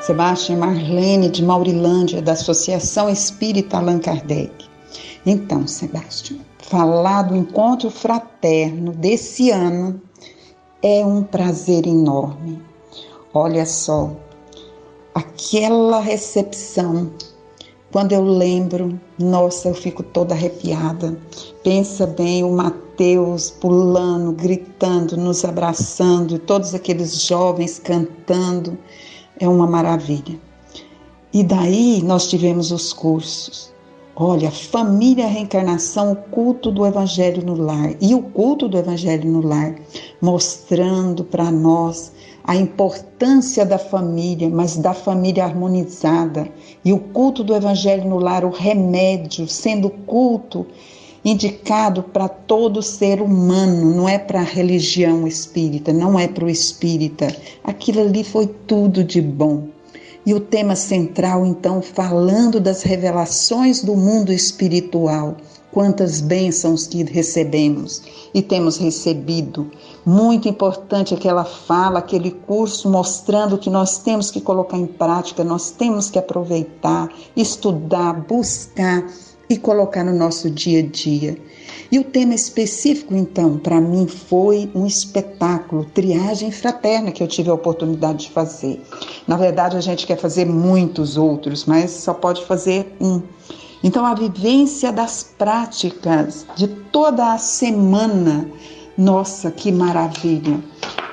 Sebastião 0.00 0.58
Marlene 0.58 1.28
de 1.28 1.42
Maurilândia, 1.42 2.22
da 2.22 2.32
Associação 2.32 3.08
Espírita 3.08 3.78
Allan 3.78 3.98
Kardec. 3.98 4.66
Então, 5.26 5.66
Sebastião, 5.66 6.40
falar 6.58 7.22
do 7.22 7.36
encontro 7.36 7.90
fraterno 7.90 8.92
desse 8.92 9.50
ano 9.50 10.00
é 10.82 11.04
um 11.04 11.22
prazer 11.22 11.86
enorme. 11.86 12.62
Olha 13.34 13.66
só, 13.66 14.12
aquela 15.14 16.00
recepção 16.00 17.10
quando 17.90 18.12
eu 18.12 18.22
lembro, 18.22 19.00
nossa, 19.18 19.68
eu 19.68 19.74
fico 19.74 20.02
toda 20.02 20.34
arrepiada. 20.34 21.18
Pensa 21.64 22.06
bem 22.06 22.44
o 22.44 22.52
Mateus 22.52 23.50
pulando, 23.50 24.32
gritando, 24.32 25.16
nos 25.16 25.42
abraçando, 25.42 26.38
todos 26.38 26.74
aqueles 26.74 27.22
jovens 27.22 27.78
cantando. 27.78 28.76
É 29.40 29.48
uma 29.48 29.66
maravilha. 29.66 30.38
E 31.32 31.44
daí 31.44 32.02
nós 32.02 32.28
tivemos 32.28 32.72
os 32.72 32.92
cursos. 32.92 33.72
Olha, 34.16 34.50
família, 34.50 35.28
reencarnação, 35.28 36.12
o 36.12 36.16
culto 36.16 36.72
do 36.72 36.84
Evangelho 36.84 37.44
no 37.44 37.54
lar. 37.54 37.94
E 38.00 38.14
o 38.14 38.22
culto 38.22 38.68
do 38.68 38.76
Evangelho 38.76 39.30
no 39.30 39.46
lar, 39.46 39.76
mostrando 40.20 41.22
para 41.22 41.50
nós 41.52 42.12
a 42.42 42.56
importância 42.56 43.64
da 43.64 43.78
família, 43.78 44.48
mas 44.48 44.76
da 44.76 44.92
família 44.92 45.44
harmonizada. 45.44 46.48
E 46.84 46.92
o 46.92 46.98
culto 46.98 47.44
do 47.44 47.54
Evangelho 47.54 48.08
no 48.08 48.18
lar, 48.18 48.44
o 48.44 48.50
remédio, 48.50 49.46
sendo 49.46 49.90
culto 49.90 50.66
indicado 51.24 52.02
para 52.02 52.28
todo 52.28 52.82
ser 52.82 53.20
humano, 53.20 53.94
não 53.94 54.08
é 54.08 54.18
para 54.18 54.40
a 54.40 54.44
religião 54.44 55.26
espírita, 55.26 55.92
não 55.92 56.18
é 56.18 56.28
para 56.28 56.44
o 56.44 56.50
espírita. 56.50 57.34
Aquilo 57.64 58.00
ali 58.00 58.22
foi 58.24 58.46
tudo 58.46 59.02
de 59.02 59.20
bom. 59.20 59.68
E 60.24 60.34
o 60.34 60.40
tema 60.40 60.76
central, 60.76 61.46
então, 61.46 61.80
falando 61.80 62.60
das 62.60 62.82
revelações 62.82 63.82
do 63.82 63.96
mundo 63.96 64.32
espiritual, 64.32 65.36
quantas 65.72 66.20
bênçãos 66.20 66.86
que 66.86 67.02
recebemos 67.04 68.02
e 68.34 68.42
temos 68.42 68.76
recebido 68.76 69.70
muito 70.04 70.48
importante 70.48 71.14
aquela 71.14 71.44
fala, 71.44 71.98
aquele 71.98 72.30
curso 72.30 72.90
mostrando 72.90 73.58
que 73.58 73.70
nós 73.70 73.98
temos 73.98 74.30
que 74.30 74.40
colocar 74.40 74.76
em 74.76 74.86
prática, 74.86 75.44
nós 75.44 75.70
temos 75.70 76.10
que 76.10 76.18
aproveitar, 76.18 77.08
estudar, 77.36 78.14
buscar 78.14 79.06
e 79.48 79.56
colocar 79.56 80.04
no 80.04 80.12
nosso 80.12 80.50
dia 80.50 80.80
a 80.80 80.82
dia. 80.82 81.38
E 81.90 81.98
o 81.98 82.04
tema 82.04 82.34
específico, 82.34 83.14
então, 83.14 83.56
para 83.56 83.80
mim 83.80 84.06
foi 84.06 84.70
um 84.74 84.86
espetáculo, 84.86 85.86
triagem 85.86 86.50
fraterna, 86.50 87.10
que 87.10 87.22
eu 87.22 87.26
tive 87.26 87.48
a 87.48 87.54
oportunidade 87.54 88.26
de 88.26 88.30
fazer. 88.30 88.82
Na 89.26 89.36
verdade, 89.36 89.76
a 89.76 89.80
gente 89.80 90.06
quer 90.06 90.18
fazer 90.18 90.44
muitos 90.44 91.16
outros, 91.16 91.64
mas 91.64 91.90
só 91.90 92.12
pode 92.12 92.44
fazer 92.44 92.94
um. 93.00 93.22
Então, 93.82 94.04
a 94.04 94.14
vivência 94.14 94.92
das 94.92 95.22
práticas 95.22 96.44
de 96.56 96.68
toda 96.68 97.32
a 97.32 97.38
semana, 97.38 98.50
nossa, 98.96 99.50
que 99.50 99.72
maravilha! 99.72 100.60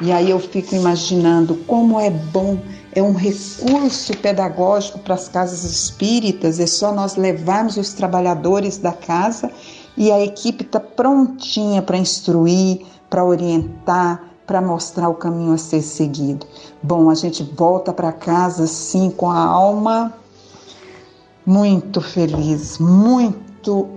E 0.02 0.12
aí 0.12 0.30
eu 0.30 0.40
fico 0.40 0.76
imaginando 0.76 1.56
como 1.68 2.00
é 2.00 2.10
bom, 2.10 2.58
é 2.96 3.04
um 3.04 3.12
recurso 3.12 4.18
pedagógico 4.18 5.00
para 5.00 5.16
as 5.16 5.28
casas 5.28 5.66
espíritas, 5.66 6.62
é 6.62 6.66
só 6.66 6.94
nós 6.94 7.18
levarmos 7.18 7.76
os 7.76 7.92
trabalhadores 7.92 8.78
da 8.78 8.94
casa 8.94 9.52
e 9.98 10.10
a 10.12 10.24
equipe 10.24 10.64
está 10.64 10.80
prontinha 10.80 11.82
para 11.82 11.98
instruir, 11.98 12.86
para 13.10 13.26
orientar, 13.26 14.24
para 14.48 14.62
mostrar 14.62 15.10
o 15.10 15.14
caminho 15.16 15.54
a 15.54 15.58
ser 15.58 15.82
seguido. 15.82 16.48
Bom, 16.82 17.10
a 17.10 17.16
gente 17.16 17.44
volta 17.44 17.92
para 17.92 18.14
casa 18.14 18.66
sim 18.66 19.12
com 19.12 19.30
a 19.30 19.40
alma 19.40 20.14
muito 21.46 22.00
feliz, 22.00 22.80
muito 22.80 23.90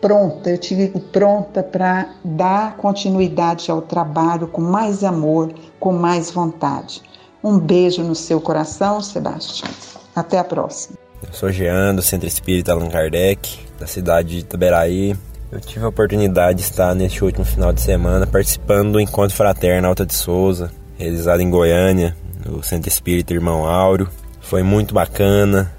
pronta, 0.00 0.50
eu 0.50 0.58
te 0.58 0.74
digo 0.74 0.98
pronta 0.98 1.62
para 1.62 2.10
dar 2.24 2.76
continuidade 2.76 3.70
ao 3.70 3.80
trabalho 3.82 4.48
com 4.48 4.60
mais 4.60 5.04
amor, 5.04 5.54
com 5.78 5.92
mais 5.92 6.28
vontade. 6.28 7.02
Um 7.42 7.58
beijo 7.58 8.02
no 8.04 8.14
seu 8.14 8.40
coração, 8.40 9.00
Sebastião. 9.00 9.70
Até 10.14 10.38
a 10.38 10.44
próxima. 10.44 10.96
Eu 11.26 11.32
sou 11.32 11.50
Jean, 11.50 11.94
do 11.94 12.02
Centro 12.02 12.28
Espírita 12.28 12.72
Allan 12.72 12.88
Kardec, 12.88 13.58
da 13.80 13.86
cidade 13.86 14.28
de 14.28 14.38
Itaberaí. 14.38 15.16
Eu 15.50 15.60
tive 15.60 15.84
a 15.84 15.88
oportunidade 15.88 16.58
de 16.58 16.64
estar 16.64 16.94
neste 16.94 17.24
último 17.24 17.44
final 17.44 17.72
de 17.72 17.80
semana 17.80 18.26
participando 18.26 18.92
do 18.92 19.00
Encontro 19.00 19.36
Fraterno 19.36 19.88
Alta 19.88 20.06
de 20.06 20.14
Souza, 20.14 20.70
realizado 20.96 21.40
em 21.40 21.50
Goiânia, 21.50 22.16
no 22.44 22.62
Centro 22.62 22.88
Espírita 22.88 23.34
Irmão 23.34 23.66
Áureo. 23.66 24.08
Foi 24.40 24.62
muito 24.62 24.94
bacana, 24.94 25.72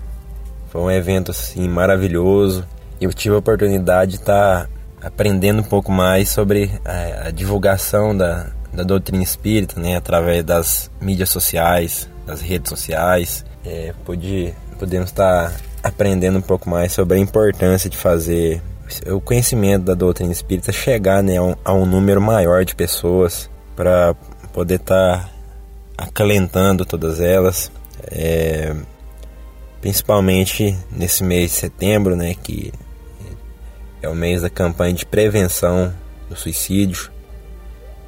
foi 0.69 0.81
um 0.81 0.91
evento 0.91 1.31
assim 1.31 1.67
maravilhoso. 1.67 2.67
Eu 2.99 3.13
tive 3.13 3.35
a 3.35 3.39
oportunidade 3.39 4.11
de 4.11 4.17
estar 4.17 4.69
aprendendo 5.01 5.61
um 5.61 5.65
pouco 5.65 5.91
mais 5.91 6.29
sobre 6.29 6.71
a, 6.85 7.27
a 7.27 7.31
divulgação 7.31 8.15
da, 8.15 8.51
da 8.73 8.83
doutrina 8.83 9.23
espírita, 9.23 9.79
né, 9.79 9.95
através 9.95 10.43
das 10.43 10.89
mídias 10.99 11.29
sociais, 11.29 12.09
das 12.25 12.41
redes 12.41 12.69
sociais. 12.69 13.45
É, 13.65 13.93
pude, 14.03 14.53
podemos 14.79 15.09
estar 15.09 15.53
aprendendo 15.81 16.39
um 16.39 16.41
pouco 16.41 16.69
mais 16.69 16.91
sobre 16.91 17.17
a 17.17 17.19
importância 17.19 17.89
de 17.89 17.97
fazer 17.97 18.61
o 19.07 19.21
conhecimento 19.21 19.85
da 19.85 19.93
doutrina 19.93 20.31
espírita 20.31 20.71
chegar 20.71 21.23
né, 21.23 21.35
a, 21.63 21.73
um, 21.73 21.85
número 21.85 22.21
maior 22.21 22.65
de 22.65 22.75
pessoas 22.75 23.49
para 23.75 24.15
poder 24.51 24.75
estar 24.75 25.29
acalentando 25.97 26.85
todas 26.85 27.19
elas. 27.19 27.71
É, 28.11 28.75
principalmente 29.81 30.77
nesse 30.91 31.23
mês 31.23 31.51
de 31.51 31.57
setembro, 31.57 32.15
né, 32.15 32.33
que 32.41 32.71
é 34.01 34.07
o 34.07 34.15
mês 34.15 34.41
da 34.41 34.49
campanha 34.49 34.93
de 34.93 35.05
prevenção 35.05 35.93
do 36.29 36.35
suicídio, 36.35 37.11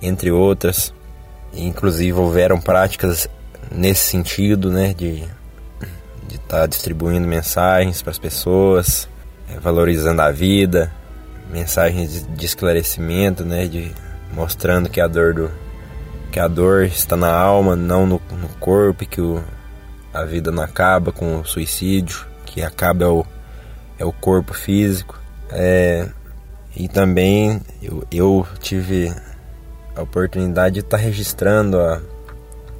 entre 0.01 0.31
outras. 0.31 0.93
Inclusive 1.53 2.19
houveram 2.19 2.59
práticas 2.59 3.27
nesse 3.71 4.09
sentido, 4.09 4.71
né, 4.71 4.93
de 4.93 5.23
de 6.27 6.35
estar 6.35 6.61
tá 6.61 6.65
distribuindo 6.65 7.27
mensagens 7.27 8.01
para 8.01 8.11
as 8.11 8.19
pessoas, 8.19 9.07
é, 9.49 9.59
valorizando 9.59 10.21
a 10.21 10.31
vida, 10.31 10.91
mensagens 11.51 12.27
de 12.27 12.45
esclarecimento, 12.45 13.45
né, 13.45 13.67
de 13.67 13.91
mostrando 14.33 14.89
que 14.89 14.99
a 14.99 15.07
dor 15.07 15.33
do 15.33 15.51
que 16.31 16.39
a 16.39 16.47
dor 16.49 16.83
está 16.83 17.15
na 17.15 17.31
alma, 17.31 17.77
não 17.77 18.05
no, 18.05 18.21
no 18.31 18.49
corpo, 18.59 19.05
que 19.05 19.21
o, 19.21 19.41
a 20.13 20.25
vida 20.25 20.51
não 20.51 20.61
acaba 20.61 21.13
com 21.13 21.39
o 21.39 21.45
suicídio, 21.45 22.27
que 22.45 22.61
acaba 22.61 23.05
é 23.05 23.07
o, 23.07 23.25
é 23.99 24.03
o 24.03 24.11
corpo 24.11 24.53
físico. 24.53 25.17
É, 25.49 26.09
e 26.75 26.89
também 26.89 27.61
eu, 27.81 28.03
eu 28.11 28.45
tive 28.59 29.15
a 29.95 30.01
oportunidade 30.01 30.75
de 30.75 30.79
estar 30.81 30.97
registrando 30.97 31.79
a, 31.79 32.01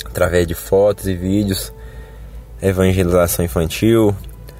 através 0.06 0.46
de 0.46 0.54
fotos 0.54 1.08
e 1.08 1.16
vídeos 1.16 1.74
a 2.62 2.68
evangelização 2.68 3.46
infantil. 3.46 4.16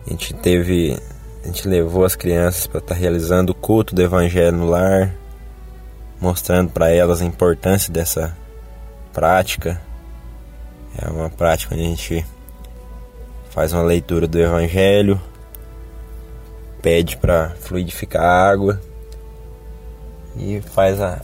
A 0.06 0.10
gente 0.10 0.34
teve, 0.34 0.98
a 1.44 1.48
gente 1.48 1.68
levou 1.68 2.06
as 2.06 2.16
crianças 2.16 2.68
para 2.68 2.80
estar 2.80 2.96
realizando 2.96 3.52
o 3.52 3.56
culto 3.56 3.94
do 3.94 4.02
evangelho 4.02 4.58
no 4.58 4.66
lar, 4.66 5.14
mostrando 6.20 6.72
para 6.72 6.90
elas 6.90 7.22
a 7.22 7.26
importância 7.26 7.92
dessa 7.92 8.36
prática. 9.12 9.82
É 10.98 11.10
uma 11.10 11.30
prática 11.30 11.74
onde 11.74 11.84
a 11.84 11.88
gente 11.88 12.26
faz 13.50 13.72
uma 13.72 13.84
leitura 13.84 14.28
do 14.28 14.38
Evangelho, 14.38 15.20
pede 16.82 17.16
para 17.16 17.52
fluidificar 17.52 18.22
a 18.22 18.50
água 18.50 18.82
e 20.38 20.62
faz 20.62 21.00
a, 21.00 21.22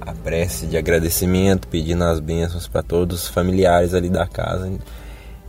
a 0.00 0.12
prece 0.12 0.66
de 0.66 0.76
agradecimento, 0.76 1.68
pedindo 1.68 2.04
as 2.04 2.20
bênçãos 2.20 2.68
para 2.68 2.82
todos 2.82 3.24
os 3.24 3.28
familiares 3.28 3.94
ali 3.94 4.08
da 4.08 4.26
casa. 4.26 4.70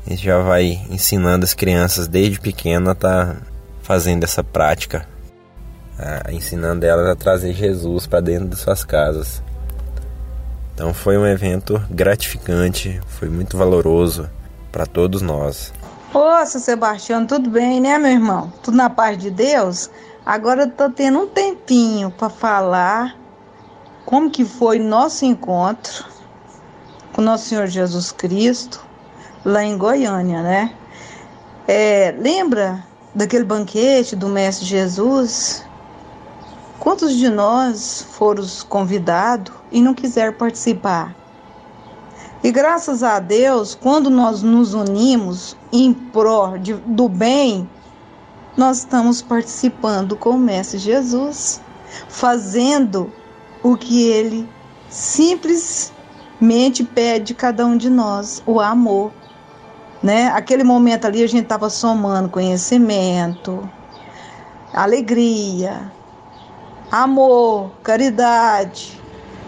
A 0.06 0.10
gente 0.10 0.24
já 0.24 0.39
vai 0.39 0.82
ensinando 0.89 1.43
as 1.43 1.54
crianças 1.54 2.08
desde 2.08 2.39
pequena 2.39 2.91
a 2.91 2.96
tá 2.96 3.36
fazendo 3.82 4.24
essa 4.24 4.43
prática, 4.43 5.08
ensinando 6.32 6.86
elas 6.86 7.08
a 7.08 7.16
trazer 7.16 7.54
Jesus 7.54 8.08
para 8.08 8.20
dentro 8.20 8.48
de 8.48 8.56
suas 8.56 8.84
casas. 8.84 9.41
Então 10.74 10.93
foi 10.93 11.18
um 11.18 11.26
evento 11.26 11.82
gratificante, 11.89 13.00
foi 13.08 13.30
muito 13.30 13.58
valoroso 13.58 14.30
para 14.72 14.86
todos 14.86 15.22
nós. 15.22 15.74
Ô, 16.14 16.46
seu 16.46 16.60
Sebastião, 16.60 17.26
tudo 17.26 17.50
bem, 17.50 17.80
né, 17.80 17.98
meu 17.98 18.12
irmão? 18.12 18.52
Tudo 18.62 18.78
na 18.78 18.89
paz 18.89 19.18
de 19.18 19.30
Deus? 19.30 19.89
Agora 20.26 20.64
eu 20.64 20.72
tô 20.72 20.89
tendo 20.89 21.20
um 21.20 21.28
tempinho 21.28 22.12
para 22.12 22.30
falar 22.30 23.16
como 24.06 24.30
que 24.30 24.45
foi 24.45 24.78
nosso 24.78 25.26
encontro 25.26 26.06
com 27.14 27.22
nosso 27.22 27.45
Senhor 27.45 27.68
Jesus 27.68 28.12
Cristo 28.12 28.86
lá 29.43 29.64
em 29.64 29.78
Goiânia, 29.78 30.41
né? 30.43 30.76
É, 31.68 32.14
lembra 32.18 32.86
daquele 33.16 33.43
banquete 33.43 34.16
do 34.16 34.28
Mestre 34.28 34.66
Jesus? 34.66 35.66
Quantos 36.80 37.16
de 37.16 37.30
nós 37.30 38.06
foram 38.12 38.45
convidados 38.70 39.53
e 39.72 39.82
não 39.82 39.93
quiseram 39.93 40.34
participar? 40.34 41.16
E 42.43 42.51
graças 42.51 43.01
a 43.01 43.18
Deus, 43.18 43.74
quando 43.74 44.10
nós 44.12 44.43
nos 44.43 44.76
unimos 44.76 45.58
em 45.74 45.91
prol 45.91 46.60
de, 46.60 46.74
do 46.74 47.10
bem, 47.10 47.68
nós 48.56 48.80
estamos 48.80 49.22
participando 49.22 50.16
com 50.16 50.32
o 50.32 50.38
Mestre 50.38 50.78
Jesus, 50.78 51.60
fazendo 52.08 53.12
o 53.66 53.76
que 53.76 54.07
ele 54.11 54.47
simplesmente 54.89 56.84
pede 56.84 57.26
de 57.26 57.34
cada 57.34 57.66
um 57.66 57.76
de 57.76 57.89
nós, 57.89 58.43
o 58.45 58.59
amor. 58.59 59.11
Né? 60.03 60.28
Aquele 60.28 60.63
momento 60.63 61.05
ali 61.05 61.24
a 61.24 61.28
gente 61.28 61.45
estava 61.45 61.68
somando 61.68 62.30
conhecimento, 62.30 63.68
alegria, 64.72 65.91
amor, 66.91 67.72
caridade, 67.82 69.01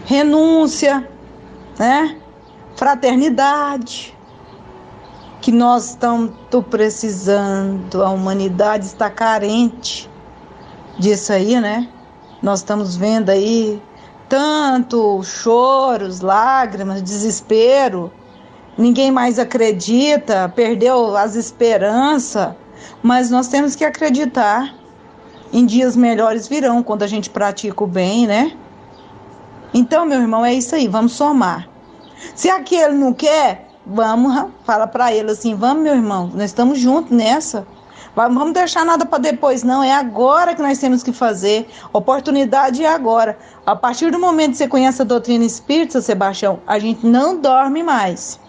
renúncia, 0.03 1.07
né? 1.77 2.17
fraternidade, 2.75 4.17
que 5.41 5.51
nós 5.51 5.89
estamos 5.89 6.31
precisando, 6.71 8.03
a 8.03 8.09
humanidade 8.09 8.85
está 8.85 9.11
carente 9.11 10.09
disso 10.97 11.31
aí, 11.31 11.61
né? 11.61 11.87
Nós 12.41 12.59
estamos 12.59 12.95
vendo 12.97 13.29
aí 13.29 13.79
tanto 14.27 15.21
choros, 15.23 16.21
lágrimas, 16.21 17.01
desespero. 17.01 18.11
Ninguém 18.77 19.11
mais 19.11 19.39
acredita, 19.39 20.51
perdeu 20.55 21.17
as 21.17 21.35
esperanças, 21.35 22.49
mas 23.01 23.31
nós 23.31 23.47
temos 23.47 23.75
que 23.75 23.83
acreditar. 23.83 24.75
Em 25.51 25.65
dias 25.65 25.95
melhores 25.95 26.47
virão 26.47 26.83
quando 26.83 27.03
a 27.03 27.07
gente 27.07 27.29
pratica 27.29 27.83
o 27.83 27.87
bem, 27.87 28.27
né? 28.27 28.55
Então, 29.73 30.05
meu 30.05 30.21
irmão, 30.21 30.45
é 30.45 30.53
isso 30.53 30.75
aí, 30.75 30.87
vamos 30.87 31.13
somar. 31.13 31.67
Se 32.35 32.49
aquele 32.49 32.93
não 32.93 33.13
quer, 33.13 33.69
vamos, 33.85 34.51
fala 34.63 34.87
para 34.87 35.13
ele 35.13 35.31
assim: 35.31 35.55
vamos, 35.55 35.83
meu 35.83 35.95
irmão, 35.95 36.29
nós 36.33 36.45
estamos 36.45 36.79
juntos 36.79 37.15
nessa. 37.15 37.65
Vamos 38.17 38.53
deixar 38.53 38.83
nada 38.83 39.05
para 39.05 39.19
depois, 39.19 39.61
não. 39.61 39.83
É 39.83 39.93
agora 39.93 40.55
que 40.55 40.61
nós 40.61 40.79
temos 40.79 41.03
que 41.03 41.13
fazer. 41.13 41.69
Oportunidade 41.93 42.83
é 42.83 42.89
agora. 42.89 43.37
A 43.63 43.75
partir 43.75 44.09
do 44.09 44.17
momento 44.17 44.51
que 44.51 44.57
você 44.57 44.67
conhece 44.67 45.03
a 45.03 45.05
doutrina 45.05 45.45
espírita, 45.45 46.01
Sebastião, 46.01 46.59
a 46.65 46.79
gente 46.79 47.05
não 47.05 47.39
dorme 47.39 47.83
mais. 47.83 48.39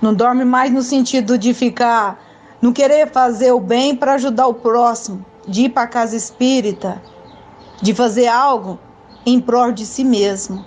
Não 0.00 0.14
dorme 0.14 0.42
mais 0.42 0.72
no 0.72 0.80
sentido 0.80 1.36
de 1.36 1.52
ficar, 1.52 2.18
não 2.62 2.72
querer 2.72 3.12
fazer 3.12 3.52
o 3.52 3.60
bem 3.60 3.94
para 3.94 4.14
ajudar 4.14 4.46
o 4.46 4.54
próximo, 4.54 5.24
de 5.46 5.64
ir 5.64 5.68
para 5.68 5.86
casa 5.86 6.16
espírita, 6.16 7.02
de 7.82 7.94
fazer 7.94 8.26
algo 8.26 8.78
em 9.26 9.38
prol 9.38 9.70
de 9.70 9.84
si 9.84 10.02
mesmo. 10.02 10.64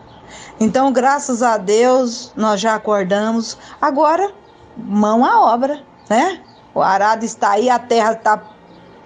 Então, 0.60 0.92
graças 0.92 1.42
a 1.42 1.58
Deus, 1.58 2.32
nós 2.36 2.62
já 2.62 2.76
acordamos. 2.76 3.58
Agora, 3.82 4.32
mão 4.78 5.26
à 5.26 5.54
obra, 5.54 5.82
né? 6.08 6.42
O 6.74 6.82
arado 6.82 7.26
está 7.26 7.52
aí, 7.52 7.70
a 7.70 7.80
terra 7.80 8.14
está 8.14 8.42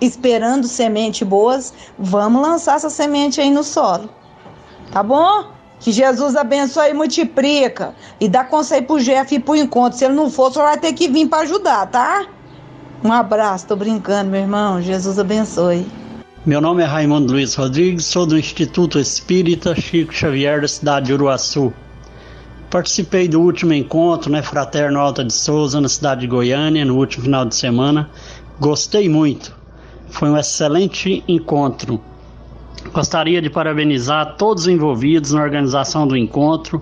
esperando 0.02 0.68
semente 0.68 1.24
boas, 1.24 1.74
vamos 1.98 2.42
lançar 2.42 2.76
essa 2.76 2.90
semente 2.90 3.40
aí 3.40 3.50
no 3.50 3.64
solo. 3.64 4.10
Tá 4.92 5.02
bom? 5.02 5.46
Que 5.80 5.92
Jesus 5.92 6.36
abençoe 6.36 6.92
e 6.92 6.94
multiplica. 6.94 7.94
E 8.20 8.30
dá 8.30 8.44
conselho 8.44 8.86
pro 8.86 9.00
Jeff 9.00 9.34
ir 9.34 9.40
pro 9.40 9.56
encontro. 9.56 9.98
Se 9.98 10.06
ele 10.06 10.14
não 10.14 10.30
for, 10.30 10.52
só 10.52 10.64
vai 10.64 10.78
ter 10.78 10.94
que 10.94 11.08
vir 11.08 11.28
para 11.28 11.44
ajudar, 11.44 11.88
tá? 11.88 12.26
Um 13.04 13.12
abraço, 13.12 13.68
tô 13.68 13.76
brincando, 13.76 14.32
meu 14.32 14.42
irmão. 14.42 14.82
Jesus 14.82 15.20
abençoe. 15.20 15.86
Meu 16.46 16.62
nome 16.62 16.84
é 16.84 16.86
Raimundo 16.86 17.34
Luiz 17.34 17.56
Rodrigues, 17.56 18.06
sou 18.06 18.26
do 18.26 18.38
Instituto 18.38 19.00
Espírita 19.00 19.76
Chico 19.76 20.14
Xavier 20.14 20.62
da 20.62 20.68
cidade 20.68 21.08
de 21.08 21.14
Uruaçu. 21.14 21.74
Participei 22.74 23.28
do 23.28 23.40
último 23.40 23.72
encontro, 23.72 24.32
né, 24.32 24.42
Fraterno 24.42 25.00
Alta 25.00 25.24
de 25.24 25.32
Souza, 25.32 25.80
na 25.80 25.88
cidade 25.88 26.22
de 26.22 26.28
Goiânia, 26.28 26.84
no 26.84 26.98
último 26.98 27.26
final 27.26 27.46
de 27.46 27.56
semana. 27.56 28.10
Gostei 28.60 29.08
muito. 29.08 29.56
Foi 30.10 30.28
um 30.28 30.36
excelente 30.36 31.24
encontro. 31.28 32.02
Gostaria 32.92 33.40
de 33.44 33.48
parabenizar 33.48 34.38
todos 34.38 34.64
os 34.64 34.70
envolvidos 34.70 35.34
na 35.34 35.44
organização 35.44 36.08
do 36.08 36.18
encontro. 36.18 36.82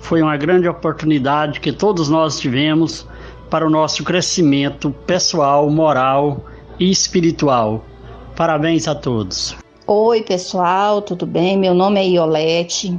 Foi 0.00 0.22
uma 0.22 0.38
grande 0.38 0.68
oportunidade 0.68 1.60
que 1.60 1.70
todos 1.70 2.08
nós 2.08 2.40
tivemos 2.40 3.06
para 3.50 3.66
o 3.66 3.68
nosso 3.68 4.02
crescimento 4.04 4.90
pessoal, 5.06 5.68
moral 5.68 6.46
e 6.80 6.90
espiritual. 6.90 7.84
Parabéns 8.34 8.88
a 8.88 8.94
todos. 8.94 9.54
Oi, 9.86 10.22
pessoal, 10.22 11.02
tudo 11.02 11.26
bem? 11.26 11.58
Meu 11.58 11.74
nome 11.74 12.00
é 12.00 12.08
Iolete, 12.08 12.98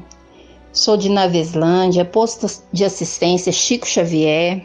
sou 0.78 0.96
de 0.96 1.10
Naveslândia, 1.10 2.06
posto 2.06 2.48
de 2.72 2.86
assistência 2.86 3.52
Chico 3.52 3.88
Xavier. 3.88 4.64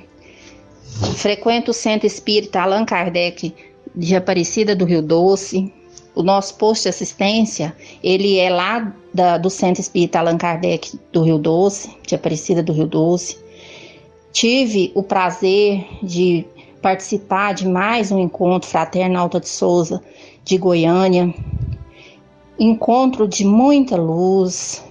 Frequento 1.16 1.70
o 1.70 1.74
Centro 1.74 2.06
Espírita 2.06 2.60
Allan 2.60 2.84
Kardec 2.84 3.54
de 3.94 4.14
Aparecida 4.14 4.76
do 4.76 4.84
Rio 4.84 5.02
Doce 5.02 5.72
o 6.14 6.22
nosso 6.22 6.54
posto 6.56 6.82
de 6.82 6.88
assistência, 6.90 7.74
ele 8.02 8.38
é 8.38 8.50
lá 8.50 8.94
da, 9.12 9.38
do 9.38 9.48
Centro 9.48 9.80
Espírita 9.80 10.18
Allan 10.18 10.36
Kardec 10.36 10.98
do 11.10 11.22
Rio 11.22 11.38
Doce, 11.38 11.90
de 12.06 12.14
Aparecida 12.14 12.62
do 12.62 12.72
Rio 12.72 12.86
Doce. 12.86 13.38
Tive 14.30 14.92
o 14.94 15.02
prazer 15.02 15.84
de 16.02 16.44
participar 16.80 17.54
de 17.54 17.66
mais 17.66 18.10
um 18.10 18.18
encontro 18.18 18.68
fraterno 18.68 19.18
Alta 19.18 19.40
de 19.40 19.48
Souza 19.48 20.02
de 20.44 20.58
Goiânia. 20.58 21.32
Encontro 22.58 23.26
de 23.26 23.44
muita 23.44 23.96
luz, 23.96 24.82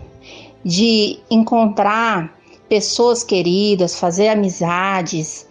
de 0.64 1.20
encontrar 1.30 2.38
pessoas 2.70 3.24
queridas, 3.24 4.00
fazer 4.00 4.30
amizades 4.30 5.48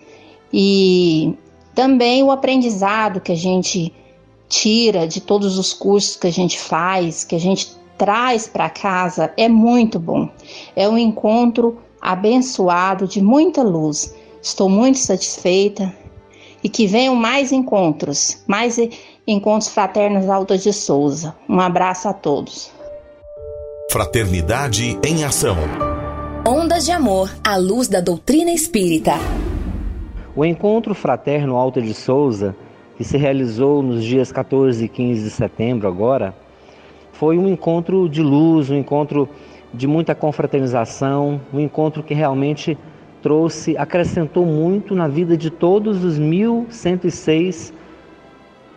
e 0.53 1.35
também 1.75 2.23
o 2.23 2.31
aprendizado 2.31 3.21
que 3.21 3.33
a 3.33 3.37
gente 3.37 3.93
tira 4.49 5.07
de 5.07 5.21
todos 5.21 5.59
os 5.59 5.73
cursos 5.73 6.17
que 6.17 6.27
a 6.27 6.33
gente 6.33 6.59
faz, 6.59 7.25
que 7.25 7.35
a 7.35 7.41
gente 7.41 7.77
traz 7.97 8.49
para 8.49 8.71
casa, 8.71 9.33
é 9.37 9.49
muito 9.49 9.99
bom. 9.99 10.29
É 10.75 10.89
um 10.89 10.97
encontro 10.97 11.79
abençoado 12.01 13.07
de 13.07 13.21
muita 13.21 13.63
luz. 13.63 14.15
Estou 14.43 14.69
muito 14.69 14.99
satisfeita 14.99 15.95
e 16.65 16.69
que 16.69 16.87
venham 16.87 17.15
mais 17.15 17.53
encontros, 17.53 18.43
mais 18.47 18.79
encontros 19.27 19.69
fraternos 19.69 20.29
Alta 20.29 20.57
de 20.57 20.73
Souza. 20.73 21.37
Um 21.49 21.61
abraço 21.61 22.09
a 22.09 22.13
todos. 22.13 22.73
Fraternidade 23.91 24.97
em 25.05 25.24
ação. 25.24 25.57
Ondas 26.47 26.84
de 26.84 26.93
amor 26.93 27.28
à 27.43 27.57
luz 27.57 27.88
da 27.88 28.01
doutrina 28.01 28.53
espírita. 28.53 29.14
O 30.36 30.45
encontro 30.45 30.95
fraterno 30.95 31.57
Alta 31.57 31.82
de 31.82 31.93
Souza 31.93 32.55
que 33.01 33.05
se 33.05 33.16
realizou 33.16 33.82
nos 33.82 34.05
dias 34.05 34.30
14 34.30 34.84
e 34.84 34.88
15 34.88 35.24
de 35.24 35.30
setembro 35.30 35.88
agora, 35.88 36.34
foi 37.12 37.38
um 37.38 37.49
encontro 37.49 38.09
de 38.11 38.22
luz, 38.22 38.68
um 38.68 38.76
encontro 38.76 39.26
de 39.72 39.86
muita 39.86 40.14
confraternização, 40.14 41.41
um 41.51 41.59
encontro 41.59 42.03
que 42.03 42.12
realmente 42.12 42.76
trouxe, 43.22 43.74
acrescentou 43.76 44.45
muito 44.45 44.95
na 44.95 45.09
vida 45.09 45.34
de 45.34 45.49
todos 45.49 46.05
os 46.05 46.20
1.106 46.20 47.72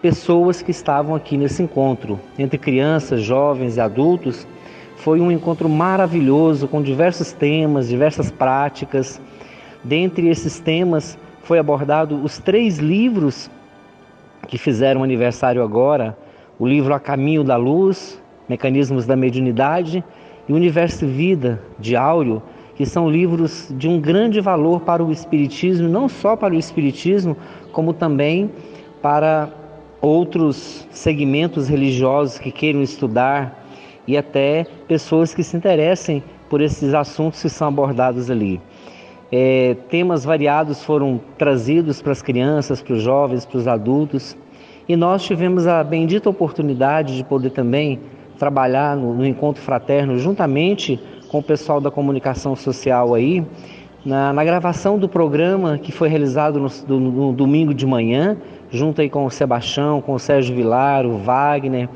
pessoas 0.02 0.62
que 0.62 0.72
estavam 0.72 1.14
aqui 1.14 1.36
nesse 1.38 1.62
encontro, 1.62 2.18
entre 2.40 2.58
crianças, 2.58 3.22
jovens 3.22 3.76
e 3.76 3.82
adultos. 3.82 4.48
Foi 5.04 5.20
um 5.20 5.30
encontro 5.30 5.68
maravilhoso 5.68 6.66
com 6.66 6.82
diversos 6.82 7.34
temas, 7.34 7.90
diversas 7.90 8.32
práticas. 8.32 9.20
Dentre 9.84 10.30
esses 10.30 10.62
temas, 10.62 11.20
foi 11.42 11.60
abordado 11.60 12.24
os 12.24 12.38
três 12.38 12.80
livros 12.80 13.52
que 14.48 14.58
fizeram 14.58 15.04
aniversário 15.04 15.62
agora, 15.62 16.18
o 16.58 16.66
livro 16.66 16.94
A 16.94 17.02
Caminho 17.02 17.44
da 17.44 17.58
Luz, 17.58 18.18
Mecanismos 18.48 19.06
da 19.06 19.14
Mediunidade 19.14 20.02
e 20.48 20.54
Universo 20.54 21.06
Vida, 21.06 21.62
de 21.78 21.98
Áureo, 21.98 22.42
que 22.74 22.86
são 22.86 23.10
livros 23.10 23.68
de 23.72 23.90
um 23.90 24.00
grande 24.00 24.40
valor 24.40 24.80
para 24.80 25.04
o 25.04 25.12
Espiritismo, 25.12 25.90
não 25.90 26.08
só 26.08 26.38
para 26.38 26.54
o 26.54 26.58
Espiritismo, 26.58 27.36
como 27.74 27.92
também 27.92 28.50
para 29.02 29.50
outros 30.00 30.88
segmentos 30.92 31.68
religiosos 31.68 32.40
que 32.40 32.54
queiram 32.54 32.82
estudar 32.82 33.63
e 34.08 34.18
até 34.18 34.66
pessoas 34.88 35.34
que 35.34 35.44
se 35.44 35.56
interessem 35.56 36.24
por 36.50 36.62
esses 36.62 36.94
assuntos 36.94 37.42
que 37.42 37.50
são 37.50 37.68
abordados 37.68 38.30
ali. 38.30 38.62
É, 39.32 39.76
temas 39.90 40.24
variados 40.24 40.84
foram 40.84 41.20
trazidos 41.38 42.02
para 42.02 42.12
as 42.12 42.22
crianças, 42.22 42.82
para 42.82 42.94
os 42.94 43.02
jovens, 43.02 43.46
para 43.46 43.58
os 43.58 43.68
adultos, 43.68 44.38
e 44.88 44.96
nós 44.96 45.24
tivemos 45.24 45.66
a 45.66 45.84
bendita 45.84 46.30
oportunidade 46.30 47.16
de 47.16 47.24
poder 47.24 47.50
também 47.52 48.00
trabalhar 48.38 48.96
no, 48.96 49.14
no 49.14 49.26
encontro 49.26 49.62
fraterno 49.62 50.18
juntamente 50.20 51.00
com 51.30 51.40
o 51.40 51.44
pessoal 51.44 51.82
da 51.82 51.90
comunicação 51.90 52.56
social 52.56 53.16
aí, 53.16 53.44
na, 54.06 54.34
na 54.34 54.44
gravação 54.44 55.00
do 55.00 55.08
programa 55.08 55.78
que 55.78 55.92
foi 55.92 56.10
realizado 56.10 56.60
no, 56.60 57.00
no, 57.00 57.34
domingo 57.34 57.74
de 57.74 57.88
manhã, 57.88 58.38
junto 58.70 59.02
aí 59.02 59.10
com 59.10 59.26
o 59.26 59.32
Sebastião, 59.32 60.02
com 60.02 60.14
o 60.14 60.20
Sérgio 60.20 60.56
Vilar, 60.56 61.06
o 61.06 61.18
Wagner, 61.18 61.90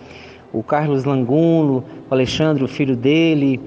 o 0.51 0.63
Carlos 0.63 1.03
Languno, 1.03 1.83
o 2.09 2.13
Alexandre, 2.13 2.63
o 2.63 2.67
filho 2.67 2.95
dele, 2.95 3.59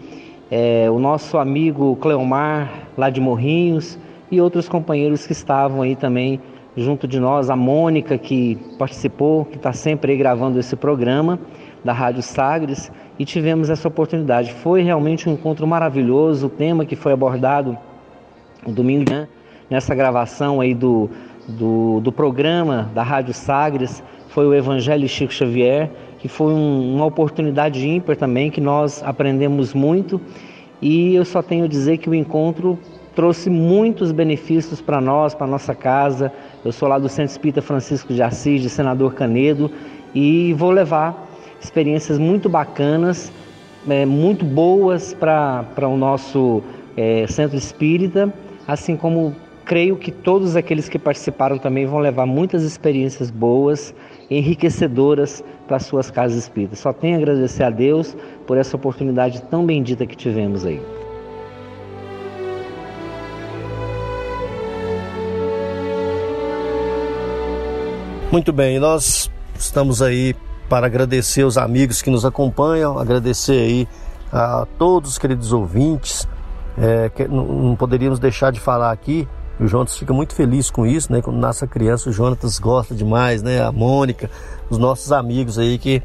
é, 0.50 0.90
o 0.90 0.98
nosso 0.98 1.38
amigo 1.38 1.96
Cleomar, 1.96 2.70
lá 2.96 3.10
de 3.10 3.20
Morrinhos, 3.20 3.98
e 4.30 4.40
outros 4.40 4.68
companheiros 4.68 5.26
que 5.26 5.32
estavam 5.32 5.82
aí 5.82 5.94
também 5.94 6.40
junto 6.76 7.06
de 7.06 7.18
nós, 7.18 7.50
a 7.50 7.56
Mônica, 7.56 8.16
que 8.16 8.56
participou, 8.78 9.44
que 9.44 9.56
está 9.56 9.72
sempre 9.72 10.12
aí 10.12 10.18
gravando 10.18 10.58
esse 10.58 10.76
programa 10.76 11.38
da 11.84 11.92
Rádio 11.92 12.22
Sagres, 12.22 12.90
e 13.18 13.24
tivemos 13.24 13.70
essa 13.70 13.88
oportunidade. 13.88 14.52
Foi 14.52 14.82
realmente 14.82 15.28
um 15.28 15.32
encontro 15.32 15.66
maravilhoso, 15.66 16.46
o 16.46 16.50
tema 16.50 16.84
que 16.84 16.96
foi 16.96 17.12
abordado 17.12 17.76
no 18.66 18.72
domingo, 18.72 19.10
né, 19.10 19.28
nessa 19.68 19.94
gravação 19.94 20.60
aí 20.60 20.74
do, 20.74 21.10
do, 21.48 22.00
do 22.00 22.12
programa 22.12 22.90
da 22.94 23.02
Rádio 23.02 23.34
Sagres, 23.34 24.02
foi 24.28 24.46
o 24.46 24.54
Evangelho 24.54 25.08
Chico 25.08 25.32
Xavier, 25.32 25.90
que 26.20 26.28
foi 26.28 26.52
um, 26.52 26.96
uma 26.96 27.06
oportunidade 27.06 27.86
ímpar 27.88 28.16
também, 28.16 28.50
que 28.50 28.60
nós 28.60 29.02
aprendemos 29.02 29.74
muito. 29.74 30.20
E 30.80 31.14
eu 31.14 31.24
só 31.24 31.42
tenho 31.42 31.64
a 31.64 31.68
dizer 31.68 31.98
que 31.98 32.08
o 32.08 32.14
encontro 32.14 32.78
trouxe 33.14 33.50
muitos 33.50 34.12
benefícios 34.12 34.80
para 34.80 35.00
nós, 35.00 35.34
para 35.34 35.46
nossa 35.46 35.74
casa. 35.74 36.32
Eu 36.64 36.72
sou 36.72 36.88
lá 36.88 36.98
do 36.98 37.08
Centro 37.08 37.32
Espírita 37.32 37.62
Francisco 37.62 38.12
de 38.12 38.22
Assis, 38.22 38.62
de 38.62 38.68
Senador 38.68 39.14
Canedo, 39.14 39.70
e 40.14 40.52
vou 40.54 40.70
levar 40.70 41.28
experiências 41.60 42.18
muito 42.18 42.48
bacanas, 42.48 43.32
é, 43.88 44.04
muito 44.04 44.44
boas 44.44 45.14
para 45.14 45.88
o 45.88 45.96
nosso 45.96 46.62
é, 46.96 47.26
Centro 47.26 47.56
Espírita, 47.56 48.32
assim 48.66 48.96
como 48.96 49.34
creio 49.64 49.96
que 49.96 50.10
todos 50.10 50.56
aqueles 50.56 50.88
que 50.88 50.98
participaram 50.98 51.56
também 51.56 51.86
vão 51.86 52.00
levar 52.00 52.26
muitas 52.26 52.64
experiências 52.64 53.30
boas, 53.30 53.94
enriquecedoras 54.28 55.44
para 55.70 55.78
suas 55.78 56.10
casas 56.10 56.36
espíritas. 56.36 56.80
Só 56.80 56.92
tenho 56.92 57.14
a 57.14 57.18
agradecer 57.18 57.62
a 57.62 57.70
Deus 57.70 58.16
por 58.44 58.58
essa 58.58 58.74
oportunidade 58.74 59.40
tão 59.42 59.64
bendita 59.64 60.04
que 60.04 60.16
tivemos 60.16 60.66
aí. 60.66 60.82
Muito 68.32 68.52
bem, 68.52 68.80
nós 68.80 69.30
estamos 69.56 70.02
aí 70.02 70.34
para 70.68 70.86
agradecer 70.86 71.44
os 71.44 71.56
amigos 71.56 72.02
que 72.02 72.10
nos 72.10 72.24
acompanham, 72.24 72.98
agradecer 72.98 73.52
aí 73.52 73.88
a 74.32 74.66
todos 74.76 75.12
os 75.12 75.18
queridos 75.18 75.52
ouvintes. 75.52 76.26
É, 76.76 77.08
que 77.10 77.28
não, 77.28 77.76
poderíamos 77.76 78.18
deixar 78.18 78.50
de 78.50 78.58
falar 78.58 78.90
aqui 78.90 79.28
o 79.60 79.66
Jonas 79.66 79.96
fica 79.98 80.14
muito 80.14 80.34
feliz 80.34 80.70
com 80.70 80.86
isso, 80.86 81.12
né? 81.12 81.20
Quando 81.20 81.36
nasce 81.36 81.62
a 81.62 81.68
criança, 81.68 82.08
o 82.08 82.12
Jonatas 82.12 82.58
gosta 82.58 82.94
demais, 82.94 83.42
né? 83.42 83.62
A 83.62 83.70
Mônica, 83.70 84.30
os 84.70 84.78
nossos 84.78 85.12
amigos 85.12 85.58
aí 85.58 85.76
que, 85.76 86.02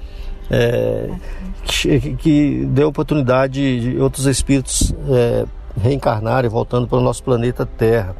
é, 0.49 1.09
que, 1.63 2.15
que, 2.15 2.65
deu 2.71 2.89
oportunidade 2.89 3.79
de 3.79 3.97
outros 3.99 4.25
espíritos 4.25 4.93
é, 5.09 5.45
reencarnarem, 5.79 6.49
voltando 6.49 6.87
para 6.87 6.97
o 6.97 7.01
nosso 7.01 7.23
planeta 7.23 7.65
Terra. 7.65 8.15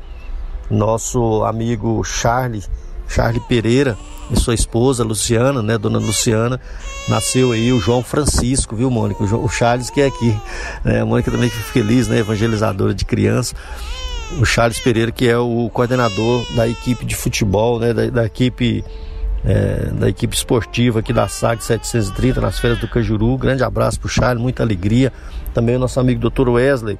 Nosso 0.70 1.44
amigo 1.44 2.04
Charlie, 2.04 2.64
Charlie 3.08 3.42
Pereira, 3.42 3.98
e 4.32 4.40
sua 4.40 4.54
esposa, 4.54 5.04
Luciana, 5.04 5.62
né, 5.62 5.78
dona 5.78 6.00
Luciana, 6.00 6.60
nasceu 7.08 7.52
aí 7.52 7.72
o 7.72 7.80
João 7.80 8.02
Francisco, 8.02 8.76
viu, 8.76 8.90
Mônica? 8.90 9.24
O, 9.24 9.48
Charles 9.48 9.90
que 9.90 10.02
é 10.02 10.08
aqui, 10.08 10.36
né? 10.84 11.02
A 11.02 11.06
Mônica 11.06 11.30
também 11.30 11.50
fica 11.50 11.64
feliz, 11.72 12.08
né, 12.08 12.20
evangelizadora 12.20 12.94
de 12.94 13.06
criança. 13.06 13.56
O 14.40 14.46
Charles 14.46 14.80
Pereira, 14.80 15.12
que 15.12 15.28
é 15.28 15.38
o 15.38 15.70
coordenador 15.72 16.44
da 16.56 16.68
equipe 16.68 17.06
de 17.06 17.16
futebol, 17.16 17.80
né, 17.80 17.94
da, 17.94 18.08
da 18.08 18.26
equipe 18.26 18.84
é, 19.46 19.92
da 19.94 20.10
equipe 20.10 20.36
esportiva 20.36 21.00
aqui 21.00 21.14
da 21.14 21.28
SAG 21.28 21.64
730, 21.64 22.42
nas 22.42 22.60
feiras 22.60 22.80
do 22.80 22.88
Cajuru. 22.88 23.38
Grande 23.38 23.64
abraço 23.64 24.00
pro 24.00 24.10
Charles, 24.10 24.42
muita 24.42 24.64
alegria. 24.64 25.14
Também 25.54 25.76
o 25.76 25.80
nosso 25.80 26.00
amigo 26.00 26.30
Dr. 26.30 26.50
Wesley, 26.50 26.98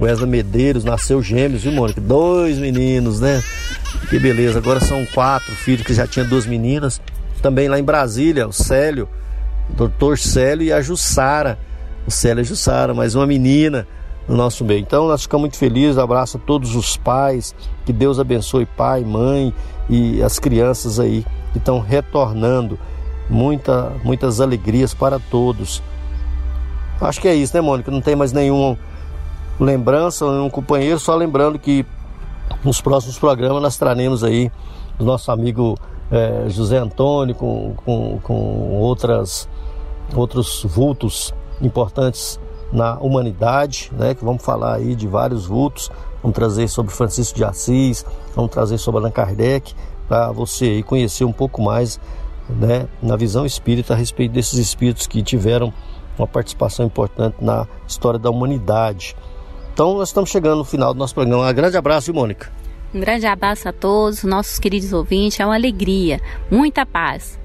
Wesley 0.00 0.28
Medeiros, 0.28 0.84
nasceu 0.84 1.22
gêmeos, 1.22 1.62
viu, 1.62 1.72
Mônica? 1.72 2.00
Dois 2.00 2.58
meninos, 2.58 3.20
né? 3.20 3.42
Que 4.08 4.18
beleza. 4.18 4.58
Agora 4.58 4.80
são 4.80 5.04
quatro 5.06 5.54
filhos 5.54 5.86
que 5.86 5.94
já 5.94 6.06
tinha 6.06 6.24
duas 6.24 6.46
meninas. 6.46 7.00
Também 7.42 7.68
lá 7.68 7.78
em 7.78 7.84
Brasília, 7.84 8.48
o 8.48 8.52
Célio, 8.52 9.08
o 9.70 9.74
doutor 9.74 10.18
Célio 10.18 10.66
e 10.66 10.72
a 10.72 10.80
Jussara. 10.80 11.58
O 12.06 12.10
Célio 12.10 12.40
e 12.40 12.42
a 12.42 12.44
Jussara, 12.44 12.94
mais 12.94 13.14
uma 13.14 13.26
menina 13.26 13.86
no 14.28 14.36
nosso 14.36 14.64
meio. 14.64 14.80
Então 14.80 15.06
nós 15.08 15.22
ficamos 15.22 15.42
muito 15.42 15.56
felizes. 15.56 15.98
Abraço 15.98 16.36
a 16.36 16.40
todos 16.40 16.74
os 16.74 16.96
pais. 16.96 17.54
Que 17.84 17.92
Deus 17.92 18.18
abençoe 18.18 18.66
pai, 18.66 19.04
mãe 19.04 19.54
e 19.88 20.22
as 20.22 20.38
crianças 20.38 20.98
aí 20.98 21.24
que 21.52 21.58
estão 21.58 21.80
retornando. 21.80 22.78
Muita, 23.28 23.92
muitas 24.04 24.40
alegrias 24.40 24.94
para 24.94 25.18
todos. 25.18 25.82
Acho 27.00 27.20
que 27.20 27.28
é 27.28 27.34
isso, 27.34 27.54
né, 27.54 27.60
Mônica? 27.60 27.90
Não 27.90 28.00
tem 28.00 28.14
mais 28.14 28.32
nenhuma 28.32 28.78
lembrança, 29.58 30.30
nenhum 30.30 30.48
companheiro, 30.48 30.98
só 30.98 31.14
lembrando 31.14 31.58
que 31.58 31.84
nos 32.62 32.80
próximos 32.80 33.18
programas 33.18 33.60
nós 33.62 33.76
traremos 33.76 34.22
aí 34.22 34.50
do 34.98 35.04
nosso 35.04 35.30
amigo 35.30 35.76
é, 36.10 36.48
José 36.48 36.76
Antônio 36.78 37.34
com, 37.34 37.74
com, 37.84 38.20
com 38.22 38.78
outras, 38.78 39.48
outros 40.14 40.64
vultos 40.64 41.34
importantes 41.60 42.38
na 42.72 42.98
humanidade, 42.98 43.90
né? 43.92 44.14
Que 44.14 44.24
vamos 44.24 44.44
falar 44.44 44.74
aí 44.74 44.94
de 44.94 45.06
vários 45.06 45.46
vultos. 45.46 45.90
Vamos 46.22 46.34
trazer 46.34 46.68
sobre 46.68 46.92
Francisco 46.92 47.36
de 47.36 47.44
Assis, 47.44 48.04
vamos 48.34 48.50
trazer 48.50 48.78
sobre 48.78 49.00
Allan 49.00 49.12
Kardec, 49.12 49.74
para 50.08 50.32
você 50.32 50.64
aí 50.64 50.82
conhecer 50.82 51.24
um 51.24 51.32
pouco 51.32 51.62
mais, 51.62 52.00
né, 52.48 52.88
na 53.00 53.16
visão 53.16 53.46
espírita 53.46 53.94
a 53.94 53.96
respeito 53.96 54.32
desses 54.32 54.58
espíritos 54.58 55.06
que 55.06 55.22
tiveram 55.22 55.72
uma 56.18 56.26
participação 56.26 56.86
importante 56.86 57.36
na 57.40 57.68
história 57.86 58.18
da 58.18 58.30
humanidade. 58.30 59.16
Então 59.72 59.94
nós 59.94 60.08
estamos 60.08 60.30
chegando 60.30 60.56
no 60.56 60.64
final 60.64 60.92
do 60.92 60.98
nosso 60.98 61.14
programa. 61.14 61.48
Um 61.48 61.54
grande 61.54 61.76
abraço, 61.76 62.12
Mônica. 62.12 62.50
Um 62.94 63.00
grande 63.00 63.26
abraço 63.26 63.68
a 63.68 63.72
todos, 63.72 64.24
nossos 64.24 64.58
queridos 64.58 64.92
ouvintes. 64.92 65.38
É 65.38 65.44
uma 65.44 65.54
alegria, 65.54 66.20
muita 66.50 66.86
paz. 66.86 67.38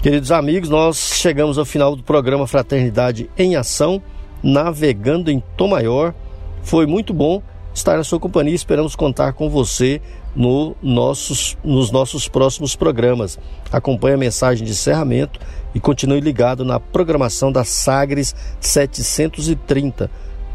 Queridos 0.00 0.30
amigos, 0.30 0.68
nós 0.68 0.96
chegamos 1.16 1.58
ao 1.58 1.64
final 1.64 1.96
do 1.96 2.04
programa 2.04 2.46
Fraternidade 2.46 3.28
em 3.36 3.56
Ação, 3.56 4.00
navegando 4.40 5.28
em 5.28 5.42
Tom 5.56 5.66
Maior. 5.66 6.14
Foi 6.62 6.86
muito 6.86 7.12
bom 7.12 7.42
estar 7.74 7.96
na 7.96 8.04
sua 8.04 8.20
companhia. 8.20 8.54
Esperamos 8.54 8.94
contar 8.94 9.32
com 9.32 9.50
você 9.50 10.00
no 10.36 10.76
nossos, 10.80 11.58
nos 11.64 11.90
nossos 11.90 12.28
próximos 12.28 12.76
programas. 12.76 13.40
Acompanhe 13.72 14.14
a 14.14 14.18
mensagem 14.18 14.64
de 14.64 14.70
encerramento 14.70 15.40
e 15.74 15.80
continue 15.80 16.20
ligado 16.20 16.64
na 16.64 16.78
programação 16.78 17.50
da 17.50 17.64
Sagres 17.64 18.36
730. 18.60 20.08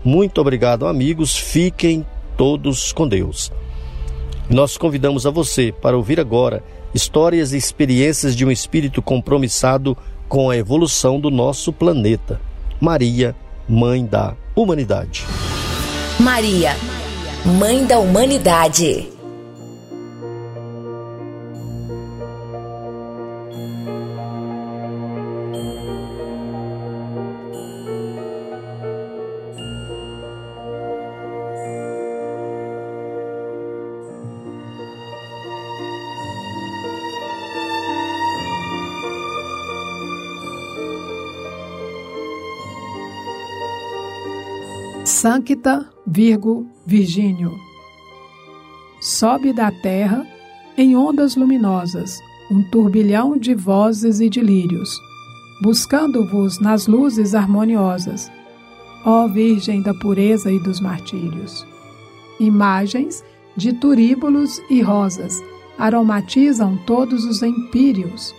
Muito 0.05 0.39
obrigado, 0.39 0.87
amigos. 0.87 1.37
Fiquem 1.37 2.05
todos 2.37 2.93
com 2.93 3.05
Deus. 3.05 3.51
Nós 4.49 4.77
convidamos 4.77 5.25
a 5.25 5.29
você 5.29 5.73
para 5.73 5.97
ouvir 5.97 6.17
agora 6.17 6.63
histórias 6.93 7.53
e 7.53 7.57
experiências 7.57 8.35
de 8.35 8.45
um 8.45 8.51
espírito 8.51 9.01
compromissado 9.01 9.97
com 10.27 10.49
a 10.49 10.57
evolução 10.57 11.19
do 11.19 11.29
nosso 11.29 11.71
planeta. 11.71 12.39
Maria, 12.79 13.35
Mãe 13.67 14.05
da 14.05 14.35
Humanidade. 14.55 15.25
Maria, 16.19 16.75
Mãe 17.45 17.85
da 17.85 17.99
Humanidade. 17.99 19.12
Sancta 45.13 45.87
Virgo 46.07 46.65
Virgínio. 46.87 47.55
Sobe 48.99 49.53
da 49.53 49.71
terra, 49.71 50.25
em 50.75 50.97
ondas 50.97 51.35
luminosas, 51.35 52.19
um 52.49 52.63
turbilhão 52.71 53.37
de 53.37 53.53
vozes 53.53 54.19
e 54.19 54.27
de 54.27 54.41
lírios, 54.41 54.89
buscando-vos 55.61 56.59
nas 56.59 56.87
luzes 56.87 57.35
harmoniosas, 57.35 58.31
ó 59.05 59.27
Virgem 59.27 59.83
da 59.83 59.93
pureza 59.93 60.51
e 60.51 60.59
dos 60.59 60.79
martírios. 60.79 61.63
Imagens 62.39 63.23
de 63.55 63.71
turíbulos 63.71 64.59
e 64.67 64.81
rosas 64.81 65.39
aromatizam 65.77 66.75
todos 66.87 67.23
os 67.23 67.43
empíreos. 67.43 68.33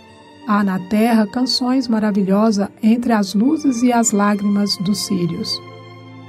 Há 0.44 0.64
na 0.64 0.80
terra 0.88 1.24
canções 1.24 1.86
maravilhosas 1.86 2.68
entre 2.82 3.12
as 3.12 3.32
luzes 3.32 3.80
e 3.84 3.92
as 3.92 4.10
lágrimas 4.10 4.76
dos 4.78 5.06
sírios. 5.06 5.56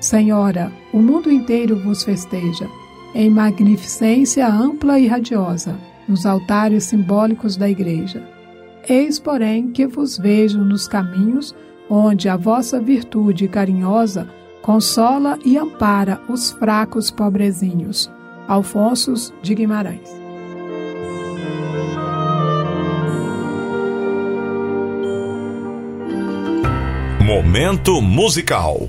Senhora, 0.06 0.72
o 0.94 1.00
mundo 1.00 1.32
inteiro 1.32 1.76
vos 1.80 2.04
festeja, 2.04 2.70
em 3.16 3.28
magnificência 3.28 4.48
ampla 4.48 5.00
e 5.00 5.08
radiosa, 5.08 5.80
nos 6.08 6.28
altares 6.28 6.84
simbólicos 6.84 7.58
da 7.58 7.68
Igreja. 7.68 8.24
Eis, 8.88 9.18
porém, 9.18 9.72
que 9.72 9.88
vos 9.88 10.16
vejo 10.16 10.60
nos 10.60 10.88
caminhos 10.88 11.56
onde 11.90 12.30
a 12.30 12.38
vossa 12.38 12.80
virtude 12.80 13.48
carinhosa 13.48 14.30
consola 14.62 15.40
e 15.44 15.58
ampara 15.58 16.22
os 16.30 16.52
fracos 16.52 17.10
pobrezinhos. 17.10 18.08
Alfonso 18.48 19.34
de 19.42 19.56
Guimarães. 19.56 20.08
Momento 27.24 28.00
musical. 28.04 28.88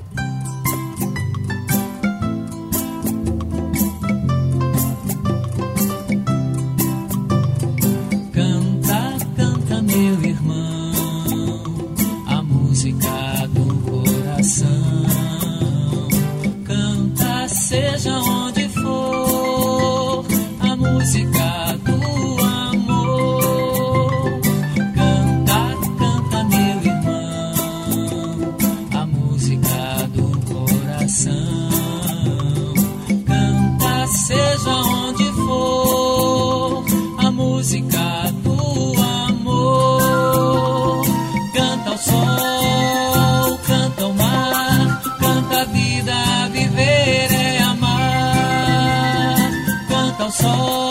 So. 50.29 50.86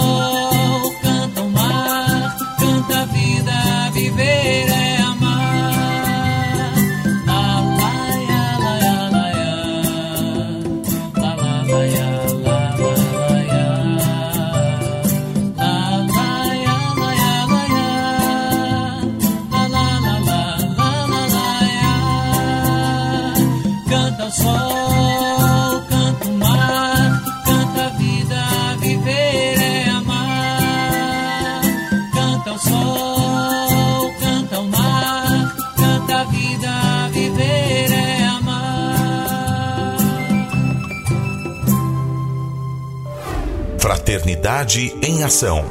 Fraternidade 44.26 44.92
em 45.06 45.22
Ação. 45.22 45.64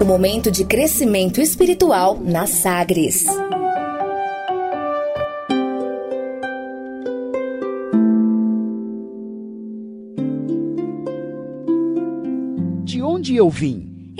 O 0.00 0.04
momento 0.04 0.50
de 0.50 0.64
crescimento 0.64 1.40
espiritual 1.40 2.18
na 2.20 2.48
Sagres. 2.48 3.26
De 12.82 13.00
onde 13.00 13.36
eu 13.36 13.48
vim? 13.48 13.93